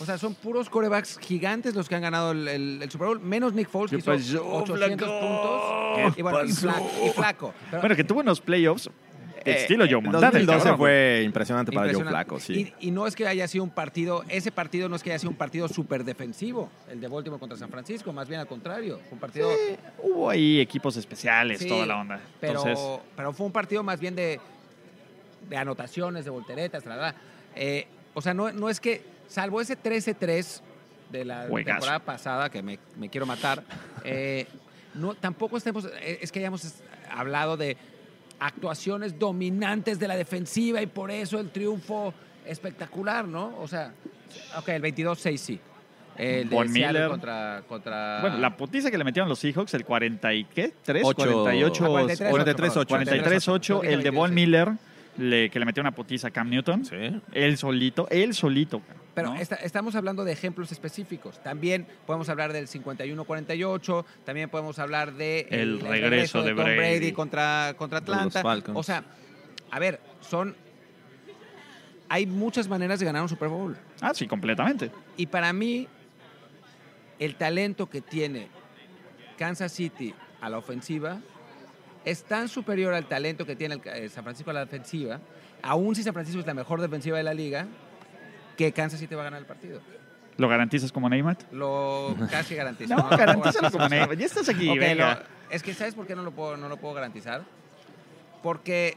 O 0.00 0.04
sea, 0.06 0.16
son 0.18 0.34
puros 0.34 0.68
corebacks 0.70 1.18
gigantes 1.18 1.74
los 1.74 1.88
que 1.88 1.94
han 1.94 2.02
ganado 2.02 2.32
el, 2.32 2.48
el- 2.48 2.82
el 2.82 2.90
Super 2.90 3.08
Bowl, 3.08 3.20
menos 3.20 3.52
Nick 3.52 3.68
Foles, 3.68 3.90
que 3.90 3.96
¿Qué 3.96 4.16
hizo 4.16 4.38
pasó, 4.42 4.56
800 4.62 5.08
Flaco? 5.08 5.20
puntos. 5.20 6.18
Y, 6.18 6.22
bueno, 6.22 6.44
y, 6.44 6.52
flaco, 6.52 6.90
y 7.04 7.08
flaco. 7.10 7.54
Pero- 7.70 7.80
Bueno, 7.82 7.96
que 7.96 8.04
tuvo 8.04 8.20
unos 8.20 8.40
playoffs 8.40 8.88
Eh, 9.42 9.52
estilo 9.62 9.86
Joe 9.88 10.02
Montana. 10.02 10.26
el 10.26 10.44
2012 10.44 10.58
cabrón. 10.58 10.78
fue 10.78 11.22
impresionante 11.24 11.72
para 11.72 11.92
Joe. 11.94 12.04
Flaco, 12.04 12.38
sí. 12.38 12.74
Y, 12.80 12.88
y 12.88 12.90
no 12.90 13.06
es 13.06 13.16
que 13.16 13.26
haya 13.26 13.48
sido 13.48 13.64
un 13.64 13.70
partido, 13.70 14.22
ese 14.28 14.52
partido 14.52 14.86
no 14.90 14.96
es 14.96 15.02
que 15.02 15.10
haya 15.12 15.18
sido 15.18 15.30
un 15.30 15.36
partido 15.36 15.66
súper 15.66 16.04
defensivo, 16.04 16.68
el 16.90 17.00
de 17.00 17.08
Baltimore 17.08 17.40
contra 17.40 17.56
San 17.56 17.70
Francisco, 17.70 18.12
más 18.12 18.28
bien 18.28 18.40
al 18.40 18.46
contrario. 18.46 18.98
Fue 19.08 19.12
un 19.14 19.18
partido. 19.18 19.48
Hubo 20.02 20.28
ahí 20.28 20.60
equipos 20.60 20.94
especiales, 20.98 21.58
Sí, 21.60 21.68
toda 21.68 21.86
la 21.86 21.96
onda. 21.98 22.20
Pero, 22.38 22.58
Entonces, 22.66 23.00
pero 23.16 23.32
fue 23.32 23.46
un 23.46 23.52
partido 23.52 23.82
más 23.82 23.98
bien 23.98 24.14
de, 24.14 24.38
de 25.48 25.56
anotaciones, 25.56 26.24
de 26.26 26.30
volteretas, 26.30 26.84
la 26.84 26.96
verdad. 26.96 27.14
Eh, 27.56 27.86
o 28.12 28.20
sea, 28.20 28.34
no, 28.34 28.52
no 28.52 28.68
es 28.68 28.78
que, 28.78 29.02
salvo 29.30 29.60
ese 29.60 29.78
13-3 29.80 30.60
de 31.10 31.24
la 31.24 31.46
Juegazo. 31.48 31.78
temporada 31.78 31.98
pasada, 32.00 32.50
que 32.50 32.62
me, 32.62 32.78
me 32.96 33.08
quiero 33.08 33.24
matar, 33.26 33.62
eh, 34.04 34.46
no, 34.94 35.14
tampoco 35.14 35.56
estemos, 35.56 35.86
eh, 36.02 36.18
es 36.20 36.30
que 36.32 36.40
hayamos 36.40 36.74
hablado 37.10 37.56
de 37.56 37.76
actuaciones 38.38 39.18
dominantes 39.18 39.98
de 39.98 40.08
la 40.08 40.16
defensiva 40.16 40.82
y 40.82 40.86
por 40.86 41.10
eso 41.10 41.38
el 41.38 41.50
triunfo 41.50 42.12
espectacular, 42.46 43.26
¿no? 43.28 43.54
O 43.60 43.68
sea, 43.68 43.92
ok, 44.58 44.68
el 44.70 44.82
22-6 44.82 45.36
sí. 45.36 45.60
El 46.16 46.48
de 46.50 46.54
Von 46.56 46.70
Miller. 46.70 47.08
contra, 47.08 47.62
contra... 47.68 48.20
bueno, 48.20 48.38
la 48.38 48.54
putiza 48.56 48.90
que 48.90 48.98
le 48.98 49.04
metieron 49.04 49.28
los 49.28 49.38
Seahawks, 49.38 49.72
el 49.74 49.84
40 49.84 50.34
y 50.34 50.44
qué? 50.44 50.74
¿3? 50.84 51.00
Ocho. 51.04 51.44
48, 51.44 51.84
Ah, 51.84 51.88
43, 51.88 52.30
43, 52.30 52.76
8. 52.76 52.88
43, 52.88 53.48
8, 53.48 53.82
el 53.84 54.02
de 54.02 54.10
Von 54.10 54.34
Miller, 54.34 54.72
le- 55.20 55.50
que 55.50 55.58
le 55.58 55.64
metió 55.64 55.80
una 55.80 55.92
putiza 55.92 56.28
a 56.28 56.30
Cam 56.30 56.48
Newton. 56.50 56.84
Sí. 56.84 56.96
Él 57.32 57.56
solito, 57.58 58.08
él 58.10 58.34
solito. 58.34 58.80
Pero 59.14 59.30
¿no? 59.34 59.36
esta- 59.40 59.56
estamos 59.56 59.94
hablando 59.96 60.24
de 60.24 60.32
ejemplos 60.32 60.70
específicos. 60.72 61.42
También 61.42 61.86
podemos 62.06 62.28
hablar 62.28 62.52
del 62.52 62.68
51-48, 62.68 64.04
también 64.24 64.48
podemos 64.48 64.78
hablar 64.78 65.12
de 65.14 65.46
El 65.50 65.80
regreso 65.80 66.42
de 66.42 66.54
Tom 66.54 66.64
Brady, 66.64 66.76
Brady. 66.76 67.12
contra, 67.12 67.74
contra 67.76 67.98
Atlanta. 67.98 68.42
O 68.74 68.82
sea, 68.82 69.04
a 69.70 69.78
ver, 69.78 70.00
son... 70.20 70.56
Hay 72.08 72.26
muchas 72.26 72.66
maneras 72.68 72.98
de 72.98 73.06
ganar 73.06 73.22
un 73.22 73.28
Super 73.28 73.48
Bowl. 73.48 73.76
Ah, 74.00 74.12
sí, 74.14 74.26
completamente. 74.26 74.90
Y 75.16 75.26
para 75.26 75.52
mí, 75.52 75.86
el 77.20 77.36
talento 77.36 77.88
que 77.88 78.00
tiene 78.00 78.48
Kansas 79.38 79.70
City 79.72 80.12
a 80.40 80.48
la 80.50 80.58
ofensiva 80.58 81.20
es 82.04 82.24
tan 82.24 82.48
superior 82.48 82.94
al 82.94 83.06
talento 83.06 83.44
que 83.46 83.56
tiene 83.56 83.74
el, 83.74 83.82
eh, 83.84 84.08
San 84.08 84.24
Francisco 84.24 84.50
a 84.50 84.54
la 84.54 84.60
defensiva, 84.60 85.20
aún 85.62 85.94
si 85.94 86.02
San 86.02 86.12
Francisco 86.14 86.40
es 86.40 86.46
la 86.46 86.54
mejor 86.54 86.80
defensiva 86.80 87.16
de 87.18 87.22
la 87.24 87.34
liga, 87.34 87.66
que 88.56 88.72
Kansas 88.72 89.00
City 89.00 89.14
va 89.14 89.22
a 89.22 89.24
ganar 89.24 89.40
el 89.40 89.46
partido. 89.46 89.80
¿Lo 90.36 90.48
garantizas 90.48 90.90
como 90.92 91.08
Neymar? 91.08 91.36
Lo 91.52 92.16
casi 92.30 92.54
garantizo. 92.54 92.94
No, 92.96 93.10
lo 93.10 93.16
garantízalo 93.16 93.70
como. 93.70 93.88
Neymar. 93.88 94.16
Ya 94.16 94.26
estás 94.26 94.48
aquí, 94.48 94.68
Ok, 94.70 94.78
venga. 94.78 95.14
lo- 95.16 95.54
es 95.54 95.62
que 95.62 95.74
¿sabes 95.74 95.94
por 95.94 96.06
qué 96.06 96.14
no 96.16 96.22
lo 96.22 96.30
puedo, 96.30 96.56
no 96.56 96.68
lo 96.68 96.76
puedo 96.78 96.94
garantizar? 96.94 97.42
Porque 98.42 98.96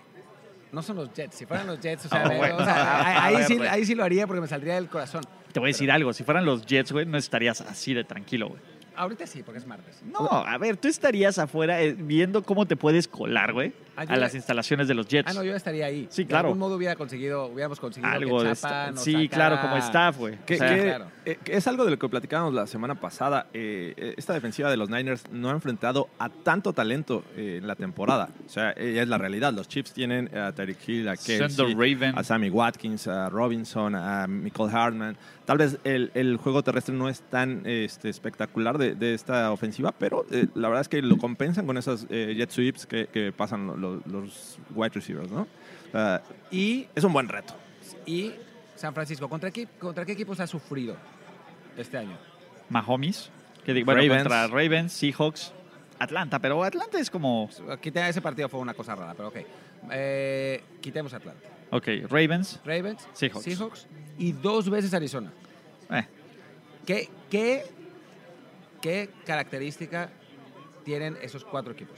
no 0.72 0.82
son 0.82 0.96
los 0.98 1.12
Jets. 1.13 1.36
Si 1.36 1.46
fueran 1.46 1.68
los 1.68 1.80
Jets, 1.80 2.06
o 2.06 2.10
sea, 2.10 2.24
Ah, 2.24 2.30
ve- 2.30 2.38
bueno. 2.38 2.58
o 2.58 2.63
sea, 2.63 3.02
A 3.02 3.26
ahí, 3.26 3.36
ver, 3.38 3.46
sí, 3.46 3.58
güey. 3.58 3.68
ahí 3.70 3.86
sí 3.86 3.96
lo 3.96 4.04
haría 4.04 4.26
porque 4.28 4.42
me 4.42 4.48
saldría 4.48 4.76
del 4.76 4.88
corazón. 4.88 5.24
Te 5.52 5.60
voy 5.60 5.68
a 5.70 5.72
decir 5.74 5.92
algo. 5.92 6.13
Si 6.13 6.24
fueran 6.24 6.46
los 6.46 6.66
Jets, 6.66 6.92
güey, 6.92 7.06
no 7.06 7.18
estarías 7.18 7.62
así 7.62 7.94
de 7.94 8.04
tranquilo, 8.04 8.50
güey. 8.50 8.62
Ahorita 8.95 9.25
sí, 9.27 9.43
porque 9.43 9.60
es 9.60 9.65
martes. 9.65 10.01
No, 10.03 10.27
a 10.29 10.58
ver, 10.58 10.77
tú 10.77 10.88
estarías 10.88 11.39
afuera 11.39 11.82
eh, 11.82 11.95
viendo 11.97 12.43
cómo 12.43 12.65
te 12.65 12.75
puedes 12.75 13.08
colar, 13.08 13.53
güey, 13.53 13.73
Ah, 13.95 14.06
a 14.08 14.15
las 14.17 14.34
instalaciones 14.36 14.88
de 14.88 14.93
los 14.95 15.08
Jets. 15.08 15.29
Ah, 15.29 15.34
no, 15.34 15.43
yo 15.43 15.56
estaría 15.56 15.86
ahí. 15.86 16.08
Sí, 16.10 16.23
De 16.23 16.29
claro. 16.29 16.47
algún 16.47 16.60
modo 16.60 16.75
hubiera 16.77 16.95
conseguido, 16.95 17.45
hubiéramos 17.47 17.79
conseguido 17.79 18.12
Algo 18.12 18.39
que 18.39 18.47
de 18.49 18.56
Chapa 18.56 18.67
esta- 18.67 18.91
nos 18.91 19.03
Sí, 19.03 19.12
sacara- 19.13 19.29
claro, 19.29 19.62
como 19.62 19.77
staff, 19.77 20.17
güey. 20.17 20.34
O 20.34 20.47
sea, 20.47 20.58
claro. 20.84 21.12
eh, 21.25 21.38
es 21.45 21.67
algo 21.67 21.86
de 21.86 21.91
lo 21.91 21.99
que 21.99 22.10
platicábamos 22.10 22.53
la 22.53 22.65
semana 22.67 22.95
pasada. 22.95 23.47
eh, 23.53 23.93
eh, 23.97 24.13
esta 24.17 24.34
defensiva 24.34 24.69
de 24.71 24.77
los 24.77 24.89
Niners 24.89 25.23
no 25.32 25.49
ha 25.49 25.51
enfrentado 25.53 26.10
a 26.19 26.29
tanto 26.29 26.73
talento 26.73 27.23
eh, 27.36 27.58
en 27.62 27.67
la 27.67 27.75
temporada. 27.75 28.29
O 28.45 28.49
sea, 28.49 28.71
eh, 28.71 28.99
es 29.01 29.08
la 29.08 29.17
realidad. 29.17 29.53
Los 29.53 29.67
Chiefs 29.67 29.93
tienen 29.93 30.36
a 30.36 30.51
Tyreek 30.51 30.77
Hill, 30.89 31.08
a 31.10 31.15
Kelsey, 31.17 31.73
Raven. 31.73 32.17
a 32.17 32.23
Sammy 32.23 32.49
Watkins, 32.49 33.08
a 33.08 33.29
Robinson, 33.29 33.95
a 33.95 34.25
Michael 34.27 34.69
Hartman. 34.75 35.17
Tal 35.45 35.58
vez 35.58 35.77
el, 35.84 36.10
el 36.13 36.38
juego 36.38 36.63
terrestre 36.63 36.95
no 36.95 37.10
es 37.10 37.21
tan 37.21 37.63
este, 37.65 38.10
espectacular 38.10 38.77
de, 38.77 38.95
de 38.95 39.13
esta 39.13 39.51
ofensiva, 39.51 39.93
pero 39.97 40.25
eh, 40.32 40.47
la 40.56 40.69
verdad 40.69 40.82
es 40.82 40.88
que 40.88 41.01
lo 41.01 41.17
compensan 41.17 41.65
con 41.65 41.77
esos 41.77 42.08
eh, 42.10 42.34
jet 42.38 42.49
sweeps 42.49 42.86
que, 42.86 43.08
que 43.08 43.32
pasan 43.34 43.67
lo- 43.67 43.75
lo- 43.84 44.02
los 44.06 44.58
wide 44.74 44.91
receivers, 44.96 45.30
¿no? 45.30 45.48
Ah, 45.93 46.22
Y, 46.52 46.88
es 46.96 47.04
un 47.04 47.13
buen 47.13 47.28
reto. 47.28 47.54
y 48.06 48.32
San 48.76 48.93
Francisco, 48.93 49.30
¿contra 49.30 49.52
qué, 49.52 49.67
¿contra 49.80 50.06
qué 50.06 50.13
equipos 50.13 50.39
ha 50.39 50.48
sufrido 50.48 50.96
este 51.78 51.98
año? 51.98 52.17
Mahomes, 52.69 53.30
que 53.63 53.74
digo, 53.74 53.86
bueno, 53.86 54.02
Ravens. 54.02 54.24
contra 54.24 54.48
Ravens, 54.48 54.91
Seahawks, 54.93 55.54
Atlanta, 56.00 56.39
pero 56.39 56.63
Atlanta 56.63 57.00
es 57.00 57.10
como, 57.10 57.50
Quita- 57.82 58.10
ese 58.10 58.22
partido 58.22 58.50
fue 58.50 58.60
una 58.60 58.74
cosa 58.74 58.96
rara, 58.96 59.13
pero 59.13 59.28
ok. 59.30 59.36
Eh, 59.91 60.63
quitemos 60.82 61.13
Atlanta. 61.13 61.48
ok, 61.72 61.88
Ravens, 62.10 62.60
Ravens, 62.65 63.08
Seahawks. 63.13 63.88
y 64.17 64.32
dos 64.32 64.69
veces 64.69 64.93
Arizona. 64.93 65.32
eh, 65.91 66.08
¿Qué, 66.86 67.10
qué, 67.30 67.63
qué 68.82 69.10
característica 69.26 70.10
tienen 70.84 71.17
esos 71.22 71.46
cuatro 71.46 71.72
equipos? 71.74 71.98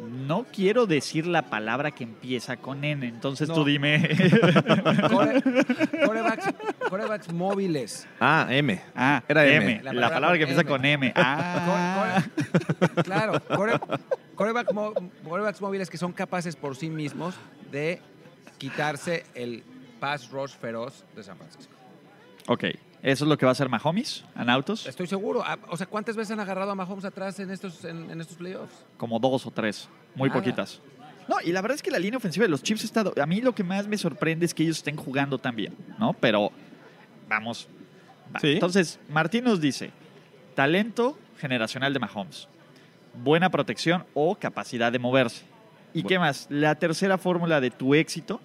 No 0.00 0.44
quiero 0.52 0.86
decir 0.86 1.26
la 1.26 1.42
palabra 1.42 1.90
que 1.90 2.04
empieza 2.04 2.56
con 2.56 2.84
N, 2.84 3.06
entonces 3.06 3.48
No. 3.48 3.54
tú 3.54 3.64
dime. 3.64 4.08
Core- 5.10 5.42
corebacks, 6.06 6.48
corebacks 6.88 7.32
móviles. 7.32 8.06
Ah, 8.20 8.46
M. 8.50 8.80
ah, 8.94 9.22
Era 9.28 9.46
M, 9.46 9.72
M. 9.74 9.82
la, 9.82 9.92
La 9.92 10.10
palabra 10.10 10.36
que 10.36 10.42
empieza 10.44 10.62
M. 10.62 10.70
con 10.70 10.84
M. 10.84 11.12
Ah, 11.14 12.22
Core- 12.78 12.92
core- 12.94 13.02
claro, 13.04 13.40
core- 13.48 13.80
coreback 14.34 14.72
mo- 14.72 14.94
corebacks 15.28 15.60
móviles 15.60 15.90
que 15.90 15.98
son 15.98 16.12
capaces 16.12 16.56
por 16.56 16.74
sí 16.76 16.88
mismos 16.88 17.34
de 17.70 18.00
quitarse 18.58 19.24
el 19.34 19.62
pass 20.00 20.30
rush 20.30 20.52
feroz 20.52 21.04
de 21.14 21.22
San 21.22 21.36
Francisco. 21.36 21.72
ok, 22.48 22.64
eso 23.02 23.24
es 23.24 23.28
lo 23.28 23.36
que 23.36 23.44
va 23.44 23.50
a 23.50 23.52
hacer 23.52 23.68
Mahomes 23.68 24.24
en 24.36 24.48
autos, 24.48 24.86
Estoy 24.86 25.06
seguro. 25.06 25.42
Ah, 25.44 25.58
O 25.68 25.76
sea, 25.76 25.86
¿cuántas 25.86 26.16
veces 26.16 26.30
han 26.32 26.40
agarrado 26.40 26.70
a 26.70 26.74
Mahomes 26.74 27.04
atrás 27.04 27.38
en 27.40 27.50
estos, 27.50 27.84
en, 27.84 28.10
en 28.10 28.20
estos 28.20 28.36
playoffs? 28.36 28.72
como 28.96 29.18
dos 29.18 29.46
o 29.46 29.50
tres, 29.50 29.88
muy 30.14 30.28
Nada. 30.28 30.40
poquitas. 30.40 30.80
No, 31.28 31.36
y 31.44 31.52
la 31.52 31.60
verdad 31.62 31.76
es 31.76 31.82
que 31.82 31.90
la 31.90 31.98
línea 32.00 32.16
ofensiva 32.18 32.44
de 32.44 32.50
los 32.50 32.62
Chiefs 32.62 32.82
ha 32.82 32.86
estado. 32.86 33.12
A 33.20 33.26
mí 33.26 33.40
lo 33.40 33.54
que 33.54 33.62
más 33.64 33.86
me 33.86 33.96
sorprende 33.96 34.44
es 34.46 34.52
que 34.54 34.64
ellos 34.64 34.78
estén 34.78 34.96
jugando 34.96 35.38
tan 35.38 35.54
bien, 35.54 35.74
¿no? 35.98 36.12
Pero 36.14 36.50
vamos. 37.28 37.68
va. 38.34 38.40
Sí. 38.40 38.52
Entonces, 38.52 38.98
Martín 39.08 39.44
nos 39.44 39.60
dice: 39.60 39.92
talento 40.56 41.16
generacional 41.38 41.92
de 41.92 42.00
Mahomes, 42.00 42.48
buena 43.22 43.50
protección 43.50 44.04
o 44.14 44.34
capacidad 44.36 44.90
de 44.92 44.98
moverse. 44.98 45.44
¿Y 45.94 46.02
qué 46.04 46.18
más? 46.18 46.46
La 46.50 46.74
tercera 46.74 47.18
fórmula 47.18 47.60
de 47.60 47.70
tu 47.70 47.94
éxito. 47.94 48.40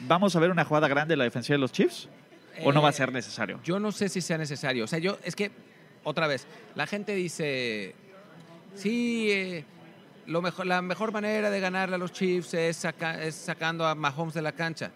¿Vamos 0.00 0.36
a 0.36 0.40
ver 0.40 0.50
una 0.50 0.64
jugada 0.64 0.88
grande 0.88 1.12
de 1.12 1.16
la 1.16 1.24
defensiva 1.24 1.54
de 1.54 1.60
los 1.60 1.72
Chiefs? 1.72 2.08
¿O 2.64 2.72
no 2.72 2.80
va 2.82 2.88
a 2.88 2.90
Eh, 2.90 2.94
ser 2.94 3.12
necesario? 3.12 3.60
Yo 3.64 3.78
no 3.80 3.92
sé 3.92 4.08
si 4.08 4.20
sea 4.20 4.38
necesario. 4.38 4.84
O 4.84 4.86
sea, 4.86 4.98
yo, 4.98 5.18
es 5.24 5.34
que, 5.36 5.50
otra 6.04 6.26
vez, 6.26 6.46
la 6.74 6.86
gente 6.86 7.14
dice, 7.14 7.94
sí, 8.74 9.28
eh, 9.30 9.64
lo 10.26 10.42
mejor, 10.42 10.66
la 10.66 10.82
mejor 10.82 11.12
manera 11.12 11.50
de 11.50 11.60
ganarle 11.60 11.96
a 11.96 11.98
los 11.98 12.12
Chiefs 12.12 12.54
es, 12.54 12.76
saca- 12.76 13.22
es 13.22 13.34
sacando 13.34 13.86
a 13.86 13.94
Mahomes 13.94 14.34
de 14.34 14.42
la 14.42 14.52
cancha. 14.52 14.90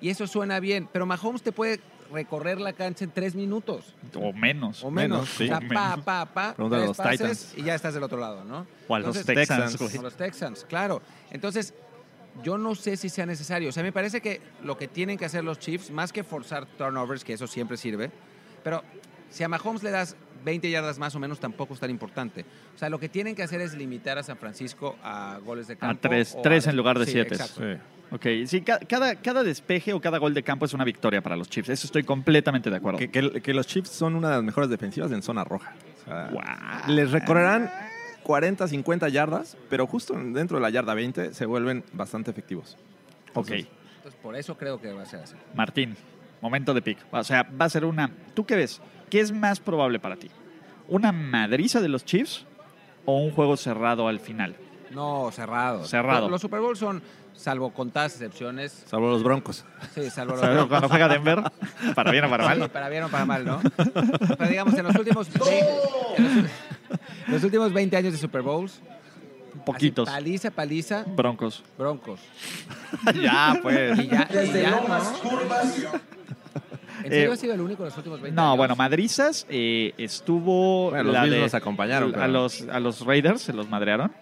Y 0.00 0.08
eso 0.10 0.26
suena 0.26 0.58
bien, 0.60 0.88
pero 0.92 1.06
Mahomes 1.06 1.42
te 1.42 1.52
puede 1.52 1.80
recorrer 2.10 2.60
la 2.60 2.74
cancha 2.74 3.04
en 3.04 3.10
tres 3.10 3.34
minutos 3.34 3.94
O 4.14 4.32
menos. 4.34 4.84
o 4.84 4.90
menos. 4.90 5.20
Menos, 5.20 5.28
sí. 5.30 5.44
O 5.44 5.46
sea, 5.46 5.58
O 5.58 5.68
pa, 5.72 5.96
pa, 5.96 6.26
pa, 6.26 6.54
tres 6.54 6.68
los 6.86 6.96
pases 6.96 7.18
Titans. 7.18 7.54
y 7.56 7.62
ya 7.62 7.74
estás 7.74 7.94
del 7.94 8.02
otro 8.02 8.18
lado, 8.18 8.44
¿no? 8.44 8.66
O 8.88 8.94
a 8.94 8.98
los 8.98 9.16
Entonces, 9.16 9.24
Texans, 9.26 9.96
a 9.98 10.02
los 10.02 10.14
Texans, 10.16 10.66
claro. 10.68 11.00
Entonces, 11.30 11.72
yo 12.42 12.56
no 12.58 12.74
sé 12.74 12.96
si 12.96 13.08
sea 13.08 13.26
necesario. 13.26 13.68
O 13.68 13.72
sea, 13.72 13.82
me 13.82 13.92
parece 13.92 14.20
que 14.20 14.40
lo 14.62 14.76
que 14.78 14.88
tienen 14.88 15.18
que 15.18 15.24
hacer 15.24 15.44
los 15.44 15.58
Chiefs, 15.58 15.90
más 15.90 16.12
que 16.12 16.24
forzar 16.24 16.66
turnovers, 16.66 17.24
que 17.24 17.32
eso 17.34 17.46
siempre 17.46 17.76
sirve, 17.76 18.10
pero 18.64 18.82
si 19.30 19.42
a 19.44 19.48
Mahomes 19.48 19.82
le 19.82 19.90
das 19.90 20.16
20 20.44 20.68
yardas 20.70 20.98
más 20.98 21.14
o 21.14 21.18
menos, 21.20 21.38
tampoco 21.40 21.74
es 21.74 21.80
tan 21.80 21.90
importante. 21.90 22.44
O 22.74 22.78
sea, 22.78 22.88
lo 22.88 22.98
que 22.98 23.08
tienen 23.08 23.34
que 23.34 23.42
hacer 23.42 23.60
es 23.60 23.74
limitar 23.74 24.18
a 24.18 24.22
San 24.22 24.36
Francisco 24.36 24.96
a 25.02 25.38
goles 25.44 25.68
de 25.68 25.76
campo. 25.76 25.98
tres- 26.02 26.34
a- 26.34 26.42
tres 26.42 26.66
en 26.66 26.76
lugar 26.76 26.98
de 26.98 27.04
Sí, 27.06 27.12
siete. 27.12 27.34
exacto. 27.34 27.62
Ok, 28.10 28.26
sí, 28.46 28.60
ca- 28.60 28.78
cada, 28.80 29.14
cada 29.16 29.42
despeje 29.42 29.94
o 29.94 30.00
cada 30.00 30.18
gol 30.18 30.34
de 30.34 30.42
campo 30.42 30.66
es 30.66 30.74
una 30.74 30.84
victoria 30.84 31.22
para 31.22 31.34
los 31.36 31.48
Chiefs. 31.48 31.70
Eso 31.70 31.86
estoy 31.86 32.02
completamente 32.02 32.68
de 32.68 32.76
acuerdo. 32.76 32.98
Que, 32.98 33.08
que- 33.10 33.40
que 33.40 33.54
los 33.54 33.66
Chiefs 33.66 33.88
son 33.90 34.16
una 34.16 34.28
de 34.28 34.34
las 34.36 34.44
mejores 34.44 34.68
defensivas 34.68 35.10
en 35.12 35.22
zona 35.22 35.44
roja. 35.44 35.72
O 36.02 36.04
sea, 36.04 36.28
Guau. 36.30 36.44
Les 36.88 37.10
recorrerán 37.10 37.70
40, 38.22 38.68
50 38.68 39.08
yardas, 39.08 39.56
pero 39.68 39.86
justo 39.86 40.14
dentro 40.14 40.56
de 40.58 40.62
la 40.62 40.70
yarda 40.70 40.94
20 40.94 41.34
se 41.34 41.46
vuelven 41.46 41.84
bastante 41.92 42.30
efectivos. 42.30 42.76
Ok, 43.34 43.50
Entonces, 43.50 44.20
por 44.22 44.36
eso 44.36 44.56
creo 44.56 44.80
que 44.80 44.92
va 44.92 45.02
a 45.02 45.06
ser 45.06 45.20
así. 45.20 45.34
Martín, 45.54 45.96
momento 46.40 46.74
de 46.74 46.82
pick. 46.82 46.98
O 47.10 47.24
sea, 47.24 47.42
va 47.44 47.64
a 47.66 47.68
ser 47.70 47.84
una... 47.84 48.10
¿Tú 48.34 48.44
qué 48.44 48.56
ves? 48.56 48.80
¿Qué 49.10 49.20
es 49.20 49.32
más 49.32 49.60
probable 49.60 49.98
para 49.98 50.16
ti? 50.16 50.30
¿Una 50.88 51.12
madriza 51.12 51.80
de 51.80 51.88
los 51.88 52.04
Chiefs 52.04 52.44
o 53.04 53.16
un 53.18 53.30
juego 53.30 53.56
cerrado 53.56 54.08
al 54.08 54.20
final? 54.20 54.56
No, 54.90 55.30
cerrado. 55.32 55.84
Cerrado. 55.84 56.28
Los, 56.28 56.40
Super 56.42 56.60
Bowl 56.60 56.76
son, 56.76 57.02
salvo 57.34 57.72
contadas 57.72 58.12
excepciones, 58.12 58.84
Salvo 58.86 59.08
los 59.08 59.22
Broncos. 59.22 59.64
sí, 59.94 60.10
salvo 60.10 60.32
los 60.32 60.40
¿Sabes? 60.40 60.66
Cuando 60.66 60.88
juega 60.90 61.08
Denver, 61.08 61.42
para 61.94 62.10
bien 62.10 62.24
o 62.26 62.28
para 62.30 62.52
Sí, 62.52 62.60
mal. 62.60 62.70
para 62.70 62.88
bien 62.90 63.04
o 63.04 63.08
para 63.08 63.24
mal, 63.24 63.44
¿no? 63.46 63.60
Pero 64.36 64.50
digamos, 64.50 64.74
en 64.74 64.84
los 64.84 64.94
últimos 64.96 65.28
20, 65.32 65.66
en 66.18 66.42
los, 66.42 66.50
los 67.28 67.42
últimos 67.44 67.72
20 67.72 67.96
años 67.96 68.12
de 68.12 68.18
Super 68.18 68.42
Bowls, 68.42 68.80
Poquitos. 69.66 70.08
así, 70.08 70.16
paliza, 70.16 70.50
paliza, 70.50 71.04
Broncos. 71.16 71.62
Broncos. 71.78 72.20
ya, 73.22 73.58
pues. 73.62 73.98
Y 73.98 74.08
ya, 74.08 74.28
y 74.32 74.52
ya, 74.52 74.70
¿no? 74.70 74.98
¿En 77.04 77.10
serio 77.10 77.30
Eh, 77.30 77.32
ha 77.32 77.36
sido 77.36 77.54
el 77.54 77.60
único 77.60 77.82
en 77.82 77.88
los 77.88 77.96
últimos 77.96 78.20
20 78.20 78.36
No, 78.36 78.48
años? 78.48 78.56
bueno, 78.58 78.76
madrizas 78.76 79.46
eh, 79.48 79.92
estuvo... 79.98 80.90
Bueno, 80.90 81.04
los 81.04 81.12
la 81.14 81.22
Bills 81.24 81.34
de- 81.36 81.40
nos 81.42 81.54
acompañaron, 81.54 82.10
A 82.10 82.12
pero- 82.14 82.26
los, 82.28 82.62
a 82.68 82.78
los 82.80 83.04
Raiders 83.04 83.42
se 83.42 83.52
los 83.52 83.68
madrearon. 83.68 84.12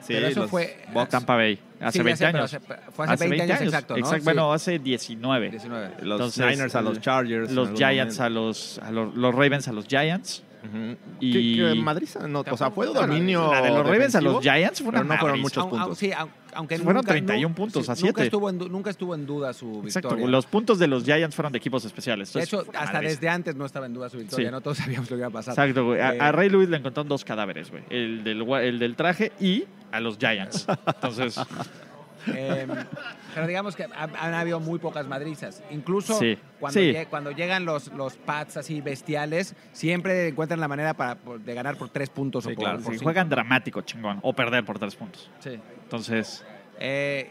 Sí, 0.00 0.12
Pero 0.12 0.26
eso 0.28 0.40
los 0.42 0.50
fue- 0.50 0.76
Bucks, 0.92 1.08
Tampa 1.10 1.34
Bay. 1.34 1.58
Hace 1.80 1.92
Sí, 1.92 1.98
ya 1.98 2.04
20 2.04 2.16
sé, 2.18 2.24
pero 2.26 2.38
años. 2.38 2.54
hace- 2.54 2.90
fue 2.92 3.06
hace 3.06 3.28
20 3.28 3.42
años 3.52 3.60
exacto, 3.62 3.96
¿no? 3.96 4.06
Sí. 4.06 4.16
Bueno, 4.22 4.52
hace 4.52 4.78
19. 4.78 5.50
19. 5.50 5.88
los 6.02 6.20
Entonces, 6.20 6.46
Niners 6.46 6.74
a 6.74 6.82
los 6.82 6.96
el- 6.98 7.02
Chargers. 7.02 7.50
Los 7.52 7.70
Giants 7.72 8.18
momento. 8.18 8.22
a 8.22 8.28
los, 8.28 8.78
a 8.80 8.90
los, 8.90 9.14
los 9.14 9.34
Ravens 9.34 9.68
a 9.68 9.72
los 9.72 9.86
Giants. 9.86 10.42
Ujú. 10.64 10.96
y- 11.20 11.32
¿Qué- 11.32 11.62
qué 11.74 11.74
madriza? 11.80 12.26
No, 12.26 12.44
o 12.50 12.56
sea, 12.56 12.70
fue 12.70 12.86
dominio. 12.86 13.52
la 13.52 13.60
de 13.62 13.68
los 13.70 13.86
Ravens 13.86 14.14
a 14.14 14.20
los 14.20 14.40
Giants 14.42 14.80
fue 14.80 14.88
una 14.88 14.98
pero 15.00 15.14
no 15.14 15.20
fueron 15.20 15.40
muchos 15.40 15.62
Aun- 15.64 15.70
aun- 15.72 15.78
puntos. 15.80 15.98
sí, 15.98 16.10
aun- 16.12 16.30
aunque 16.54 16.78
Fueron 16.78 16.96
nunca, 17.02 17.08
31 17.12 17.48
nu- 17.48 17.54
puntos 17.54 17.88
a 17.88 17.92
Nunca 17.92 18.00
siete. 18.00 18.22
estuvo, 18.24 18.48
en, 18.48 18.58
du- 18.58 18.68
nunca 18.68 18.90
estuvo 18.90 19.14
en 19.14 19.26
duda 19.26 19.52
su 19.52 19.82
Exacto. 19.84 20.08
victoria. 20.10 20.26
Los 20.28 20.46
puntos 20.46 20.78
de 20.78 20.86
los 20.86 21.04
Giants 21.04 21.34
fueron 21.34 21.52
de 21.52 21.58
equipos 21.58 21.84
especiales. 21.84 22.32
de 22.32 22.40
Entonces, 22.40 22.52
hecho, 22.52 22.64
fue 22.64 22.70
una 22.70 22.80
hasta 22.86 23.00
desde 23.00 23.28
antes 23.28 23.56
no 23.56 23.66
estaba 23.66 23.86
en 23.86 23.94
duda 23.94 24.08
su 24.08 24.18
victoria. 24.18 24.48
Sí. 24.48 24.52
No 24.52 24.60
todos 24.60 24.78
sabíamos 25.02 25.10
lo 25.10 25.16
que 25.16 25.20
iba 25.20 25.28
a 25.28 25.30
pasar. 25.30 25.52
Exacto, 25.52 25.84
güey. 25.84 26.00
A, 26.00 26.14
Eh, 26.14 26.18
a 26.20 26.32
Ray 26.32 26.48
Lewis 26.48 26.68
le 26.68 26.76
encontraron 26.78 27.08
dos 27.08 27.24
cadáveres, 27.24 27.70
güey. 27.70 27.82
El 27.90 28.22
del, 28.24 28.42
gua- 28.44 28.62
el 28.62 28.78
del 28.78 28.94
traje 28.96 29.32
y 29.40 29.64
a 29.92 30.00
los 30.00 30.16
Giants. 30.18 30.66
Entonces, 30.86 31.38
Eh, 32.28 32.66
pero 33.34 33.46
digamos 33.46 33.76
que 33.76 33.84
han, 33.84 33.92
han 34.16 34.34
habido 34.34 34.60
muy 34.60 34.78
pocas 34.78 35.06
madrizas. 35.06 35.62
Incluso 35.70 36.18
Sí, 36.18 36.38
cuando, 36.60 36.80
sí. 36.80 36.92
lle- 36.92 37.06
cuando 37.08 37.30
llegan 37.32 37.64
los, 37.64 37.88
los 37.92 38.16
pads 38.16 38.56
así 38.58 38.80
bestiales, 38.80 39.54
siempre 39.72 40.28
encuentran 40.28 40.60
la 40.60 40.68
manera 40.68 40.94
para, 40.94 41.16
de 41.38 41.54
ganar 41.54 41.76
por 41.76 41.88
tres 41.90 42.08
puntos 42.10 42.44
Sí, 42.44 42.52
o 42.52 42.54
por, 42.54 42.64
claro. 42.64 42.80
por 42.80 42.96
juegan 42.98 43.28
dramático, 43.28 43.80
chingón. 43.82 44.18
O 44.22 44.32
perder 44.32 44.64
por 44.64 44.78
tres 44.78 44.94
puntos. 44.96 45.30
Sí. 45.40 45.58
Entonces, 45.82 46.44
Eh, 46.80 47.30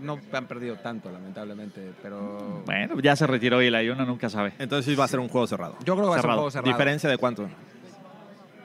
no 0.00 0.18
han 0.32 0.46
perdido 0.46 0.76
tanto, 0.76 1.10
lamentablemente, 1.12 1.92
pero... 2.02 2.62
bueno, 2.64 2.98
ya 3.00 3.14
se 3.16 3.26
retiró 3.26 3.60
y 3.62 3.68
uno 3.90 4.06
nunca 4.06 4.30
sabe. 4.30 4.52
Entonces 4.58 4.86
sí 4.86 4.94
va 4.98 5.04
a 5.04 5.08
ser 5.08 5.20
un 5.20 5.28
juego 5.28 5.46
cerrado. 5.46 5.76
Yo 5.84 5.94
creo 5.94 6.06
que 6.06 6.10
va 6.10 6.16
a 6.16 6.20
ser 6.20 6.30
un 6.30 6.34
juego 6.36 6.50
cerrado. 6.50 6.72
¿Diferencia 6.72 7.10
de 7.10 7.18
cuánto? 7.18 7.48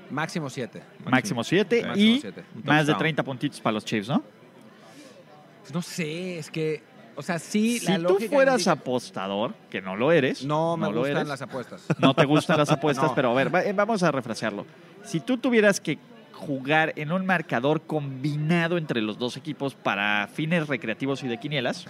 Máximo 0.10 0.50
siete. 0.50 0.84
Máximo 1.04 1.44
7 1.44 1.76
Sí, 1.78 1.82
y 1.82 1.88
máximo 1.88 2.18
siete. 2.22 2.44
más 2.64 2.64
de 2.86 2.94
touchdown. 2.94 2.98
30 3.00 3.24
puntitos 3.24 3.60
para 3.60 3.74
los 3.74 3.84
Chiefs, 3.86 4.08
¿no? 4.10 4.24
Pues 5.66 5.74
no 5.74 5.82
sé, 5.82 6.38
es 6.38 6.51
que... 6.51 6.84
O 7.16 7.22
sea, 7.24 7.39
sí, 7.39 7.80
si 7.80 7.88
la 7.88 7.95
tú 7.97 8.13
lógica 8.13 8.36
fueras 8.36 8.55
indica- 8.59 8.72
apostador, 8.74 9.53
que 9.70 9.82
no 9.82 9.95
lo 9.95 10.11
eres, 10.11 10.43
No 10.45 10.78
me 10.78 10.88
lo 10.91 10.99
gustan 10.99 11.16
eres, 11.18 11.28
las 11.30 11.41
apuestas. 11.41 11.86
no 11.97 12.13
te 12.13 12.26
gustan 12.26 12.57
las 12.57 12.70
apuestas, 12.70 13.05
No. 13.09 13.16
pero 13.16 13.32
a 13.32 13.34
ver, 13.34 13.55
va- 13.55 13.63
eh, 13.63 13.74
vamos 13.74 14.03
a 14.03 14.11
refrescarlo. 14.11 14.66
Si 15.03 15.22
tú 15.22 15.38
tuvieras 15.38 15.80
que 15.80 15.97
jugar 16.34 16.91
en 16.97 17.11
un 17.13 17.26
marcador 17.26 17.82
combinado 17.82 18.78
entre 18.78 19.01
los 19.01 19.18
dos 19.18 19.38
equipos 19.38 19.74
para 19.74 20.28
fines 20.28 20.68
recreativos 20.68 21.24
y 21.24 21.28
de 21.30 21.39
quinielas, 21.39 21.86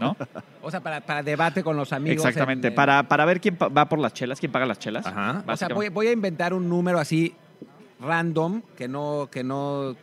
¿no? 0.00 0.16
O 0.62 0.70
sea, 0.70 0.80
para, 0.80 1.02
para 1.02 1.22
debate 1.22 1.62
con 1.62 1.76
los 1.76 1.92
amigos. 1.92 2.24
Exactamente, 2.24 2.68
en- 2.68 2.72
en- 2.72 2.74
para, 2.76 3.02
para 3.04 3.24
ver 3.26 3.40
quién 3.40 3.54
pa- 3.56 3.68
va 3.68 3.88
por 3.88 3.98
las 4.00 4.14
chelas, 4.14 4.40
quién 4.40 4.50
paga 4.50 4.64
las 4.66 4.78
chelas. 4.80 5.06
Ajá. 5.06 5.30
O 5.30 5.32
sea, 5.34 5.42
básicamente. 5.42 5.74
voy, 5.74 5.88
voy 5.90 6.06
a 6.08 6.12
inventar 6.12 6.54
un 6.54 6.68
número 6.68 6.98
así 6.98 7.34
random 8.00 8.62
que 8.76 8.88
no, 8.88 9.28
que 9.30 9.44
no, 9.44 9.94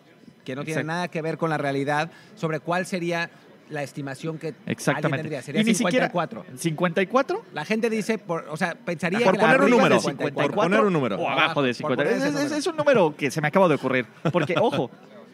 que 0.50 0.56
no 0.56 0.64
tiene 0.64 0.82
Exacto. 0.82 0.88
nada 0.96 1.08
que 1.10 1.22
ver 1.22 1.38
con 1.38 1.50
la 1.50 1.58
realidad 1.58 2.10
sobre 2.36 2.60
cuál 2.60 2.86
sería 2.86 3.30
la 3.70 3.84
estimación 3.84 4.40
que 4.40 4.48
alguien 4.48 4.64
Exactamente. 4.66 5.18
tendría. 5.18 5.42
Sería 5.44 5.62
Y 5.62 5.64
ni 5.64 5.76
siquiera- 5.76 6.08
54. 6.10 6.46
¿54? 6.58 7.42
La 7.54 7.66
gente 7.66 7.88
dice, 7.92 8.18
por, 8.18 8.48
o 8.50 8.58
sea, 8.58 8.74
pensaría 8.74 9.20
Por 9.20 9.34
que 9.36 9.40
poner 9.40 9.62
un 9.62 9.70
número, 9.70 9.96
de 9.96 10.02
54. 10.02 10.56
por 10.56 10.64
poner 10.64 10.82
un 10.82 10.92
número. 10.94 11.18
O 11.18 11.30
abajo 11.30 11.62
de 11.62 11.70
por 11.70 11.76
50. 11.76 12.04
poner 12.04 12.14
Es, 12.18 12.18
ese 12.24 12.28
es- 12.30 12.34
número. 12.36 12.56
es 12.56 12.68
un 12.68 12.76
número 12.78 13.16
que 13.16 13.30
se 13.30 13.42
me 13.42 13.48
acaba 13.48 13.68
de 13.68 13.76
ocurrir. 13.76 14.08
Porque, 14.32 14.56
ojo, 14.60 14.90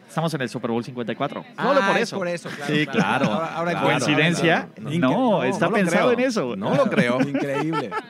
estamos 0.06 0.34
en 0.34 0.42
el 0.42 0.50
Super 0.50 0.70
Bowl 0.70 0.84
54. 0.84 1.42
Solo 1.42 1.80
Ah, 1.82 1.86
por 1.88 1.96
es 1.96 2.02
eso. 2.02 2.16
por 2.18 2.28
eso, 2.28 2.50
claro. 2.50 2.74
Sí, 2.74 2.86
claro, 2.86 3.26
Ahora, 3.32 3.54
ahora 3.56 3.70
claro. 3.72 3.90
entiendo, 3.92 4.04
¿Coincidencia? 4.04 4.68
No, 4.82 5.42
está 5.44 5.66
no 5.68 5.72
pensado 5.72 6.08
creo. 6.10 6.18
en 6.20 6.20
eso. 6.28 6.56
No 6.56 6.74
lo 6.74 6.90
creo. 6.90 7.18
Increíble. 7.26 7.88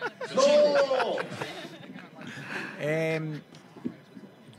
Em, 2.80 3.40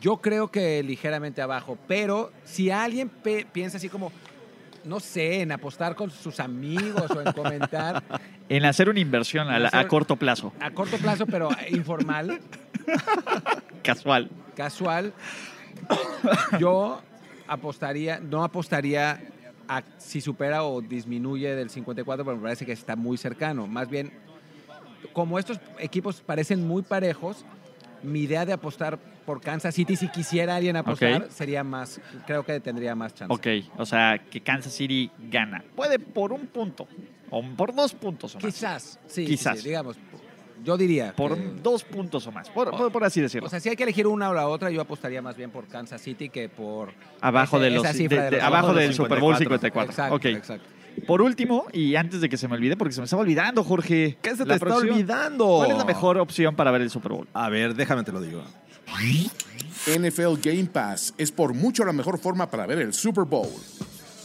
yo 0.02 0.18
creo 0.18 0.50
que 0.50 0.82
ligeramente 0.84 1.42
abajo, 1.42 1.78
pero 1.88 2.32
si 2.46 2.70
alguien 2.72 3.10
pe- 3.10 3.46
piensa 3.52 3.78
así 3.78 3.90
como, 3.90 4.12
no 4.84 5.00
sé, 5.00 5.42
en 5.42 5.52
apostar 5.52 5.96
con 5.96 6.10
sus 6.12 6.40
amigos 6.40 7.10
o 7.12 7.22
en 7.22 7.32
comentar 7.34 8.04
En 8.50 8.64
hacer 8.64 8.88
una 8.88 9.00
inversión 9.02 9.50
a, 9.50 9.60
la- 9.60 9.68
Hacer- 9.68 9.80
a 9.86 9.88
corto 9.90 10.16
plazo, 10.16 10.54
a 10.62 10.72
corto 10.72 10.98
plazo, 10.98 11.26
pero 11.26 11.50
informal, 11.70 12.40
casual. 13.84 14.30
casual, 14.56 15.14
yo 16.60 17.02
apostaría, 17.48 18.20
no 18.20 18.44
apostaría 18.44 19.20
a 19.68 19.84
si 19.98 20.22
supera 20.22 20.64
o 20.64 20.82
disminuye 20.82 21.56
del 21.56 21.70
54, 21.70 22.24
pero 22.24 22.38
me 22.38 22.44
parece 22.44 22.66
que 22.66 22.72
está 22.72 22.96
muy 22.96 23.18
cercano. 23.18 23.68
Más 23.68 23.90
bien, 23.90 24.12
como 25.12 25.38
estos 25.40 25.60
equipos 25.80 26.22
parecen 26.22 26.66
muy 26.66 26.84
parejos, 26.84 27.44
mi 28.04 28.22
idea 28.22 28.46
de 28.46 28.54
apostar 28.54 28.98
por 29.26 29.42
Kansas 29.42 29.76
City, 29.76 29.96
si 29.96 30.08
quisiera 30.10 30.56
alguien 30.56 30.76
apostar, 30.78 31.28
sería 31.30 31.64
más, 31.64 32.00
creo 32.26 32.46
que 32.46 32.60
tendría 32.60 32.96
más 32.96 33.14
chance. 33.14 33.34
Ok, 33.34 33.70
o 33.78 33.86
sea, 33.86 34.18
que 34.30 34.42
Kansas 34.42 34.72
City 34.74 35.12
gana. 35.30 35.64
Puede 35.76 36.00
por 36.00 36.32
un 36.32 36.48
punto, 36.48 36.88
o 37.30 37.44
por 37.58 37.74
dos 37.76 37.94
puntos 37.94 38.36
o 38.36 38.38
más. 38.40 38.46
Quizás, 38.46 39.00
sí, 39.08 39.26
sí, 39.26 39.26
Quizás. 39.26 39.60
sí, 39.60 39.68
digamos, 39.68 39.98
yo 40.64 40.78
diría. 40.78 41.14
Por 41.16 41.36
que- 41.36 41.44
dos 41.62 41.84
puntos 41.84 42.26
o 42.28 42.32
más, 42.32 42.50
por, 42.50 42.72
por- 42.72 42.92
por 42.92 43.04
así 43.04 43.20
decirlo. 43.22 43.48
o 43.48 43.50
sea, 43.50 43.60
si 43.60 43.68
hay 43.70 43.76
que 43.76 43.84
elegir 43.84 44.08
una 44.08 44.30
o 44.30 44.34
la 44.34 44.48
otra, 44.48 44.72
yo 44.72 44.80
apostaría 44.82 45.22
más 45.22 45.36
bien 45.36 45.52
por 45.52 45.68
Kansas 45.68 46.02
City 46.02 46.30
que 46.30 46.48
por 46.50 46.94
abajo 47.20 47.58
ese- 47.58 47.66
de 47.66 47.72
los, 47.72 47.84
esa 47.84 47.94
cifra 47.94 48.18
de- 48.18 48.24
de 48.24 48.30
de- 48.32 48.38
los- 48.38 48.46
abajo 48.46 48.74
de 48.74 48.84
del 48.84 48.94
Super 48.94 49.20
Bowl 49.20 49.36
54. 49.36 49.92
54. 49.92 49.92
Exacto, 49.92 50.16
Ok. 50.16 50.26
exacto. 50.38 50.77
Por 51.06 51.22
último, 51.22 51.66
y 51.74 51.96
antes 51.96 52.22
de 52.22 52.30
que 52.30 52.38
se 52.38 52.48
me 52.48 52.56
olvide, 52.56 52.76
porque 52.76 52.94
se 52.94 53.02
me 53.02 53.06
estaba 53.06 53.22
olvidando, 53.22 53.64
Jorge. 53.64 54.18
¿Qué 54.22 54.36
se 54.36 54.46
te 54.46 54.54
está 54.54 54.76
olvidando? 54.76 55.58
¿Cuál 55.58 55.72
es 55.72 55.78
la 55.78 55.86
mejor 55.86 56.18
opción 56.18 56.56
para 56.56 56.72
ver 56.72 56.82
el 56.82 56.90
Super 56.90 57.12
Bowl? 57.12 57.28
A 57.34 57.50
ver, 57.50 57.76
déjame 57.76 58.04
te 58.04 58.12
lo 58.12 58.22
digo. 58.22 58.44
NFL 59.88 60.40
Game 60.42 60.66
Pass 60.66 61.14
es 61.18 61.32
por 61.32 61.54
mucho 61.54 61.86
la 61.86 61.94
mejor 61.94 62.20
forma 62.20 62.50
para 62.50 62.66
ver 62.66 62.80
el 62.80 62.94
Super 62.94 63.26
Bowl. 63.26 63.50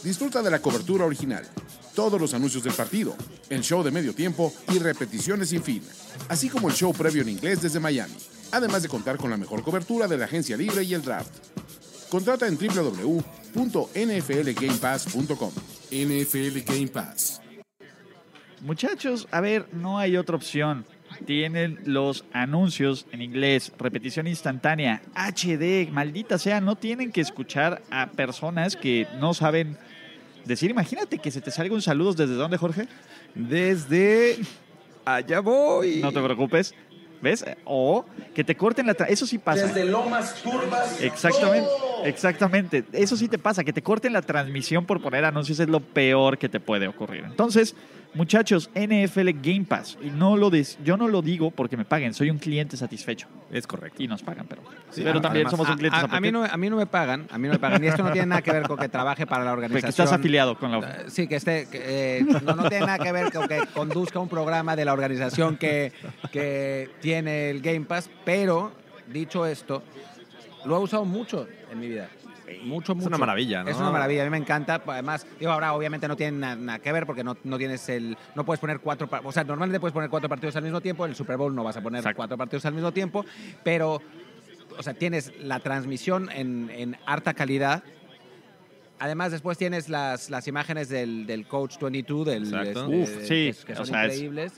Disfruta 0.03 0.41
de 0.41 0.51
la 0.51 0.59
cobertura 0.59 1.05
original, 1.05 1.47
todos 1.95 2.19
los 2.19 2.33
anuncios 2.33 2.61
del 2.63 2.73
partido, 2.73 3.15
el 3.49 3.61
show 3.61 3.81
de 3.83 3.91
medio 3.91 4.13
tiempo 4.13 4.53
y 4.73 4.79
repeticiones 4.79 5.47
sin 5.49 5.63
fin, 5.63 5.81
así 6.27 6.49
como 6.49 6.67
el 6.67 6.75
show 6.75 6.93
previo 6.93 7.21
en 7.21 7.29
inglés 7.29 7.61
desde 7.61 7.79
Miami, 7.79 8.15
además 8.51 8.83
de 8.83 8.89
contar 8.89 9.15
con 9.17 9.29
la 9.29 9.37
mejor 9.37 9.63
cobertura 9.63 10.07
de 10.07 10.17
la 10.17 10.25
agencia 10.25 10.57
libre 10.57 10.83
y 10.83 10.93
el 10.93 11.01
draft. 11.01 11.31
Contrata 12.09 12.47
en 12.47 12.57
www.nflgamepass.com. 12.57 15.51
NFL 15.93 16.59
Game 16.65 16.87
Pass. 16.87 17.41
Muchachos, 18.61 19.27
a 19.31 19.41
ver, 19.41 19.67
no 19.73 19.99
hay 19.99 20.17
otra 20.17 20.35
opción. 20.35 20.85
Tienen 21.25 21.79
los 21.85 22.25
anuncios 22.33 23.05
en 23.11 23.21
inglés, 23.21 23.71
repetición 23.77 24.25
instantánea, 24.25 25.01
HD, 25.13 25.91
maldita 25.91 26.37
sea, 26.37 26.59
no 26.59 26.75
tienen 26.75 27.11
que 27.11 27.21
escuchar 27.21 27.83
a 27.91 28.11
personas 28.11 28.75
que 28.75 29.07
no 29.19 29.33
saben 29.33 29.77
decir. 30.45 30.71
Imagínate 30.71 31.19
que 31.19 31.29
se 31.29 31.41
te 31.41 31.51
salga 31.51 31.75
un 31.75 31.81
saludo 31.81 32.13
desde 32.13 32.33
dónde, 32.33 32.57
Jorge. 32.57 32.87
Desde 33.35 34.37
allá 35.05 35.39
voy. 35.39 35.99
No 36.01 36.11
te 36.11 36.21
preocupes. 36.21 36.73
¿Ves? 37.23 37.43
O 37.65 38.05
que 38.35 38.43
te 38.43 38.55
corten 38.55 38.85
la... 38.85 38.95
tra- 38.95 39.07
Eso 39.09 39.25
sí 39.25 39.39
pasa. 39.39 39.65
Desde 39.67 39.85
Lomas 39.85 40.35
Turbas. 40.43 41.01
Exactamente, 41.01 41.69
exactamente. 42.03 42.83
Eso 42.91 43.15
sí 43.17 43.27
te 43.27 43.37
pasa. 43.39 43.63
Que 43.63 43.73
te 43.73 43.81
corten 43.81 44.13
la 44.13 44.21
transmisión 44.21 44.85
por 44.85 45.01
poner 45.01 45.25
anuncios 45.25 45.59
es 45.59 45.69
lo 45.69 45.79
peor 45.79 46.37
que 46.37 46.49
te 46.49 46.59
puede 46.59 46.87
ocurrir. 46.87 47.23
Entonces, 47.23 47.75
muchachos, 48.13 48.69
NFL 48.75 49.29
Game 49.41 49.65
Pass. 49.67 49.97
Y 50.01 50.09
no 50.09 50.37
lo 50.37 50.49
des- 50.49 50.77
yo 50.83 50.97
no 50.97 51.07
lo 51.07 51.21
digo 51.21 51.51
porque 51.51 51.77
me 51.77 51.85
paguen. 51.85 52.13
Soy 52.13 52.29
un 52.29 52.37
cliente 52.37 52.77
satisfecho. 52.77 53.27
Es 53.51 53.67
correcto. 53.67 54.01
Y 54.01 54.07
nos 54.07 54.21
pagan, 54.23 54.45
pero... 54.47 54.61
Sí, 54.89 55.01
pero 55.03 55.21
también 55.21 55.47
además, 55.47 55.51
somos 55.51 55.69
un 55.69 55.75
cliente 55.77 55.95
a, 55.95 55.99
a 55.99 56.01
satisfecho. 56.03 56.21
mí 56.21 56.31
no, 56.31 56.43
a 56.45 56.57
mí 56.57 56.69
no 56.69 56.75
me 56.77 56.85
pagan, 56.85 57.27
a 57.31 57.37
mí 57.37 57.47
no 57.47 57.53
me 57.53 57.59
pagan. 57.59 57.83
Y 57.83 57.87
esto 57.87 58.03
no 58.03 58.11
tiene 58.11 58.27
nada 58.27 58.41
que 58.41 58.51
ver 58.51 58.63
con 58.67 58.77
que 58.77 58.89
trabaje 58.89 59.25
para 59.27 59.43
la 59.43 59.53
organización. 59.53 59.89
estás 59.89 60.11
afiliado 60.11 60.57
con 60.57 60.71
la... 60.71 60.77
Eh, 60.79 61.03
Sí, 61.07 61.27
que 61.27 61.35
esté. 61.37 61.67
que, 61.69 61.81
eh, 62.19 62.25
no, 62.43 62.55
no 62.55 62.69
tiene 62.69 62.85
nada 62.85 62.99
que 62.99 63.11
ver 63.11 63.31
con 63.31 63.47
que 63.47 63.61
conduzca 63.73 64.19
un 64.19 64.29
programa 64.29 64.75
de 64.75 64.85
la 64.85 64.93
organización 64.93 65.57
que, 65.57 65.91
que 66.31 66.89
tiene 67.01 67.49
el 67.49 67.61
Game 67.61 67.81
Pass, 67.81 68.09
pero 68.25 68.71
dicho 69.11 69.45
esto, 69.45 69.83
lo 70.65 70.77
he 70.77 70.79
usado 70.79 71.05
mucho 71.05 71.47
en 71.71 71.79
mi 71.79 71.87
vida. 71.89 72.09
Mucho, 72.63 72.93
mucho. 72.95 73.07
una 73.07 73.17
maravilla, 73.17 73.63
¿no? 73.63 73.69
Es 73.69 73.77
una 73.77 73.89
maravilla, 73.91 74.21
a 74.21 74.25
mí 74.25 74.31
me 74.31 74.37
encanta. 74.37 74.81
Además, 74.85 75.25
digo, 75.39 75.51
ahora 75.51 75.73
obviamente 75.73 76.07
no 76.07 76.15
tiene 76.15 76.37
na- 76.37 76.55
nada, 76.55 76.79
que 76.79 76.91
ver 76.91 77.05
porque 77.05 77.23
no, 77.23 77.37
no 77.43 77.57
tienes 77.57 77.87
el. 77.89 78.17
No 78.35 78.43
puedes 78.45 78.59
poner 78.59 78.79
cuatro. 78.79 79.09
O 79.23 79.31
sea, 79.31 79.43
normalmente 79.43 79.79
puedes 79.79 79.93
poner 79.93 80.09
cuatro 80.09 80.27
partidos 80.29 80.55
al 80.55 80.63
mismo 80.63 80.81
tiempo. 80.81 81.05
En 81.05 81.11
el 81.11 81.15
Super 81.15 81.37
Bowl 81.37 81.53
no 81.55 81.63
vas 81.63 81.77
a 81.77 81.81
poner 81.81 81.99
Exacto. 81.99 82.17
cuatro 82.17 82.37
partidos 82.37 82.65
al 82.65 82.73
mismo 82.73 82.91
tiempo, 82.91 83.25
pero. 83.63 84.01
O 84.77 84.81
sea, 84.81 84.93
tienes 84.95 85.31
la 85.39 85.59
transmisión 85.59 86.29
en, 86.31 86.69
en 86.71 86.97
harta 87.05 87.33
calidad. 87.35 87.83
Además, 88.99 89.31
después 89.31 89.57
tienes 89.57 89.89
las, 89.89 90.29
las 90.29 90.47
imágenes 90.47 90.87
del, 90.89 91.25
del 91.25 91.45
Coach 91.47 91.77
22, 91.79 92.25
del, 92.25 92.43
Exacto. 92.45 92.85
este, 92.91 92.95
Uf, 93.03 93.09
sí, 93.27 93.51
que, 93.67 93.73
que 93.73 93.73
o 93.81 93.85
son 93.85 93.95
es- 93.95 94.13
increíbles. 94.13 94.53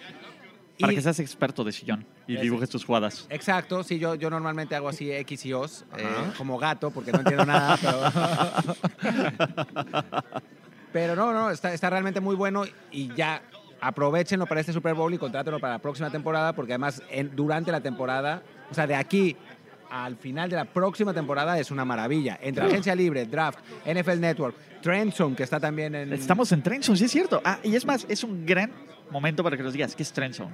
Para 0.80 0.92
Y- 0.92 0.96
que 0.98 1.02
seas 1.02 1.20
experto 1.20 1.64
de 1.64 1.72
sillón 1.72 2.06
y 2.28 2.36
dibujes 2.38 2.70
tus 2.70 2.84
jugadas. 2.84 3.26
Exacto, 3.30 3.84
sí, 3.84 3.98
yo, 3.98 4.16
yo 4.16 4.30
normalmente 4.30 4.76
hago 4.76 4.90
así 4.90 5.12
X 5.12 5.46
y 5.46 5.54
O's, 5.54 5.86
eh, 5.98 6.04
como 6.38 6.58
gato, 6.58 6.92
porque 6.92 7.12
no 7.14 7.20
entiendo 7.20 7.46
nada, 7.46 7.78
pero... 7.82 9.36
pero 10.92 11.16
no, 11.16 11.34
no, 11.34 11.50
está, 11.50 11.74
está 11.74 11.90
realmente 11.90 12.20
muy 12.20 12.36
bueno 12.36 12.64
y 12.92 13.14
ya 13.16 13.42
aprovechenlo 13.82 14.46
para 14.46 14.62
este 14.62 14.74
Super 14.74 14.94
Bowl 14.94 15.14
y 15.14 15.18
contrátenlo 15.18 15.60
para 15.60 15.74
la 15.74 15.80
próxima 15.80 16.10
temporada, 16.10 16.54
porque 16.54 16.74
además 16.74 17.02
en- 17.10 17.36
durante 17.36 17.72
la 17.72 17.82
temporada, 17.82 18.42
o 18.72 18.74
sea, 18.74 18.88
de 18.88 18.96
aquí 18.96 19.36
al 19.90 20.16
final 20.18 20.50
de 20.50 20.56
la 20.56 20.66
próxima 20.66 21.14
temporada 21.14 21.60
es 21.60 21.72
una 21.72 21.86
maravilla. 21.86 22.40
Entre 22.42 22.66
Agencia 22.66 22.96
Libre, 22.96 23.26
Draft, 23.26 23.60
NFL 23.86 24.20
Network, 24.20 24.56
Trendzone, 24.82 25.36
que 25.36 25.44
está 25.44 25.60
también 25.60 25.96
en... 25.96 26.12
Estamos 26.14 26.52
en 26.52 26.62
Trendzone, 26.64 26.98
sí 26.98 27.06
es 27.06 27.12
cierto. 27.12 27.42
Ah, 27.46 27.60
y 27.64 27.76
es 27.76 27.86
más, 27.86 28.06
es 28.10 28.24
un 28.24 28.46
gran 28.46 28.72
momento 29.12 29.44
para 29.44 29.58
que 29.58 29.64
nos 29.64 29.74
digas 29.74 29.96
qué 29.96 30.04
es 30.04 30.12
Trendzone. 30.12 30.54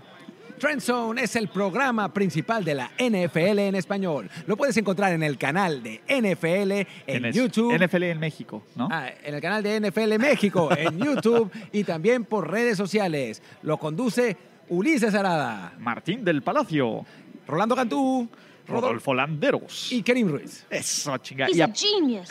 Trendzone 0.60 1.24
es 1.24 1.36
el 1.36 1.48
programa 1.48 2.14
principal 2.14 2.64
de 2.64 2.76
la 2.76 2.92
NFL 3.00 3.58
en 3.60 3.76
español. 3.76 4.30
Lo 4.46 4.56
puedes 4.56 4.78
encontrar 4.78 5.12
en 5.12 5.24
el 5.24 5.38
canal 5.40 5.82
de 5.82 6.02
NFL 6.08 6.88
en, 7.08 7.32
YouTube. 7.32 7.74
NFL 7.84 8.04
en 8.04 8.20
México, 8.20 8.62
¿no? 8.76 8.88
Ah, 8.92 9.10
en 9.24 9.34
el 9.34 9.42
canal 9.42 9.64
de 9.64 9.80
NFL 9.90 10.20
México, 10.20 10.70
en 10.78 11.00
YouTube 11.04 11.52
y 11.72 11.84
también 11.84 12.26
por 12.26 12.52
redes 12.52 12.78
sociales. 12.78 13.42
Lo 13.64 13.78
conduce 13.78 14.38
Ulises 14.70 15.16
Arada, 15.16 15.74
Martín 15.80 16.24
del 16.24 16.44
Palacio, 16.44 17.06
Rolando 17.48 17.76
Cantú, 17.76 18.30
Rodolfo 18.68 19.16
Landeros. 19.16 19.92
y 19.92 20.04
Kerim 20.04 20.30
Ruiz. 20.30 20.66
Eso, 20.70 21.18
chinga. 21.18 21.48
He's 21.48 21.60
a- 21.60 21.72
genius. 21.74 22.30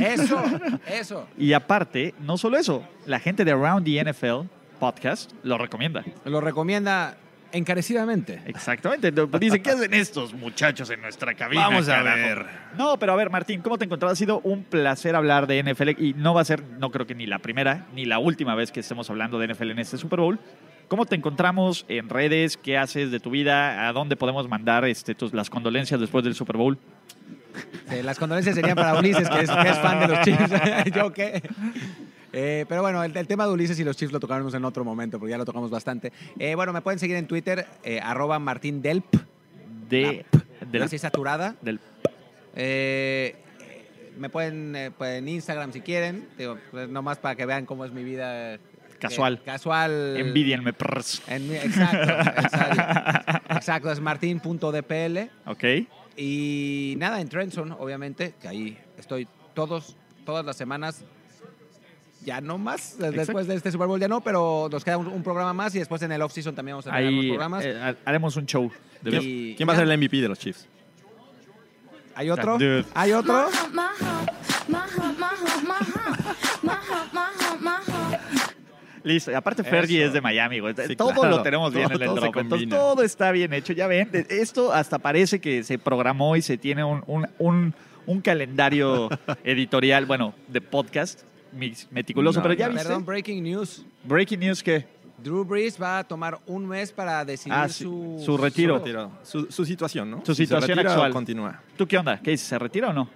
Eso, 0.00 0.42
eso. 0.86 1.28
y 1.38 1.52
aparte, 1.52 2.12
no 2.20 2.36
solo 2.36 2.58
eso, 2.58 2.82
la 3.06 3.20
gente 3.20 3.44
de 3.44 3.52
Around 3.52 3.84
the 3.86 4.04
NFL 4.04 4.48
podcast 4.78 5.32
lo 5.42 5.58
recomienda. 5.58 6.04
Lo 6.24 6.40
recomienda 6.40 7.16
encarecidamente. 7.52 8.42
Exactamente. 8.46 9.12
Dice, 9.38 9.60
¿qué 9.60 9.70
hacen 9.70 9.94
estos 9.94 10.34
muchachos 10.34 10.90
en 10.90 11.00
nuestra 11.00 11.34
cabina? 11.34 11.68
Vamos 11.68 11.88
a 11.88 11.96
carajo?" 11.96 12.16
ver. 12.16 12.46
No, 12.76 12.98
pero 12.98 13.12
a 13.12 13.16
ver, 13.16 13.30
Martín, 13.30 13.60
¿cómo 13.60 13.78
te 13.78 13.84
encontrás? 13.84 14.12
Ha 14.12 14.16
sido 14.16 14.40
un 14.40 14.64
placer 14.64 15.16
hablar 15.16 15.46
de 15.46 15.62
NFL 15.62 15.90
y 16.02 16.14
no 16.14 16.34
va 16.34 16.42
a 16.42 16.44
ser, 16.44 16.62
no 16.62 16.90
creo 16.90 17.06
que 17.06 17.14
ni 17.14 17.26
la 17.26 17.38
primera 17.38 17.86
ni 17.94 18.04
la 18.04 18.18
última 18.18 18.54
vez 18.54 18.72
que 18.72 18.80
estemos 18.80 19.08
hablando 19.10 19.38
de 19.38 19.48
NFL 19.48 19.70
en 19.70 19.78
este 19.78 19.98
Super 19.98 20.20
Bowl. 20.20 20.38
¿Cómo 20.88 21.04
te 21.04 21.16
encontramos 21.16 21.84
en 21.88 22.08
redes? 22.08 22.56
¿Qué 22.56 22.78
haces 22.78 23.10
de 23.10 23.20
tu 23.20 23.30
vida? 23.30 23.88
¿A 23.88 23.92
dónde 23.92 24.16
podemos 24.16 24.48
mandar 24.48 24.86
este, 24.86 25.14
tus, 25.14 25.34
las 25.34 25.50
condolencias 25.50 26.00
después 26.00 26.24
del 26.24 26.34
Super 26.34 26.56
Bowl? 26.56 26.78
Las 28.02 28.18
condolencias 28.18 28.54
serían 28.54 28.76
para 28.76 28.98
Ulises, 28.98 29.28
que 29.28 29.40
es, 29.40 29.50
que 29.50 29.68
es 29.68 29.78
fan 29.78 30.00
de 30.00 30.08
los 30.08 30.20
Chiefs. 30.20 30.50
¿Yo 30.94 31.12
qué? 31.12 31.42
Eh, 32.40 32.66
pero 32.68 32.82
bueno, 32.82 33.02
el, 33.02 33.16
el 33.16 33.26
tema 33.26 33.46
de 33.48 33.52
Ulises 33.52 33.80
y 33.80 33.84
los 33.84 33.96
Chiefs 33.96 34.12
lo 34.12 34.20
tocaremos 34.20 34.54
en 34.54 34.64
otro 34.64 34.84
momento, 34.84 35.18
porque 35.18 35.30
ya 35.32 35.38
lo 35.38 35.44
tocamos 35.44 35.70
bastante. 35.70 36.12
Eh, 36.38 36.54
bueno, 36.54 36.72
me 36.72 36.80
pueden 36.82 37.00
seguir 37.00 37.16
en 37.16 37.26
Twitter, 37.26 37.66
eh, 37.82 37.98
arroba 38.00 38.38
martindelp, 38.38 39.06
De, 39.88 40.24
del, 40.70 40.82
así 40.84 40.98
saturada. 40.98 41.56
del- 41.62 41.80
me 44.18 44.28
pueden 44.30 44.92
pues, 44.96 45.18
en 45.18 45.28
Instagram 45.28 45.72
si 45.72 45.80
quieren, 45.80 46.28
digo, 46.38 46.58
pues, 46.70 46.88
nomás 46.88 47.18
para 47.18 47.34
que 47.34 47.44
vean 47.44 47.66
cómo 47.66 47.84
es 47.84 47.90
mi 47.92 48.04
vida. 48.04 48.58
Casual. 49.00 49.42
casual. 49.44 50.14
Envidienme. 50.16 50.72
En 51.28 51.52
exacto, 51.54 52.12
exacto. 52.40 53.54
Exacto, 53.54 53.92
es 53.92 54.00
martin.dpl. 54.00 55.18
Ok. 55.46 55.64
Y 56.16 56.94
nada, 56.98 57.20
en 57.20 57.28
Trendson, 57.28 57.72
obviamente, 57.72 58.34
que 58.40 58.46
ahí 58.48 58.78
estoy 58.96 59.26
todos, 59.54 59.96
todas 60.24 60.44
las 60.44 60.56
semanas. 60.56 61.04
Ya 62.24 62.40
no 62.40 62.58
más, 62.58 62.96
después 62.98 63.46
de 63.46 63.54
este 63.54 63.70
Super 63.72 63.86
Bowl 63.86 63.98
ya 64.00 64.08
no, 64.08 64.20
pero 64.20 64.68
nos 64.70 64.84
queda 64.84 64.98
un, 64.98 65.06
un 65.06 65.22
programa 65.22 65.52
más 65.52 65.74
y 65.74 65.78
después 65.78 66.02
en 66.02 66.12
el 66.12 66.20
off-season 66.20 66.54
también 66.54 66.74
vamos 66.74 66.86
a 66.88 66.90
tener 66.90 67.06
Ahí 67.08 67.28
programas. 67.28 67.64
eh, 67.64 67.78
ha- 67.80 67.94
haremos 68.04 68.36
un 68.36 68.44
show. 68.46 68.70
de 69.02 69.10
¿Quién, 69.10 69.22
ver- 69.22 69.30
Y- 69.30 69.54
quién 69.56 69.68
va 69.68 69.72
a 69.72 69.76
ser 69.76 69.88
el 69.88 69.96
MVP 69.98 70.20
de 70.20 70.28
los 70.28 70.38
Chiefs? 70.38 70.66
¿Hay 72.16 72.28
otro? 72.30 72.58
Dude. 72.58 72.84
¿Hay 72.94 73.12
otro? 73.12 73.46
Listo. 79.04 79.34
Aparte, 79.36 79.62
Fergie 79.62 80.00
Eso. 80.00 80.08
es 80.08 80.12
de 80.14 80.20
Miami, 80.20 80.58
güey. 80.58 80.74
Sí, 80.86 80.96
todo 80.96 81.12
claro. 81.12 81.36
lo 81.36 81.42
tenemos 81.42 81.72
bien 81.72 81.86
Todo- 81.88 81.96
en 81.96 82.02
el 82.02 82.08
todo 82.08 82.20
drop. 82.20 82.36
Entonces, 82.36 82.68
todo 82.68 83.02
está 83.04 83.30
bien 83.30 83.52
hecho. 83.54 83.72
Ya 83.72 83.86
ven, 83.86 84.10
esto 84.28 84.72
hasta 84.72 84.98
parece 84.98 85.40
que 85.40 85.62
se 85.62 85.78
programó 85.78 86.36
y 86.36 86.42
se 86.42 86.58
tiene 86.58 86.84
un, 86.84 87.02
un, 87.06 87.26
un- 87.38 87.74
un 88.06 88.20
calendario 88.20 89.08
editorial, 89.44 90.04
bueno, 90.06 90.34
de 90.48 90.60
podcast 90.60 91.22
meticuloso. 91.90 92.38
No, 92.38 92.42
pero 92.42 92.54
ya 92.54 92.66
no. 92.68 92.72
viste. 92.74 92.86
Perdón, 92.88 93.04
breaking 93.04 93.42
news. 93.42 93.84
Breaking 94.04 94.40
news 94.40 94.62
que 94.62 94.86
Drew 95.22 95.44
Brees 95.44 95.80
va 95.80 95.98
a 95.98 96.04
tomar 96.04 96.38
un 96.46 96.66
mes 96.66 96.92
para 96.92 97.24
decidir 97.24 97.52
Ah, 97.58 97.68
su, 97.68 98.22
su 98.24 98.36
retiro. 98.36 98.74
Su, 98.78 98.84
retiro. 98.84 99.12
Su, 99.24 99.46
su 99.50 99.64
situación, 99.64 100.10
¿no? 100.10 100.18
Su 100.24 100.34
Si 100.34 100.42
se 100.42 100.46
situación 100.46 100.76
retira 100.78 100.90
o 100.90 100.94
actual. 100.94 101.12
continúa. 101.12 101.62
¿Tú 101.76 101.86
qué 101.86 101.98
onda? 101.98 102.20
¿Qué 102.20 102.30
dices? 102.30 102.46
¿Se 102.46 102.58
retira 102.58 102.88
o 102.90 102.92
no? 102.92 103.10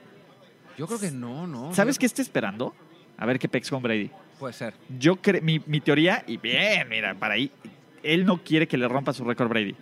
Yo 0.76 0.86
creo 0.86 0.98
que 0.98 1.10
no, 1.10 1.46
no. 1.46 1.72
¿Sabes 1.74 1.98
qué 1.98 2.06
está 2.06 2.22
esperando? 2.22 2.74
A 3.18 3.26
ver 3.26 3.38
qué 3.38 3.48
pex 3.48 3.70
con 3.70 3.82
Brady. 3.82 4.10
Puede 4.40 4.52
ser. 4.54 4.74
Yo 4.98 5.16
creo, 5.16 5.40
mi, 5.42 5.60
mi 5.66 5.80
teoría, 5.80 6.24
y 6.26 6.38
bien, 6.38 6.88
mira, 6.88 7.14
para 7.14 7.34
ahí, 7.34 7.52
él 8.02 8.24
no 8.24 8.42
quiere 8.42 8.66
que 8.66 8.76
le 8.76 8.88
rompa 8.88 9.12
su 9.12 9.22
récord 9.22 9.48
Brady. 9.48 9.76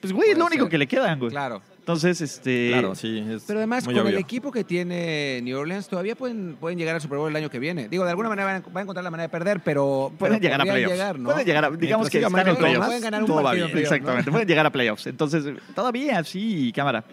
Pues, 0.00 0.12
güey, 0.14 0.30
es 0.30 0.38
lo 0.38 0.46
único 0.46 0.64
ser. 0.64 0.70
que 0.70 0.78
le 0.78 0.86
quedan, 0.86 1.18
güey. 1.18 1.30
Claro. 1.30 1.60
Entonces, 1.86 2.20
este. 2.20 2.70
Claro, 2.72 2.96
sí. 2.96 3.24
Es 3.30 3.44
Pero 3.46 3.60
además, 3.60 3.84
muy 3.84 3.94
con 3.94 4.08
el 4.08 4.18
equipo 4.18 4.50
que 4.50 4.64
tiene 4.64 5.40
New 5.42 5.56
Orleans, 5.56 5.86
todavía 5.86 6.16
pueden, 6.16 6.56
pueden 6.56 6.76
llegar 6.78 6.96
al 6.96 7.00
Super 7.00 7.18
Bowl 7.18 7.30
el 7.30 7.36
año 7.36 7.48
que 7.48 7.60
viene. 7.60 7.88
Digo, 7.88 8.02
de 8.02 8.10
alguna 8.10 8.28
manera 8.28 8.44
van 8.44 8.56
a, 8.56 8.66
van 8.66 8.78
a 8.78 8.80
encontrar 8.80 9.04
la 9.04 9.10
manera 9.12 9.28
de 9.28 9.30
perder, 9.30 9.60
pero. 9.60 10.10
Pueden 10.18 10.40
pero 10.40 10.42
llegar 10.42 10.60
a 10.62 10.64
playoffs. 10.64 10.92
llegar, 10.92 11.18
¿no? 11.20 11.30
Pueden 11.30 11.46
llegar 11.46 11.64
a, 11.64 11.70
digamos 11.70 12.10
Mientras 12.10 12.10
que 12.10 12.18
están 12.26 12.48
en 12.48 12.56
playoffs. 12.56 12.86
Pueden 12.86 13.02
ganar 13.02 13.20
un 13.20 13.26
todo 13.28 13.36
va 13.36 13.42
partido 13.44 13.66
en 13.66 13.72
bien. 13.72 13.84
Exactamente, 13.84 14.30
pueden 14.32 14.48
llegar 14.48 14.66
a 14.66 14.70
playoffs. 14.70 15.06
Entonces, 15.06 15.44
todavía 15.76 16.24
sí, 16.24 16.72
cámara. 16.74 17.04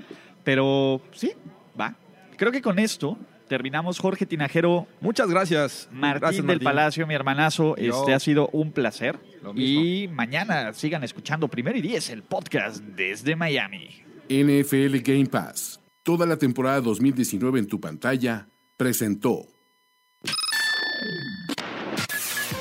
Pero 0.43 1.01
sí, 1.11 1.33
va. 1.79 1.93
Creo 2.35 2.51
que 2.51 2.63
con 2.63 2.79
esto 2.79 3.15
terminamos. 3.47 3.99
Jorge 3.99 4.25
Tinajero, 4.25 4.87
Muchas 5.01 5.29
gracias. 5.29 5.87
Martín 5.91 6.21
Gracias, 6.21 6.47
del. 6.47 6.59
Palacio, 6.61 7.05
mi 7.05 7.13
hermanazo. 7.13 7.75
Yo. 7.75 7.99
Este 7.99 8.15
ha 8.15 8.19
sido 8.19 8.49
un 8.51 8.71
placer. 8.71 9.19
Lo 9.43 9.53
mismo. 9.53 9.81
Y 9.83 10.07
mañana 10.07 10.73
sigan 10.73 11.03
escuchando 11.03 11.47
Primero 11.47 11.77
y 11.77 11.81
Diez, 11.81 12.09
el 12.09 12.23
podcast 12.23 12.77
desde 12.83 13.35
Miami. 13.35 14.03
NFL 14.29 14.99
Game 15.03 15.25
Pass, 15.25 15.81
toda 16.01 16.25
la 16.25 16.37
temporada 16.37 16.79
2019 16.79 17.59
en 17.59 17.67
tu 17.67 17.79
pantalla, 17.81 18.47
presentó. 18.77 19.45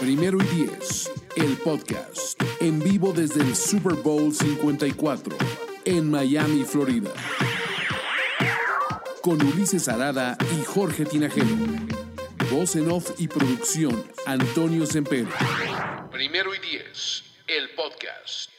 Primero 0.01 0.39
y 0.43 0.47
Diez, 0.57 1.11
el 1.37 1.57
podcast, 1.59 2.43
en 2.61 2.81
vivo 2.81 3.13
desde 3.13 3.43
el 3.43 3.55
Super 3.55 3.95
Bowl 3.95 4.35
54, 4.35 5.37
en 5.85 6.11
Miami, 6.11 6.65
Florida. 6.65 7.13
Con 9.23 9.41
Ulises 9.41 9.89
Arada 9.89 10.37
y 10.59 10.65
Jorge 10.65 11.05
Tinajero. 11.05 11.57
Voz 12.51 12.75
en 12.75 12.91
off 12.91 13.13
y 13.19 13.29
producción, 13.29 14.05
Antonio 14.27 14.85
Sempere. 14.85 15.31
Primero 16.11 16.53
y 16.55 16.59
Diez, 16.59 17.23
el 17.47 17.71
podcast. 17.77 18.52